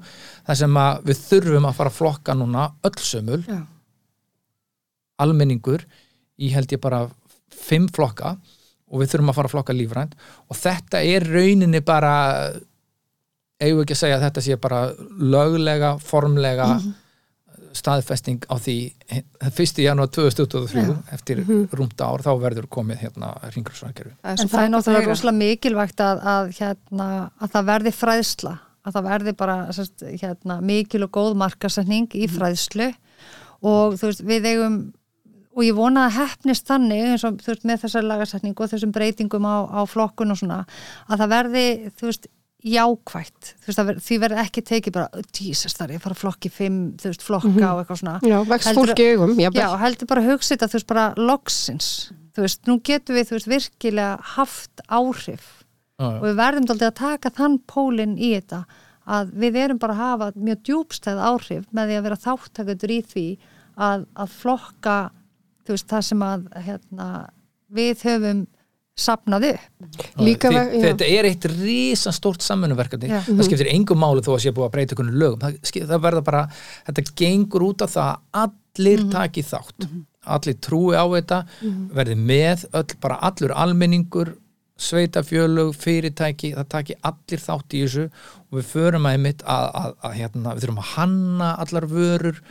þar 0.50 0.56
sem 0.60 0.74
að 0.84 1.04
við 1.08 1.22
þurfum 1.30 1.70
að 1.70 1.78
fara 1.78 1.90
að 1.94 2.00
flokka 2.02 2.36
núna 2.36 2.66
öll 2.84 2.98
sömul 3.00 3.40
Já. 3.48 3.62
almenningur 5.24 5.86
í 6.40 6.50
held 6.54 6.72
ég 6.76 6.82
bara 6.84 7.06
fimm 7.56 7.88
flokka 7.88 8.36
og 8.90 9.00
við 9.02 9.14
þurfum 9.14 9.32
að 9.32 9.38
fara 9.40 9.48
að 9.48 9.56
flokka 9.56 9.76
lífrænt 9.78 10.14
og 10.50 10.60
þetta 10.60 11.02
er 11.06 11.24
rauninni 11.32 11.80
bara 11.86 12.14
eigum 13.60 13.80
við 13.80 13.86
ekki 13.88 13.96
að 13.96 14.02
segja 14.04 14.18
að 14.20 14.26
þetta 14.28 14.44
sé 14.46 14.58
bara 14.60 14.82
löglega, 15.20 15.96
formlega 16.00 16.68
Mhm. 16.80 16.94
Staðfesting 17.78 18.46
á 18.50 18.56
því 18.60 18.76
1. 19.50 19.82
janúar 19.84 20.10
2023 20.14 20.96
eftir 21.16 21.42
rúmta 21.76 22.10
ár 22.10 22.24
þá 22.26 22.32
verður 22.42 22.70
komið 22.72 23.04
hérna 23.06 23.32
er 23.46 23.58
En 24.24 24.40
svo 24.40 24.50
það 24.52 24.66
er 24.66 24.74
náttúrulega 24.74 25.12
rosalega 25.12 25.40
mikilvægt 25.40 26.04
að, 26.04 26.24
að, 26.34 26.52
hérna, 26.60 27.10
að 27.40 27.56
það 27.56 27.70
verði 27.72 27.96
fræðsla, 27.96 28.56
að 28.86 28.98
það 28.98 29.10
verði 29.10 29.36
bara 29.42 29.58
sérst, 29.76 30.08
hérna, 30.24 30.60
mikil 30.72 31.04
og 31.08 31.14
góð 31.20 31.36
markasetning 31.44 32.10
í 32.18 32.30
fræðslu. 32.32 32.90
Og 33.60 34.00
þú 34.00 34.12
veist, 34.12 34.24
við 34.24 34.50
eigum 34.54 34.80
og 35.60 35.66
ég 35.66 35.76
vona 35.76 36.06
að 36.08 36.20
hefnist 36.22 36.68
þannig 36.70 37.06
eins 37.10 37.26
og 37.28 37.40
þú 37.44 37.52
veist, 37.52 37.66
með 37.68 37.82
þessar 37.84 38.06
lagasetning 38.08 38.56
og 38.56 38.72
þessum 38.72 38.92
breytingum 38.96 39.48
á, 39.50 39.58
á 39.68 39.82
flokkun 39.90 40.32
og 40.32 40.40
svona 40.40 40.60
að 41.10 41.24
það 41.24 41.34
verði, 41.34 41.66
þú 42.00 42.12
veist, 42.12 42.30
jákvætt. 42.66 43.54
Þú 43.64 43.70
veist, 43.72 44.02
því 44.08 44.18
verði 44.24 44.40
ekki 44.44 44.64
tekið 44.68 44.96
bara 44.98 45.22
Jesus, 45.36 45.76
það 45.78 45.86
er 45.86 45.94
ég 45.96 46.04
fara 46.04 46.16
að 46.18 46.24
flokki 46.24 46.52
fimm, 46.52 46.80
þú 47.00 47.12
veist, 47.12 47.24
flokka 47.24 47.70
og 47.72 47.82
eitthvað 47.84 48.02
svona. 48.02 48.16
Já, 48.28 48.38
vext 48.50 48.68
Heldur- 48.68 48.94
augum. 49.14 49.38
Já, 49.40 49.68
heldur 49.84 50.10
bara 50.12 50.24
að 50.24 50.32
hugsa 50.34 50.56
þetta, 50.56 50.68
þú 50.68 50.80
veist, 50.80 50.90
bara 50.90 51.06
loksins, 51.16 51.90
þú 52.36 52.46
veist, 52.46 52.62
nú 52.68 52.76
getum 52.84 53.16
við, 53.16 53.30
þú 53.30 53.38
veist, 53.38 53.50
virkilega 53.54 54.20
haft 54.36 54.84
áhrif. 54.90 55.48
Og 56.00 56.22
við 56.24 56.36
verðum 56.40 56.68
daldið 56.68 56.88
að 56.88 57.00
taka 57.00 57.30
þann 57.36 57.58
pólinn 57.68 58.18
í 58.20 58.34
þetta 58.38 58.64
að 59.10 59.32
við 59.42 59.56
erum 59.60 59.80
bara 59.82 59.96
að 59.96 60.04
hafa 60.04 60.28
mjög 60.38 60.62
djúbstæð 60.68 61.20
áhrif 61.20 61.66
með 61.76 61.90
því 61.90 61.98
að 61.98 62.06
vera 62.06 62.20
þáttakendur 62.24 62.94
í 62.94 63.00
því 63.10 63.26
að, 63.76 64.06
að 64.16 64.36
flokka 64.38 64.96
þú 65.66 65.76
veist, 65.76 65.88
það 65.90 66.06
sem 66.08 66.24
að 66.24 66.46
hérna, 66.68 67.08
við 67.70 68.04
höfum 68.08 68.48
sapnað 69.00 69.48
upp. 69.54 69.68
Líka 70.20 70.52
já. 70.54 70.62
þetta 70.74 71.08
er 71.08 71.30
eitt 71.30 71.48
rísan 71.54 72.16
stórt 72.16 72.44
samfunnverkefni 72.46 73.10
Já. 73.10 73.22
það 73.28 73.46
skiptir 73.48 73.72
engum 73.72 74.02
máli 74.02 74.24
þó 74.26 74.34
að 74.36 74.44
sé 74.46 74.54
búið 74.56 74.68
að 74.68 74.74
breyta 74.76 74.96
einhvern 74.96 75.22
lögum. 75.22 75.40
Það, 75.44 75.80
það 75.94 76.04
verða 76.06 76.26
bara, 76.28 76.44
þetta 76.90 77.06
gengur 77.24 77.68
út 77.70 77.86
af 77.86 77.96
það 77.96 78.12
að 78.12 78.58
allir 78.80 79.08
taki 79.14 79.46
þátt. 79.46 79.88
Allir 80.30 80.60
trúi 80.62 81.00
á 81.00 81.06
þetta 81.16 81.40
verði 81.96 82.20
með 82.20 82.68
öll, 82.76 82.88
bara 83.02 83.20
allur 83.30 83.56
almenningur 83.56 84.36
sveitafjölug, 84.80 85.74
fyrirtæki 85.76 86.54
það 86.56 86.68
taki 86.72 86.98
allir 87.08 87.44
þátt 87.44 87.76
í 87.76 87.84
þessu. 87.86 88.10
Og 88.50 88.60
við 88.60 88.68
förum 88.74 89.08
að 89.10 89.30
að, 89.44 89.66
að, 89.82 89.96
að 90.08 90.20
hérna, 90.20 90.54
við 90.56 90.66
þurfum 90.66 90.84
að 90.84 90.92
hanna 90.96 91.50
allar 91.64 91.90
vörur 91.90 92.44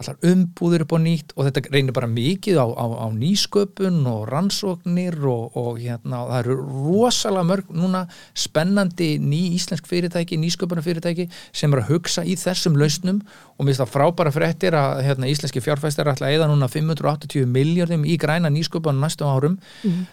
allar 0.00 0.16
umbúðir 0.24 0.84
upp 0.84 0.94
á 0.96 0.98
nýtt 1.02 1.34
og 1.36 1.46
þetta 1.46 1.62
reynir 1.74 1.94
bara 1.96 2.08
mikið 2.10 2.60
á, 2.60 2.66
á, 2.72 2.86
á 3.04 3.06
nýsköpun 3.12 4.00
og 4.08 4.22
rannsóknir 4.30 5.18
og, 5.28 5.56
og 5.58 5.80
hérna, 5.82 6.22
það 6.30 6.38
eru 6.40 6.56
rosalega 6.88 7.48
mörg 7.50 7.70
núna 7.76 8.02
spennandi 8.32 9.10
ný 9.20 9.42
íslensk 9.58 9.88
fyrirtæki, 9.90 10.38
nýsköpuna 10.40 10.84
fyrirtæki 10.84 11.28
sem 11.52 11.72
er 11.74 11.82
að 11.82 11.92
hugsa 11.92 12.24
í 12.24 12.36
þessum 12.40 12.78
lausnum 12.80 13.20
og 13.56 13.64
mér 13.64 13.74
finnst 13.74 13.84
það 13.84 13.94
frábæra 13.94 14.34
fréttir 14.34 14.76
að 14.78 15.04
hérna, 15.06 15.30
íslenski 15.30 15.62
fjárfæstar 15.64 16.12
ætla 16.14 16.30
að 16.30 16.38
eða 16.38 16.50
núna 16.50 16.70
580 16.72 17.48
miljardum 17.50 18.06
í 18.08 18.16
græna 18.20 18.52
nýsköpun 18.52 18.96
á 18.96 19.02
næstum 19.04 19.30
árum. 19.30 19.58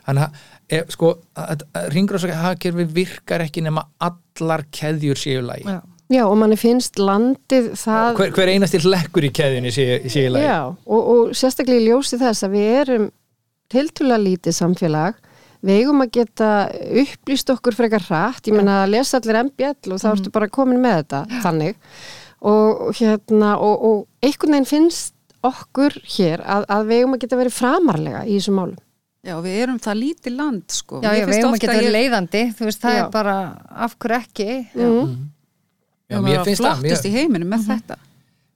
Þannig 0.05 0.25
að 0.25 0.41
e, 0.67 0.81
sko, 0.91 1.13
ringráðsakirfi 1.95 2.87
virkar 2.97 3.45
ekki 3.47 3.63
nema 3.63 3.87
allar 4.03 4.67
keðjur 4.73 5.19
séu 5.19 5.45
lægi 5.47 5.67
Já. 5.67 5.79
Já, 6.07 6.21
og 6.23 6.37
manni 6.39 6.55
finnst 6.55 6.95
landið 7.01 7.65
það 7.75 8.13
hver, 8.15 8.29
hver 8.37 8.51
einasti 8.53 8.79
lekkur 8.85 9.25
í 9.27 9.31
keðjunni 9.35 9.71
sé, 9.75 9.85
sé 10.07 10.21
í 10.27 10.29
lagi. 10.31 10.45
Já, 10.47 10.59
og, 10.71 11.09
og 11.13 11.33
sérstaklega 11.35 11.81
í 11.83 11.87
ljósi 11.89 12.19
þess 12.21 12.45
að 12.47 12.53
við 12.55 12.69
erum 12.81 13.09
tiltulega 13.73 14.21
lítið 14.23 14.55
samfélag. 14.55 15.17
Við 15.67 15.81
eigum 15.81 16.03
að 16.05 16.11
geta 16.15 16.49
upplýst 17.01 17.49
okkur 17.51 17.75
frekar 17.75 18.05
hratt, 18.07 18.47
ég 18.47 18.55
meina 18.55 18.83
að 18.85 18.93
lesa 18.93 19.19
allir 19.19 19.41
MBL 19.49 19.91
og 19.95 19.99
þá 20.03 20.07
ertu 20.13 20.31
bara 20.31 20.47
komin 20.53 20.79
með 20.83 20.99
þetta 21.01 21.21
þannig. 21.43 21.75
Og 22.47 22.91
hérna 23.01 23.55
og, 23.59 23.85
og 23.89 24.03
einhvern 24.23 24.53
veginn 24.59 24.69
finnst 24.69 25.13
okkur 25.47 25.95
hér 26.15 26.43
að, 26.45 26.67
að 26.71 26.87
við 26.91 27.01
eigum 27.01 27.15
að 27.17 27.23
geta 27.25 27.39
verið 27.41 27.55
framarlega 27.57 28.21
í 28.29 28.37
þessum 28.37 28.59
málum. 28.61 28.77
Já, 29.27 29.33
við 29.43 29.57
erum 29.65 29.79
það 29.83 29.97
lítið 30.05 30.35
land, 30.39 30.63
sko. 30.71 31.01
Já, 31.03 31.09
já, 31.17 31.25
við 31.27 31.39
erum 31.41 31.55
að 31.57 31.63
geta 31.65 31.73
ég- 31.73 31.81
verið 31.81 31.95
leiðandi, 31.97 32.43
þú 32.55 32.67
veist, 32.69 32.79
það 32.85 32.95
Já. 32.95 33.01
er 33.03 33.09
bara 33.17 33.35
af 33.87 33.97
hverju 33.99 34.19
ekki. 34.23 34.51
mm. 34.77 35.17
Já, 36.07 36.19
mér 36.23 36.43
finnst 36.47 36.63
það 36.63 36.83
flottist 36.83 37.07
mér, 37.07 37.09
í 37.09 37.17
heiminum 37.17 37.49
með 37.51 37.65
þetta. 37.71 37.97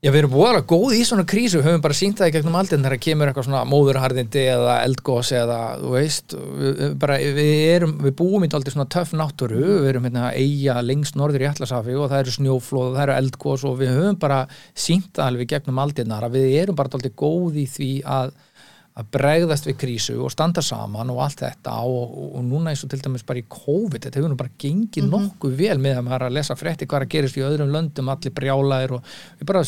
Já, 0.01 0.09
við 0.09 0.23
erum 0.23 0.31
búin 0.33 0.57
góð 0.65 0.93
í 0.97 1.01
svona 1.05 1.23
krísu, 1.29 1.59
við 1.59 1.67
höfum 1.67 1.81
bara 1.83 1.93
sínt 1.93 2.17
það 2.17 2.31
í 2.31 2.33
gegnum 2.33 2.55
aldinn 2.57 2.85
þegar 2.87 3.01
kemur 3.05 3.29
eitthvað 3.29 3.45
svona 3.45 3.59
móðurharðindi 3.69 4.45
eða 4.49 4.77
eldgós 4.87 5.29
eða, 5.37 5.57
þú 5.77 5.91
veist 5.93 6.33
við, 6.33 6.79
bara, 7.03 7.17
við, 7.21 7.51
erum, 7.75 7.93
við 8.07 8.15
búum 8.17 8.47
í 8.47 8.49
aldrei 8.49 8.73
svona 8.73 8.87
töff 8.95 9.11
náttúru, 9.13 9.59
við 9.61 9.89
erum 9.91 10.07
hérna 10.09 10.23
að 10.31 10.39
eiga 10.41 10.79
lengst 10.87 11.19
norður 11.21 11.45
í 11.45 11.49
Atlasafi 11.51 11.93
og 11.93 12.09
það 12.09 12.23
eru 12.23 12.33
snjóflóð 12.39 12.87
og 12.87 12.95
það 12.95 13.03
eru 13.05 13.17
eldgós 13.19 13.67
og 13.69 13.77
við 13.83 13.93
höfum 13.99 14.17
bara 14.25 14.39
sínt 14.87 15.11
það 15.19 15.27
alveg 15.27 15.53
gegnum 15.53 15.83
aldinnar 15.85 16.25
að 16.25 16.39
við 16.39 16.57
erum 16.63 16.81
bara 16.81 16.97
aldrei 16.97 17.13
góð 17.21 17.61
í 17.61 17.67
því 17.75 17.91
að 18.17 18.33
að 18.99 19.11
bregðast 19.15 19.69
við 19.69 19.77
krísu 19.79 20.17
og 20.19 20.33
standa 20.33 20.63
saman 20.65 21.13
og 21.13 21.21
allt 21.23 21.45
þetta 21.45 21.77
og, 21.87 22.01
og, 22.09 22.33
og 22.39 22.43
núna 22.47 22.73
eins 22.73 22.83
og 22.83 22.91
til 22.91 22.99
dæmis 23.03 23.23
bara 23.27 23.39
í 23.39 23.45
COVID, 23.47 24.01
þetta 24.03 24.19
hefur 24.19 24.33
nú 24.33 24.39
bara 24.39 24.51
gengið 24.59 25.07
nokkuð 25.07 25.55
vel 25.61 25.77
með 25.79 26.01
að 26.01 26.09
maður 26.09 26.27
að 26.27 26.35
lesa 26.39 26.57
frétti 26.59 26.89
hvað 26.89 26.99
er 26.99 27.07
að 27.07 27.13
gerist 27.15 27.39
í 27.39 27.45
öðrum 27.47 27.71
löndum, 27.71 28.11
allir 28.11 28.35
brjálaðir 28.35 28.97
og 28.97 29.15
við 29.39 29.49
bara 29.53 29.63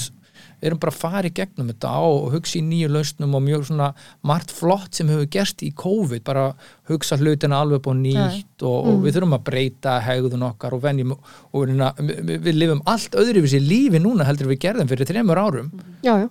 erum 0.64 0.80
bara 0.80 0.94
að 0.94 1.00
fara 1.00 1.30
í 1.30 1.34
gegnum 1.36 1.70
þetta 1.72 1.94
og 2.08 2.28
hugsa 2.34 2.58
í 2.60 2.64
nýju 2.66 2.90
lausnum 2.92 3.36
og 3.38 3.44
mjög 3.46 3.66
svona 3.70 3.90
margt 4.28 4.54
flott 4.56 4.96
sem 4.98 5.10
hefur 5.12 5.28
gerst 5.32 5.64
í 5.66 5.72
COVID 5.80 6.24
bara 6.28 6.46
hugsa 6.90 7.18
hlutina 7.20 7.60
alveg 7.64 7.82
upp 7.82 7.90
á 7.92 7.94
nýtt 8.00 8.66
og, 8.68 8.78
og 8.92 9.02
við 9.04 9.18
þurfum 9.18 9.38
að 9.38 9.44
breyta 9.50 9.98
hegðun 10.04 10.48
okkar 10.50 10.78
og 10.78 10.84
venjum 10.84 11.16
og 11.16 11.74
við, 12.00 12.24
við, 12.38 12.54
lifum 12.60 12.84
allt 12.90 13.18
öðruvísi 13.20 13.60
lífi 13.64 14.02
núna 14.04 14.28
heldur 14.28 14.52
við 14.52 14.64
gerðum 14.68 14.92
fyrir 14.92 15.10
þremur 15.10 15.44
árum. 15.44 15.74
Já, 16.06 16.16
já, 16.24 16.30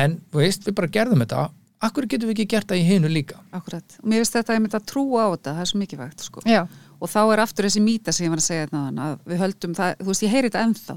en 0.00 0.18
veist, 0.34 0.64
við 0.66 0.78
bara 0.80 0.92
gerðum 0.96 1.24
þetta 1.24 1.44
akkur 1.86 2.08
getum 2.10 2.30
við 2.30 2.38
ekki 2.38 2.48
gert 2.54 2.70
það 2.70 2.80
í 2.80 2.88
hinu 2.88 3.10
líka 3.12 3.40
Akkurat. 3.54 3.98
Og 4.00 4.08
mér 4.10 4.22
finnst 4.22 4.38
þetta 4.38 4.52
að 4.52 4.58
ég 4.58 4.64
myndi 4.64 4.78
að 4.80 4.88
trúa 4.90 5.24
á 5.24 5.28
þetta, 5.34 5.54
það 5.54 5.64
er 5.64 5.70
svo 5.70 5.80
mikið 5.82 6.02
vægt, 6.04 6.26
sko. 6.28 6.44
Já, 6.48 6.62
Og 7.04 7.10
þá 7.10 7.20
er 7.34 7.42
aftur 7.42 7.66
þessi 7.68 7.82
mýta 7.84 8.12
sem 8.14 8.24
ég 8.24 8.32
var 8.32 8.40
að 8.40 8.46
segja 8.46 8.68
þetta 8.68 9.04
að 9.04 9.16
við 9.28 9.42
höldum 9.42 9.74
það, 9.76 9.90
þú 9.98 10.08
veist, 10.08 10.22
ég 10.24 10.32
heyri 10.32 10.50
þetta 10.50 10.62
ennþá. 10.68 10.96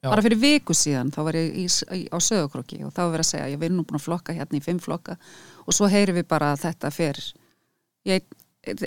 Já. 0.00 0.08
Bara 0.08 0.24
fyrir 0.24 0.40
viku 0.40 0.76
síðan, 0.76 1.10
þá 1.12 1.18
var 1.26 1.36
ég 1.36 1.56
í, 1.60 1.64
í, 1.66 2.02
á 2.08 2.18
sögurkrokki 2.24 2.78
og 2.86 2.92
þá 2.94 3.00
var 3.02 3.10
verið 3.16 3.24
að 3.24 3.30
segja, 3.30 3.48
ég 3.52 3.60
verið 3.60 3.74
nú 3.76 3.82
búin 3.88 3.98
að 3.98 4.04
flokka 4.06 4.36
hérna 4.36 4.56
í 4.56 4.62
fimm 4.64 4.78
flokka 4.80 5.16
og 5.66 5.76
svo 5.76 5.88
heyri 5.92 6.14
við 6.16 6.24
bara 6.30 6.54
að 6.54 6.62
þetta 6.62 6.92
fer 6.94 7.20
í 8.08 8.14
ein, 8.14 8.24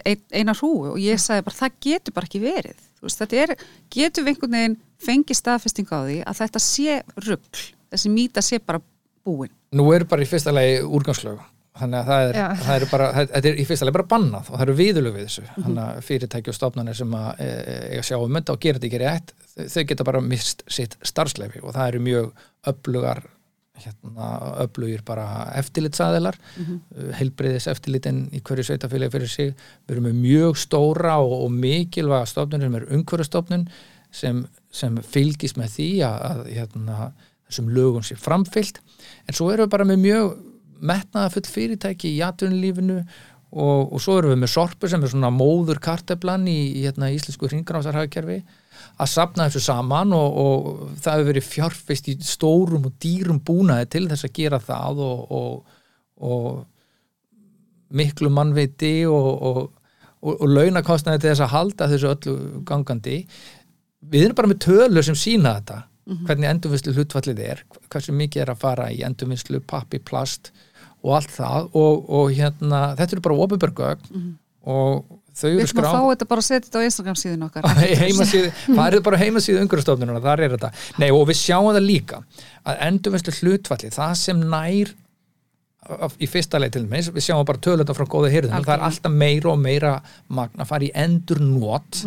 ein, 0.08 0.24
eina 0.34 0.56
hrúu 0.58 0.96
og 0.96 0.98
ég 1.04 1.22
sagði 1.22 1.46
bara, 1.46 1.60
það 1.60 1.78
getur 1.86 2.16
bara 2.18 2.30
ekki 2.30 2.42
verið. 2.42 2.82
Veist, 3.04 3.22
þetta 3.22 3.44
er, 3.44 3.54
getur 3.94 4.26
við 4.26 4.34
einhvern 4.34 4.58
veginn 4.58 4.80
fengið 5.06 5.38
staðfesting 5.38 5.94
á 5.94 6.00
því 6.00 6.18
að 6.24 6.40
þetta 6.40 6.64
sé 6.66 6.98
rugl, 7.28 7.64
þessi 7.94 8.14
mýta 8.16 8.42
sé 8.42 8.62
bara 8.64 8.82
búin. 9.28 9.54
Nú 9.74 9.90
er 9.96 10.08
bara 10.10 10.24
í 10.24 10.30
fyrsta 10.30 10.54
lagi 10.56 10.80
úrgangslög. 10.84 11.44
Þannig 11.74 11.98
að 12.00 12.10
það 12.10 12.24
er, 12.24 12.38
það 12.62 12.76
er 12.76 12.84
bara 12.92 13.06
þetta 13.18 13.50
er 13.50 13.56
í 13.58 13.64
fyrsta 13.66 13.86
lagi 13.88 13.96
bara 13.96 14.12
bannað 14.12 14.50
og 14.52 14.58
það 14.58 14.66
eru 14.68 14.76
viðulög 14.78 15.16
við 15.16 15.24
þessu. 15.28 15.46
Þannig 15.56 15.84
að 15.84 16.02
fyrirtæki 16.10 16.52
og 16.52 16.58
stofnanir 16.58 17.00
sem 17.00 17.16
að 17.18 17.30
e, 17.42 17.48
e, 17.98 18.02
sjá 18.06 18.18
um 18.20 18.38
þetta 18.38 18.54
og 18.54 18.66
gera 18.66 18.78
þetta 18.82 18.90
ekki 18.92 19.02
rétt 19.02 19.34
þau 19.54 19.86
geta 19.90 20.06
bara 20.08 20.22
mist 20.26 20.62
sitt 20.72 20.98
starfsleifi 21.06 21.64
og 21.64 21.74
það 21.76 21.88
eru 21.92 22.04
mjög 22.08 22.30
öflugar 22.70 23.24
hérna, 23.84 24.28
öflugir 24.64 25.02
bara 25.06 25.26
eftirlitsaðilar. 25.58 26.38
Mm 26.58 26.66
-hmm. 26.66 27.12
heilbriðis 27.18 27.68
eftirlitin 27.68 28.30
í 28.32 28.42
hverju 28.42 28.64
sveitafélagi 28.64 29.12
fyrir 29.12 29.30
sig. 29.30 29.54
Við 29.88 29.96
erum 29.96 30.04
með 30.04 30.22
mjög 30.22 30.58
stóra 30.58 31.18
og, 31.18 31.34
og 31.46 31.52
mikilvæga 31.52 32.26
stofnun 32.26 32.62
sem 32.62 32.76
er 32.76 32.88
umhverjastofnun 32.90 33.68
sem, 34.12 34.46
sem 34.72 34.98
fylgist 34.98 35.58
með 35.58 35.70
því 35.78 35.90
að, 36.06 36.20
að 36.30 36.46
hérna, 36.54 37.12
þessum 37.54 37.70
lögum 37.76 38.04
sé 38.04 38.18
framfyllt 38.20 38.82
en 38.82 39.38
svo 39.38 39.54
erum 39.54 39.68
við 39.68 39.76
bara 39.78 39.88
með 39.88 40.04
mjög 40.08 40.34
metnaða 40.84 41.32
full 41.36 41.46
fyrirtæki 41.48 42.12
í 42.18 42.24
atvinnulífinu 42.26 42.98
og, 43.54 43.94
og 43.94 44.02
svo 44.02 44.18
erum 44.20 44.34
við 44.34 44.42
með 44.42 44.52
sorpu 44.56 44.90
sem 44.90 45.04
er 45.04 45.12
svona 45.12 45.30
móður 45.34 45.80
karteflan 45.84 46.48
í, 46.50 46.58
í 46.80 46.86
hérna, 46.88 47.12
íslensku 47.14 47.50
hringrásarhagkerfi. 47.52 48.40
Að 48.98 49.12
sapna 49.12 49.48
þessu 49.48 49.62
saman 49.68 50.14
og, 50.18 50.40
og 50.44 50.98
það 51.02 51.20
hefur 51.20 51.30
verið 51.30 51.48
fjárfist 51.50 52.10
í 52.10 52.18
stórum 52.26 52.90
og 52.90 52.98
dýrum 53.04 53.40
búnaði 53.46 53.90
til 53.96 54.04
þess 54.10 54.28
að 54.28 54.36
gera 54.40 54.60
það 54.64 55.04
og, 55.06 55.38
og, 55.38 56.60
miklu 57.94 58.32
mannviti 58.34 58.96
og 59.06 59.70
launakostnaði 60.24 61.22
til 61.22 61.30
þess 61.30 61.46
að 61.46 61.54
halda 61.54 61.90
þessu 61.92 62.10
öllu 62.10 62.62
gangandi. 62.66 63.20
Við 64.10 64.28
erum 64.28 64.38
bara 64.40 64.50
með 64.50 64.64
tölur 64.66 65.06
sem 65.06 65.18
sína 65.20 65.60
þetta 65.60 65.82
hvernig 66.04 66.50
endurvinnslu 66.50 66.94
hlutfallið 66.98 67.42
er 67.46 67.64
hversu 67.94 68.14
mikið 68.16 68.46
er 68.46 68.54
að 68.54 68.64
fara 68.64 68.88
í 68.92 69.02
endurvinnslu 69.08 69.62
pappi, 69.68 70.00
plast 70.04 70.52
og 71.04 71.18
allt 71.20 71.34
það. 71.36 71.68
Og, 71.80 72.08
og 72.10 72.32
hérna, 72.36 72.86
þetta 73.00 73.18
eru 73.18 73.26
bara 73.28 73.38
ofinbergögn 73.46 74.24
og 74.64 75.06
þau 75.34 75.48
Við 75.50 75.60
eru 75.60 75.68
ætlum 75.68 75.80
að 75.82 75.88
skráð 75.88 75.96
fá 75.96 76.10
þetta 76.12 76.28
bara 76.30 76.44
að 76.44 76.48
setja 76.48 76.66
þetta 76.68 76.82
á 76.84 76.88
Instagram 76.88 77.20
síðan 77.20 77.46
okkar. 77.48 77.70
heimasíðu, 78.04 78.52
farið 78.78 79.06
bara 79.08 79.20
á 79.20 79.24
heimasíðu 79.24 79.64
umhverfstofnununa, 79.64 80.24
þar 80.24 80.44
er 80.46 80.58
þetta. 80.58 80.74
Nei, 81.02 81.08
og 81.12 81.24
við 81.30 81.40
sjáum 81.40 81.72
það 81.72 81.88
líka 81.88 82.20
að 82.64 82.84
endurvinnslu 82.90 83.38
hlutfalli, 83.40 83.94
það 83.96 84.14
sem 84.22 84.44
nær 84.54 84.94
í 86.24 86.30
fyrsta 86.32 86.62
leið 86.62 86.78
til 86.78 86.84
dæmis, 86.86 87.10
við 87.12 87.26
sjáum 87.26 87.48
bara 87.48 87.60
tölunda 87.64 87.96
frá 87.98 88.06
góða 88.08 88.30
hyrðum, 88.32 88.54
það 88.64 88.78
er 88.78 88.86
alltaf 88.88 89.12
meira 89.12 89.50
og 89.52 89.60
meira 89.60 89.98
magn 90.32 90.64
að 90.64 90.70
fara 90.70 90.88
í 90.88 90.92
endur 90.96 91.42
nót 91.44 92.04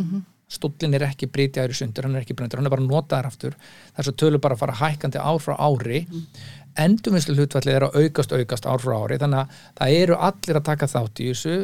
stóllin 0.46 0.94
er 0.94 1.06
ekki 1.08 1.28
breytjaður 1.32 1.74
í 1.74 1.78
sundur, 1.80 2.06
hann 2.06 2.14
er 2.18 2.22
ekki 2.22 2.36
breytjaður, 2.38 2.62
hann 2.62 2.68
er 2.70 2.74
bara 2.76 2.86
notaður 2.86 3.28
aftur. 3.30 3.56
Þess 3.96 4.12
að 4.12 4.18
tölur 4.22 4.42
bara 4.42 4.54
að 4.54 4.62
fara 4.62 4.78
hækkandi 4.78 5.22
ár 5.22 5.42
frá 5.42 5.56
ári. 5.58 6.06
Mm. 6.06 6.46
endurvinnslu 6.76 7.34
hlutfallið 7.38 7.74
er 7.74 7.84
að 7.86 7.94
aukast 8.02 8.32
aukast 8.36 8.66
ár 8.68 8.82
frá 8.82 8.94
ári, 9.00 9.16
þannig 9.16 9.38
að 9.40 9.60
það 9.78 9.94
eru 9.96 10.16
allir 10.28 10.58
að 10.58 10.66
taka 10.66 10.88
þátt 10.92 11.22
í 11.24 11.28
þessu. 11.30 11.54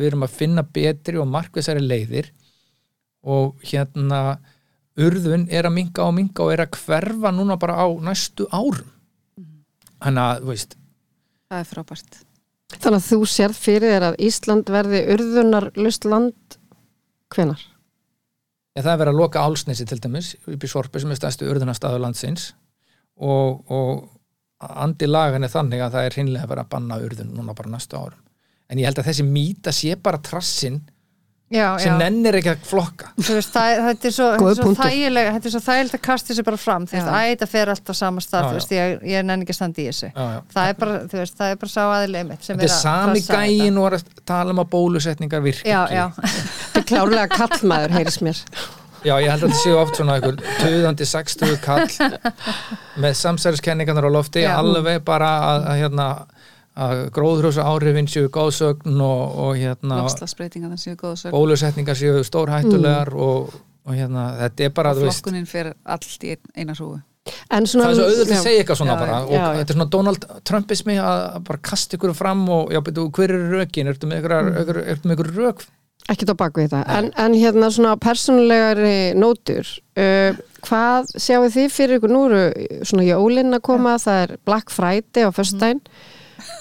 Við 0.00 0.06
erum 0.08 0.26
að 0.26 0.38
finna 0.40 0.64
betri 0.78 1.20
og 1.22 1.28
markvisari 1.30 1.84
leiðir. 1.84 2.32
Og 3.20 3.62
hérna 3.62 4.20
urðun 5.00 5.46
er 5.52 5.68
að 5.68 5.76
minga 5.76 6.08
og 6.08 6.16
minga 6.16 6.44
og 6.44 6.54
er 6.54 6.64
að 6.64 6.80
hverfa 6.80 7.32
núna 7.36 7.56
bara 7.62 7.78
á 7.78 7.86
næstu 8.04 8.48
árum. 8.50 8.90
Þannig 10.00 10.24
að, 10.24 10.42
þú 10.42 10.52
veist. 10.52 10.76
Það 11.50 11.62
er 11.62 11.70
frábært. 11.70 12.22
þannig 12.70 13.00
að 13.00 13.08
þú 13.08 13.18
sérð 13.26 13.58
fyrir 13.58 13.92
þér 13.94 14.06
að 14.10 14.20
Ísland 14.26 14.70
verði 14.70 15.00
urðunar 15.14 15.70
lust 15.76 16.04
land 16.06 16.58
hvenar? 17.34 17.62
Ja, 18.76 18.84
það 18.84 18.92
er 18.92 19.00
verið 19.02 19.12
að 19.12 19.20
loka 19.20 19.42
álsnesi 19.42 19.86
til 19.88 19.98
dæmis 19.98 20.32
upp 20.46 20.64
í 20.64 20.70
Sorpi 20.70 21.02
sem 21.02 21.10
er 21.10 21.18
stærstu 21.18 21.48
urðunarstaðu 21.50 22.00
landsins. 22.04 22.52
Og, 23.20 23.64
og 23.66 24.70
andi 24.84 25.08
lagan 25.08 25.44
er 25.44 25.52
þannig 25.52 25.82
að 25.84 25.96
það 25.96 26.06
er 26.06 26.18
hinnlega 26.20 26.50
verið 26.50 26.64
að 26.64 26.72
banna 26.74 27.00
urðun 27.02 27.34
núna 27.34 27.56
bara 27.58 27.72
næstu 27.72 27.98
árum. 27.98 28.22
En 28.70 28.78
ég 28.78 28.86
held 28.86 29.00
að 29.02 29.10
þessi 29.10 29.26
mýta 29.26 29.74
sé 29.74 29.96
bara 29.98 30.22
trassin 30.22 30.78
já, 31.50 31.66
sem 31.82 31.90
já. 31.92 31.96
nennir 31.98 32.36
ekki 32.38 32.50
að 32.52 32.64
flokka 32.70 33.08
veist, 33.18 33.50
það, 33.54 33.70
er- 33.74 33.80
þetta 33.88 34.08
er 34.10 34.14
svo, 34.16 34.28
svo 34.60 34.72
þægilega 34.78 35.32
þetta 35.36 35.50
er 35.50 35.54
svo 35.56 35.62
þægilegt 35.66 35.96
að 35.98 36.02
kasta 36.06 36.30
þessu 36.32 36.44
bara 36.46 36.60
fram 36.62 36.86
þú 36.90 36.96
veist, 36.98 37.10
æ, 37.10 37.20
þetta 37.32 37.48
fer 37.54 37.72
allt 37.74 37.90
á 37.90 37.94
sama 38.00 38.24
stað 38.24 38.48
veist, 38.56 38.74
ég, 38.76 38.96
ég 39.10 39.26
nenni 39.26 39.46
ekki 39.46 39.56
að 39.56 39.60
standa 39.60 39.82
í 39.82 39.86
þessu 39.90 40.10
Já, 40.10 40.26
já. 40.36 40.40
það 40.54 40.70
er 40.72 40.78
bara, 40.84 40.98
þú 41.10 41.20
veist, 41.22 41.38
það 41.40 41.54
er 41.56 41.60
bara 41.64 41.74
sá 41.74 41.80
aðileg 41.96 42.28
mitt 42.30 42.46
sem 42.46 42.60
þetta 42.60 42.70
er 42.70 42.76
sami 42.76 43.24
gæin 43.26 43.80
og 43.82 43.96
að 43.98 44.04
tala 44.30 44.54
um 44.54 44.62
að 44.64 44.70
bólusetningar 44.76 45.42
virka 45.44 45.64
þetta. 45.66 45.72
já, 45.74 46.04
ekki. 46.06 46.28
já, 46.30 46.44
Þetta 46.70 46.84
er 46.84 46.88
klárlega 46.92 47.40
kallmaður, 47.40 47.96
heyris 47.98 48.20
mér. 48.22 48.44
Já, 49.00 49.14
ég 49.24 49.30
held 49.32 49.42
að 49.46 49.48
þetta 49.48 49.60
séu 49.64 49.76
oft 49.80 49.96
svona 49.96 50.18
einhver 50.18 50.36
töðandi 50.60 51.06
60 51.08 51.54
kall 51.64 51.86
með 53.00 53.14
samsæriskenningarnar 53.16 54.06
á 54.06 54.12
lofti 54.12 54.42
Já. 54.44 54.52
alveg 54.60 55.00
bara 55.06 55.30
að, 55.46 55.64
að 55.72 55.78
hérna 55.80 56.06
að 56.76 57.10
gróðrúsa 57.16 57.64
áhrifin 57.66 58.06
séu 58.08 58.28
góðsögn 58.32 59.00
og, 59.02 59.38
og 59.44 59.56
hérna 59.58 60.02
Lofslagsbreytingar 60.04 60.76
séu 60.78 60.94
góða 61.00 61.16
sög 61.24 61.34
bólusetningar 61.34 61.98
séu 61.98 62.22
stórhættulegar 62.24 63.10
og, 63.14 63.50
og 63.86 63.94
hérna 63.98 64.28
þetta 64.44 64.68
er 64.68 64.74
bara, 64.76 64.94
Flokkunin 64.94 65.46
fer 65.50 65.72
allt 65.84 66.24
í 66.24 66.36
ein- 66.36 66.52
eina 66.56 66.74
svona, 66.74 67.02
það 67.50 67.60
er 67.60 67.66
svo 67.66 68.06
auðvitað 68.06 68.36
að 68.36 68.44
segja 68.46 68.60
eitthvað 68.62 68.78
svona 68.80 68.94
Já, 68.94 69.00
bara. 69.00 69.10
já. 69.10 69.24
og 69.26 69.32
Já, 69.34 69.42
þetta 69.58 69.70
er 69.74 69.76
svona 69.78 69.90
Donald 69.90 70.24
Trumpismi 70.44 70.96
að 71.02 71.44
bara 71.50 71.58
kasta 71.70 71.96
ykkur 71.98 72.14
fram 72.16 72.46
og 72.48 72.72
já, 72.72 72.80
betur, 72.86 73.10
hver 73.10 73.34
eru 73.34 73.50
rökin, 73.58 73.90
ertu 73.92 74.08
með 74.08 74.22
ykkur, 74.22 74.80
með 75.04 75.14
ykkur 75.16 75.30
rök? 75.36 75.66
Ekkert 76.10 76.32
á 76.32 76.36
baku 76.40 76.62
þetta. 76.64 76.78
En, 76.96 77.10
en 77.22 77.34
hérna 77.38 77.68
svona 77.70 77.92
persónulegari 78.00 79.12
nótur, 79.20 79.68
uh, 80.00 80.38
hvað 80.66 81.10
sjáu 81.20 81.44
þið 81.52 81.68
fyrir 81.74 81.98
ykkur? 82.00 82.10
Nú 82.14 82.22
eru 82.30 82.80
svona 82.88 83.04
jólinn 83.06 83.54
að 83.54 83.62
koma, 83.68 83.98
það 84.00 84.22
er 84.24 84.32
Black 84.48 84.72
Friday 84.74 85.28
á 85.28 85.30
föstudaginn. 85.30 85.82
Hva, 85.84 86.09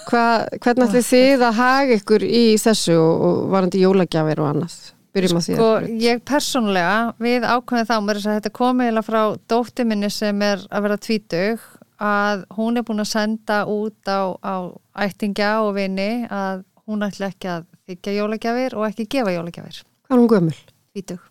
hvernig 0.09 0.85
ætli 0.87 1.01
þið 1.09 1.43
að 1.47 1.59
haga 1.59 1.97
ykkur 1.99 2.23
í 2.25 2.43
þessu 2.61 2.95
og, 2.99 3.43
varandi 3.53 3.81
jólagjafir 3.83 4.41
og 4.43 4.49
annað? 4.53 4.77
Byrjum 5.15 5.39
á 5.39 5.41
því. 5.41 5.55
sko, 5.57 5.69
ég 6.05 6.19
persónlega 6.29 6.97
við 7.17 7.45
ákveðum 7.49 7.87
þá, 7.89 7.95
mér 8.05 8.19
er 8.19 8.25
að 8.29 8.35
þetta 8.37 8.51
komið 8.59 8.85
eiginlega 8.89 9.07
frá 9.07 9.21
dóttir 9.49 9.87
minni 9.89 10.09
sem 10.13 10.41
er 10.45 10.61
að 10.69 10.85
vera 10.85 10.97
tvítug 11.01 11.63
að 11.99 12.43
hún 12.55 12.77
er 12.79 12.85
búin 12.87 13.01
að 13.03 13.09
senda 13.09 13.63
út 13.67 14.07
á, 14.07 14.21
á 14.39 14.55
ættingja 15.03 15.49
og 15.65 15.73
vini 15.79 16.27
að 16.29 16.61
hún 16.85 17.03
ætla 17.05 17.31
ekki 17.33 17.49
að 17.51 17.65
þykja 17.89 18.13
jólagjafir 18.19 18.77
og 18.77 18.85
ekki 18.87 19.07
gefa 19.17 19.33
jólagjafir 19.33 19.81
Hvað 19.81 20.15
er 20.15 20.21
hún 20.21 20.29
gömul? 20.31 20.59
tvítug 20.93 21.25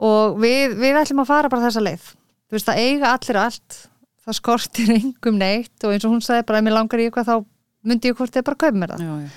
og 0.00 0.36
við, 0.42 0.74
við 0.80 0.98
ætlum 1.02 1.22
að 1.24 1.30
fara 1.30 1.52
bara 1.52 1.68
þessa 1.68 1.82
leið 1.86 2.04
þú 2.50 2.56
veist 2.58 2.68
það 2.68 2.82
eiga 2.84 3.14
allir 3.14 3.40
allt 3.46 3.78
það 4.26 4.38
skortir 4.40 4.92
engum 4.98 5.38
neitt 5.40 5.86
og 5.86 5.94
eins 5.94 6.06
og 6.06 6.14
hún 6.14 6.24
sagði 6.24 6.48
bara 6.48 6.60
ef 6.60 6.66
mér 6.66 6.76
langar 6.78 7.02
í 7.02 7.08
eitthvað 7.08 7.30
þá 7.30 7.36
myndi 7.90 8.12
ég 8.12 8.18
hvort 8.18 8.34
þið 8.34 8.46
bara 8.48 8.60
kaupa 8.64 8.80
mér 8.82 8.94
það 8.94 9.06
já, 9.06 9.12
já. 9.20 9.30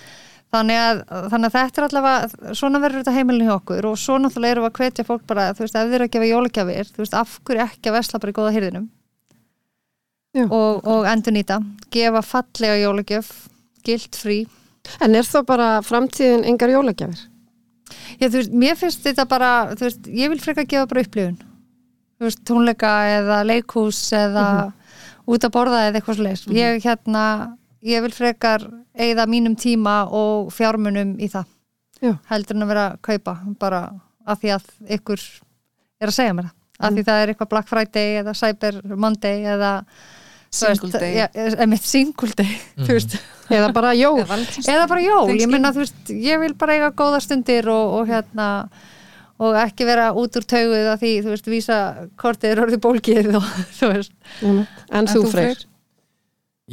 þannig 0.55 0.81
að, 0.81 1.03
þannig 1.34 1.47
að 1.49 1.55
þetta 1.59 1.81
er 1.81 1.88
allavega 1.89 2.57
svona 2.61 2.84
verður 2.84 3.03
þetta 3.03 3.15
heimilin 3.17 3.47
hjá 3.47 3.55
okkur 3.55 3.88
og 3.91 4.01
svo 4.01 4.17
náttúrulega 4.19 4.57
erum 4.57 4.67
við 4.67 4.71
að 4.73 4.81
hvetja 4.81 5.07
fólk 5.07 5.23
bara 5.29 5.47
þú 5.53 5.65
veist 5.65 5.77
ef 5.79 5.88
þið 5.88 5.99
eru 5.99 6.09
að 6.09 6.17
gefa 6.17 6.31
jólagjafir 6.31 6.91
þú 6.91 7.05
veist 7.05 7.15
af 7.21 7.38
hverju 7.47 7.65
ekki 7.67 7.91
að 7.91 7.97
vesla 7.99 8.23
bara 8.23 8.34
í 8.34 8.38
góða 8.39 8.57
hyrðinum 8.57 8.89
Já. 10.34 10.47
og, 10.49 10.84
og 10.89 11.07
endur 11.07 11.36
nýta 11.36 11.61
gefa 11.93 12.23
fallega 12.25 12.81
jólagjöf 12.81 13.31
gilt 13.86 14.17
frí 14.17 14.43
En 15.03 15.15
er 15.15 15.27
þá 15.27 15.39
bara 15.47 15.69
framtíðin 15.86 16.45
engar 16.49 16.71
jólagjafir? 16.73 17.25
Já, 18.19 18.27
þú 18.27 18.36
veist, 18.39 18.53
mér 18.63 18.77
finnst 18.79 19.03
þetta 19.05 19.25
bara, 19.29 19.49
þú 19.77 19.88
veist, 19.88 20.07
ég 20.11 20.31
vil 20.31 20.41
frekar 20.41 20.67
gefa 20.69 20.89
bara 20.89 21.03
upplifun. 21.05 21.38
Veist, 22.22 22.43
tónleika 22.47 22.91
eða 23.18 23.41
leikhús 23.47 23.99
eða 24.16 24.45
út 25.28 25.43
að 25.43 25.53
borða 25.55 25.82
eða 25.88 25.99
eitthvað 25.99 26.20
svoleiðis. 26.20 26.45
Ég 26.55 26.86
hérna, 26.86 27.24
ég 27.84 28.03
vil 28.05 28.14
frekar 28.16 28.66
eigða 28.93 29.28
mínum 29.30 29.55
tíma 29.59 30.03
og 30.14 30.51
fjármunum 30.53 31.16
í 31.20 31.30
það. 31.32 31.47
Já. 32.03 32.14
Heldur 32.30 32.57
en 32.59 32.66
að 32.66 32.74
vera 32.74 32.88
að 32.91 32.99
kaupa 33.07 33.38
bara 33.59 33.86
af 34.28 34.41
því 34.41 34.53
að 34.57 34.68
ykkur 34.97 35.24
er 36.03 36.11
að 36.11 36.18
segja 36.18 36.36
mér 36.36 36.49
það. 36.49 36.57
Af 36.84 36.95
því 36.95 37.05
það 37.07 37.22
er 37.22 37.32
eitthvað 37.32 37.51
Black 37.53 37.70
Friday 37.70 38.20
eða 38.22 38.36
Cyber 38.36 38.82
Monday 38.97 39.47
eða 39.53 39.72
Single 40.53 40.91
day. 40.93 41.16
Já, 41.18 41.28
emitt 41.64 41.82
single 41.82 42.30
day, 42.38 42.51
þú 42.86 42.91
veist 42.93 43.16
Eða 43.49 43.72
bara 43.74 43.93
jól? 43.97 44.20
Eða 44.22 44.36
eða 44.70 44.84
bara 44.91 45.01
jól, 45.01 45.32
ég 45.34 45.49
menna 45.49 45.72
þú 45.74 45.82
veist 45.82 46.11
ég 46.14 46.41
vil 46.43 46.53
bara 46.59 46.76
eiga 46.78 46.91
góða 46.93 47.22
stundir 47.26 47.66
og, 47.74 47.95
og 47.97 48.11
hérna 48.11 48.49
og 49.41 49.55
ekki 49.63 49.86
vera 49.89 50.11
út 50.13 50.36
úr 50.38 50.45
tauguð 50.45 50.89
að 50.93 50.99
því, 51.03 51.11
þú 51.25 51.31
veist, 51.34 51.47
vísa 51.51 51.77
kortið 52.21 52.51
er 52.53 52.61
orðið 52.67 52.81
bólgið 52.86 53.29
og 53.39 53.47
þú 53.79 53.89
veist. 53.95 54.13
En, 54.45 54.65
en 54.91 55.09
þú 55.09 55.23
freyr? 55.31 55.63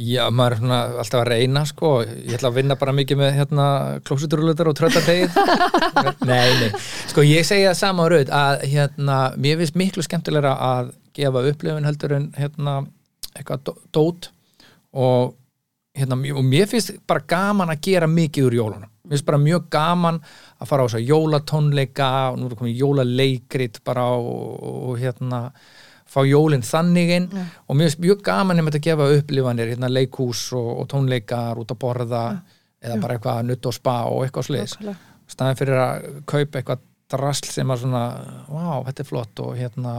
Já, 0.01 0.21
maður 0.31 0.53
er 0.55 0.59
svona 0.61 0.77
alltaf 1.01 1.19
að 1.19 1.27
reyna 1.33 1.61
sko, 1.67 1.89
ég 2.05 2.37
ætla 2.37 2.47
að 2.47 2.57
vinna 2.61 2.77
bara 2.79 2.93
mikið 2.95 3.17
með 3.19 3.33
hérna 3.35 3.65
klósuturulutar 4.07 4.69
og 4.71 4.77
tröttategið 4.79 5.35
Nei, 6.29 6.53
nei, 6.61 6.69
sko 7.11 7.25
ég 7.27 7.43
segja 7.45 7.73
það 7.73 7.79
sama 7.81 8.05
raud 8.13 8.31
að 8.31 8.63
hérna, 8.71 9.17
mér 9.35 9.59
finnst 9.59 9.75
miklu 9.81 10.05
skemmtilegra 10.07 10.53
að 10.69 10.93
gefa 11.17 11.43
upplifun 11.51 11.89
heldur 11.89 12.15
en 12.21 12.29
hérna 12.39 12.77
eitthvað 13.35 13.65
dó- 13.67 13.81
dót. 13.99 14.29
Og 14.95 15.33
hérna, 15.99 16.17
og 16.39 16.47
mér 16.47 16.71
finnst 16.71 16.95
bara 17.07 17.23
gaman 17.27 17.75
að 17.75 17.83
gera 17.89 18.07
mikið 18.07 18.47
úr 18.47 18.57
jólunum 18.61 18.90
mér 19.03 19.15
finnst 19.15 19.27
bara 19.27 19.41
mjög 19.41 19.69
gaman 19.73 20.19
að 20.61 20.71
fara 20.71 20.83
á 20.83 20.87
þess 20.87 20.99
að 20.99 21.11
jólatónleika 21.11 22.09
og 22.31 22.39
nú 22.39 22.49
er 22.49 22.57
komið 22.59 22.81
jólaleikrit 22.83 23.81
bara 23.87 24.07
og, 24.17 24.65
og 24.91 24.99
hérna 25.01 25.45
fá 26.11 26.21
jólinn 26.27 26.65
þannig 26.65 27.13
inn. 27.15 27.29
Og 27.67 27.77
mér 27.77 27.89
finnst 27.89 28.03
mjög 28.03 28.25
gaman 28.27 28.59
um 28.59 28.67
þetta 28.67 28.81
að 28.81 28.89
gefa 28.89 29.11
upplifanir 29.19 29.71
hérna 29.73 29.91
leikhús 29.91 30.49
og, 30.57 30.71
og 30.81 30.91
tónleikar 30.91 31.61
út 31.61 31.71
að 31.71 31.81
borða 31.81 32.25
eða 32.81 32.97
bara 33.01 33.15
eitthvað 33.17 33.47
nutt 33.47 33.67
og 33.69 33.77
spa 33.77 33.95
og 34.09 34.25
eitthvað 34.25 34.47
sliðis 34.49 34.77
staðin 35.31 35.59
fyrir 35.59 35.79
að 35.79 36.07
kaupa 36.29 36.59
eitthvað 36.59 36.87
drasl 37.11 37.51
sem 37.51 37.71
að 37.71 37.83
svona, 37.85 38.03
vá, 38.47 38.65
þetta 38.87 39.03
er 39.03 39.09
flott. 39.09 39.43
Og 39.43 39.55
hérna 39.59 39.95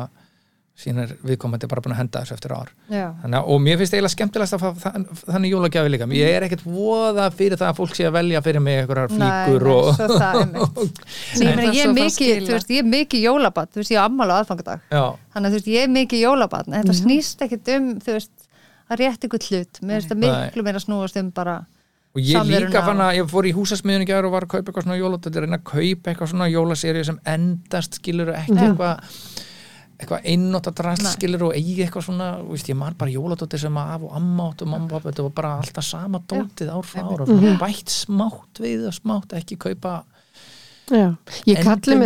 síðan 0.83 1.03
er 1.05 1.11
viðkomandi 1.27 1.68
bara 1.68 1.83
búin 1.85 1.93
að 1.95 1.99
henda 2.01 2.20
þessu 2.23 2.35
eftir 2.39 2.53
ár. 2.57 2.70
Já. 2.91 3.05
Þannig, 3.23 3.49
og 3.53 3.59
mér 3.62 3.77
finnst 3.81 3.93
eiginlega 3.95 4.14
skemmtilegast 4.14 4.57
að 4.57 4.62
fá 4.62 4.70
þann- 4.87 5.05
þannig 5.20 5.53
jólagjafi 5.53 5.93
líka, 5.93 6.07
ég 6.16 6.37
er 6.39 6.47
ekkert 6.47 6.64
voða 6.64 7.27
fyrir 7.37 7.61
það 7.61 7.68
að 7.68 7.77
fólk 7.83 7.99
sé 7.99 8.07
að 8.09 8.14
velja 8.16 8.43
fyrir 8.47 8.64
mig 8.64 8.81
einhverjar 8.81 9.12
flíkur 9.12 9.66
nei, 9.66 9.75
og. 9.77 10.97
Sem 11.37 11.47
ég, 11.47 11.61
það 11.61 11.75
ég, 11.77 11.83
er 11.85 11.93
mikið, 11.99 12.49
veist, 12.49 12.73
ég 12.73 12.81
er 12.83 12.89
mikið 12.89 13.27
jólabat 13.29 13.70
þú 13.75 13.83
veist, 13.83 13.93
ég 13.93 14.01
á 14.01 14.05
ammál 14.09 14.31
á 14.33 14.37
aðfangadag. 14.41 14.81
Já, 14.89 15.05
þannig 15.37 15.47
að 15.47 15.53
þú 15.53 15.61
veist, 15.61 15.70
ég 15.77 15.85
er 15.87 15.93
mikið 15.99 16.25
jólabat 16.25 16.73
en 16.73 16.79
þetta 16.81 16.97
snýst 17.03 17.45
ekkit 17.47 17.73
um, 17.77 17.93
þú 18.01 18.16
veist 18.16 18.49
að 18.89 19.05
rétt 19.05 19.29
ykkur 19.29 19.47
hlut, 19.51 19.83
mér 19.85 20.01
finnst 20.01 20.11
það 20.12 20.20
Nei. 20.25 20.33
miklu 20.49 20.66
meira 20.66 20.83
snúast 20.83 21.20
um 21.20 21.31
bara 21.37 21.61
og 22.12 22.20
ég 22.20 22.37
Samveruna 22.37 22.68
líka 22.68 22.83
fann 22.85 23.01
að 23.01 23.14
ég 23.20 23.31
fór 23.31 23.47
í 23.49 23.53
húsasmiðun 23.57 24.03
í 24.05 24.09
gær 24.11 24.27
og 24.29 24.35
var 24.35 24.45
að 24.45 24.51
kaupa 24.53 24.68
eitthvað 24.68 24.85
svona 24.85 24.99
jóladóttir, 25.01 25.47
reyna 25.47 25.57
að 25.57 25.64
kaupa 25.70 26.11
eitthvað 26.12 26.33
svona 26.35 26.49
jólaserju 26.53 27.05
sem 27.09 27.20
endast 27.33 27.97
skilur 27.97 28.35
ekki 28.37 28.59
eitthvað 28.59 29.14
eitthvað 30.03 30.28
einnóta 30.32 30.72
drast 30.76 31.05
Nei. 31.07 31.12
skilur 31.14 31.48
og 31.48 31.57
eigi 31.57 31.82
eitthvað 31.86 32.07
svona, 32.09 32.28
þú 32.42 32.55
veist, 32.57 32.70
ég 32.70 32.78
man 32.78 32.96
bara 32.98 33.14
jóladóttir 33.14 33.62
sem 33.62 33.78
að 33.80 33.92
af 33.96 34.07
og 34.09 34.16
amma 34.18 34.48
átt 34.50 34.64
og 34.64 34.72
mamma 34.72 34.88
og 34.88 34.94
pappa, 34.96 35.11
þetta 35.11 35.26
var 35.28 35.34
bara 35.40 35.53
alltaf 35.62 35.86
sama 35.88 36.22
dótið 36.32 36.72
ár 36.74 36.88
frá 36.88 37.05
ár 37.07 37.24
og 37.24 37.30
svona 37.30 37.59
bætt 37.61 37.94
smátt 37.94 38.62
við 38.62 38.88
og 38.90 38.96
smátt, 38.98 39.36
ekki 39.38 39.61
kaupa 39.62 40.00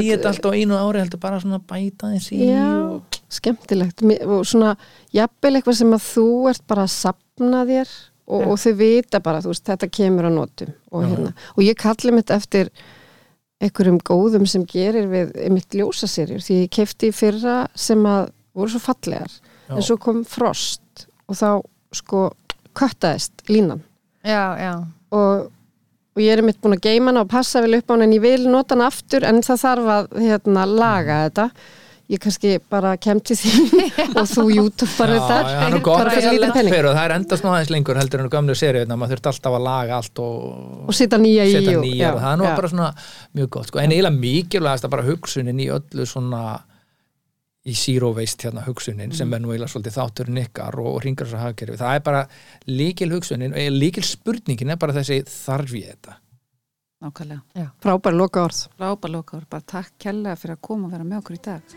í 0.04 0.10
þetta 0.12 0.30
allt 0.30 0.46
á 0.46 0.50
einu 0.52 0.76
ári 0.78 1.00
heldur 1.02 1.22
bara 1.22 1.40
svona 1.42 1.58
bæta 1.58 2.10
þess 2.12 2.34
í 2.36 2.50
Já, 2.50 2.66
og 2.92 3.16
skemmtilegt. 3.32 4.04
Mér- 4.06 4.26
og 4.28 4.44
svona, 4.46 4.76
jafnvel 5.16 5.56
eitthvað 5.56 5.80
sem 5.80 5.96
að 5.96 6.04
þú 6.10 6.26
ert 6.52 6.66
bara 6.68 6.84
að 6.86 6.92
sapna 6.94 7.64
þér 7.66 7.94
og, 8.26 8.44
og 8.52 8.60
þau 8.60 8.74
vita 8.78 9.22
bara, 9.24 9.40
þú 9.42 9.54
veist, 9.54 9.64
þetta 9.70 9.90
kemur 9.98 10.28
á 10.28 10.32
notum 10.34 10.72
og, 10.90 11.02
hérna, 11.06 11.32
og 11.56 11.64
ég 11.64 11.78
kalli 11.80 12.14
mitt 12.14 12.32
eftir 12.34 12.70
einhverjum 13.62 13.98
góðum 14.04 14.46
sem 14.48 14.64
gerir 14.68 15.08
við 15.10 15.32
mitt 15.52 15.74
ljósaserjur 15.76 16.42
því 16.44 16.62
ég 16.64 16.72
kefti 16.76 17.12
fyrra 17.16 17.62
sem 17.78 18.02
að 18.08 18.30
voru 18.56 18.72
svo 18.72 18.82
fallegar 18.84 19.32
Já. 19.66 19.76
en 19.76 19.84
svo 19.84 19.96
kom 20.00 20.22
frost 20.28 21.06
og 21.26 21.38
þá 21.38 21.50
sko 21.96 22.26
köttaðist 22.76 23.46
línan. 23.48 23.80
Já, 24.26 24.52
já, 24.60 24.72
og, 25.16 25.48
og 26.16 26.20
ég 26.20 26.36
er 26.36 26.44
mitt 26.44 26.60
búin 26.60 26.76
að 26.76 26.88
geima 26.88 27.12
hana 27.12 27.24
og 27.24 27.32
passa 27.32 27.62
vel 27.64 27.78
upp 27.78 27.88
á 27.88 27.94
hana 27.94 28.06
en 28.08 28.14
ég 28.16 28.24
vil 28.24 28.46
nota 28.50 28.76
hana 28.76 28.90
aftur 28.90 29.24
en 29.24 29.40
það 29.46 29.62
þarf 29.62 29.90
að 29.96 30.08
hérna, 30.20 30.66
laga 30.68 31.18
þetta 31.26 31.48
ég 32.06 32.20
kannski 32.22 32.52
bara 32.70 32.92
kem 33.02 33.18
til 33.26 33.34
því 33.40 33.86
og 34.20 34.28
þú 34.30 34.44
YouTube 34.54 34.92
bara 34.98 35.16
Já, 35.16 35.22
já, 35.22 35.26
þetta 35.26 35.66
er 35.66 35.80
bara 35.86 36.12
að 36.12 36.14
fyrir 36.14 36.36
lítið 36.36 36.52
penning 36.54 36.74
fyrir 36.76 36.88
og 36.90 36.94
það 36.98 37.08
er 37.08 37.14
endast 37.16 37.46
nú 37.46 37.50
aðeins 37.50 37.72
lengur 37.74 37.98
heldur 37.98 38.22
en 38.22 38.30
gömlu 38.36 38.54
seríu 38.58 38.86
maður 38.92 39.16
þurft 39.16 39.30
alltaf 39.32 39.56
að 39.58 39.66
laga 39.66 39.98
allt 39.98 40.22
og, 40.22 40.36
og 40.86 40.94
setja 40.94 41.18
nýja 41.18 41.48
í 41.50 41.56
og- 41.74 41.82
nýjar 41.82 42.14
og 42.14 42.22
það 42.22 42.32
er 42.32 42.40
nú 42.42 42.46
já. 42.46 42.54
bara 42.60 42.70
svona 42.74 42.90
mjög 43.34 43.50
gott 43.56 43.72
sko. 43.72 43.82
en 43.82 43.90
eiginlega 43.96 44.20
mikilvægast 44.22 44.86
að 44.86 44.94
bara 44.94 45.06
hugsunin 45.10 45.62
í 45.64 45.68
öllu 45.74 46.06
svona 46.06 46.42
í 47.66 47.74
zero 47.74 48.12
waste 48.14 48.46
hérna 48.46 48.62
hugsunin 48.62 49.10
sem 49.16 49.32
er 49.34 49.42
nú 49.42 49.50
eiginlega 49.50 49.72
svolítið 49.72 49.96
þátturinn 49.98 50.38
ykkar 50.44 50.78
og, 50.78 50.92
og 50.92 51.00
ringar 51.02 51.26
þess 51.26 51.38
að 51.40 51.44
hafkerfi, 51.48 51.80
það 51.80 51.96
er 51.98 52.04
bara 52.06 52.20
líkil 52.70 53.10
hugsunin, 53.10 53.56
og 53.56 53.80
líkil 53.80 54.04
spurningin 54.06 54.70
er 54.70 54.78
bara 54.78 54.94
þessi 54.94 55.24
þarf 55.26 55.74
ég 55.74 55.90
þetta? 55.96 56.14
Nákvæmlega. 57.02 57.66
frábær 57.82 58.14
loka 58.16 58.46
orð 58.46 58.62
Frábær 58.78 59.12
lokaður, 59.12 59.48
bara 59.50 59.66
takk 59.66 59.98
kærlega 59.98 60.38
fyrir 60.38 60.56
að 60.56 60.62
koma 60.70 60.86
og 60.86 60.94
vera 60.94 61.04
með 61.04 61.18
okkur 61.24 61.36
í 61.36 61.42
dag. 61.44 61.76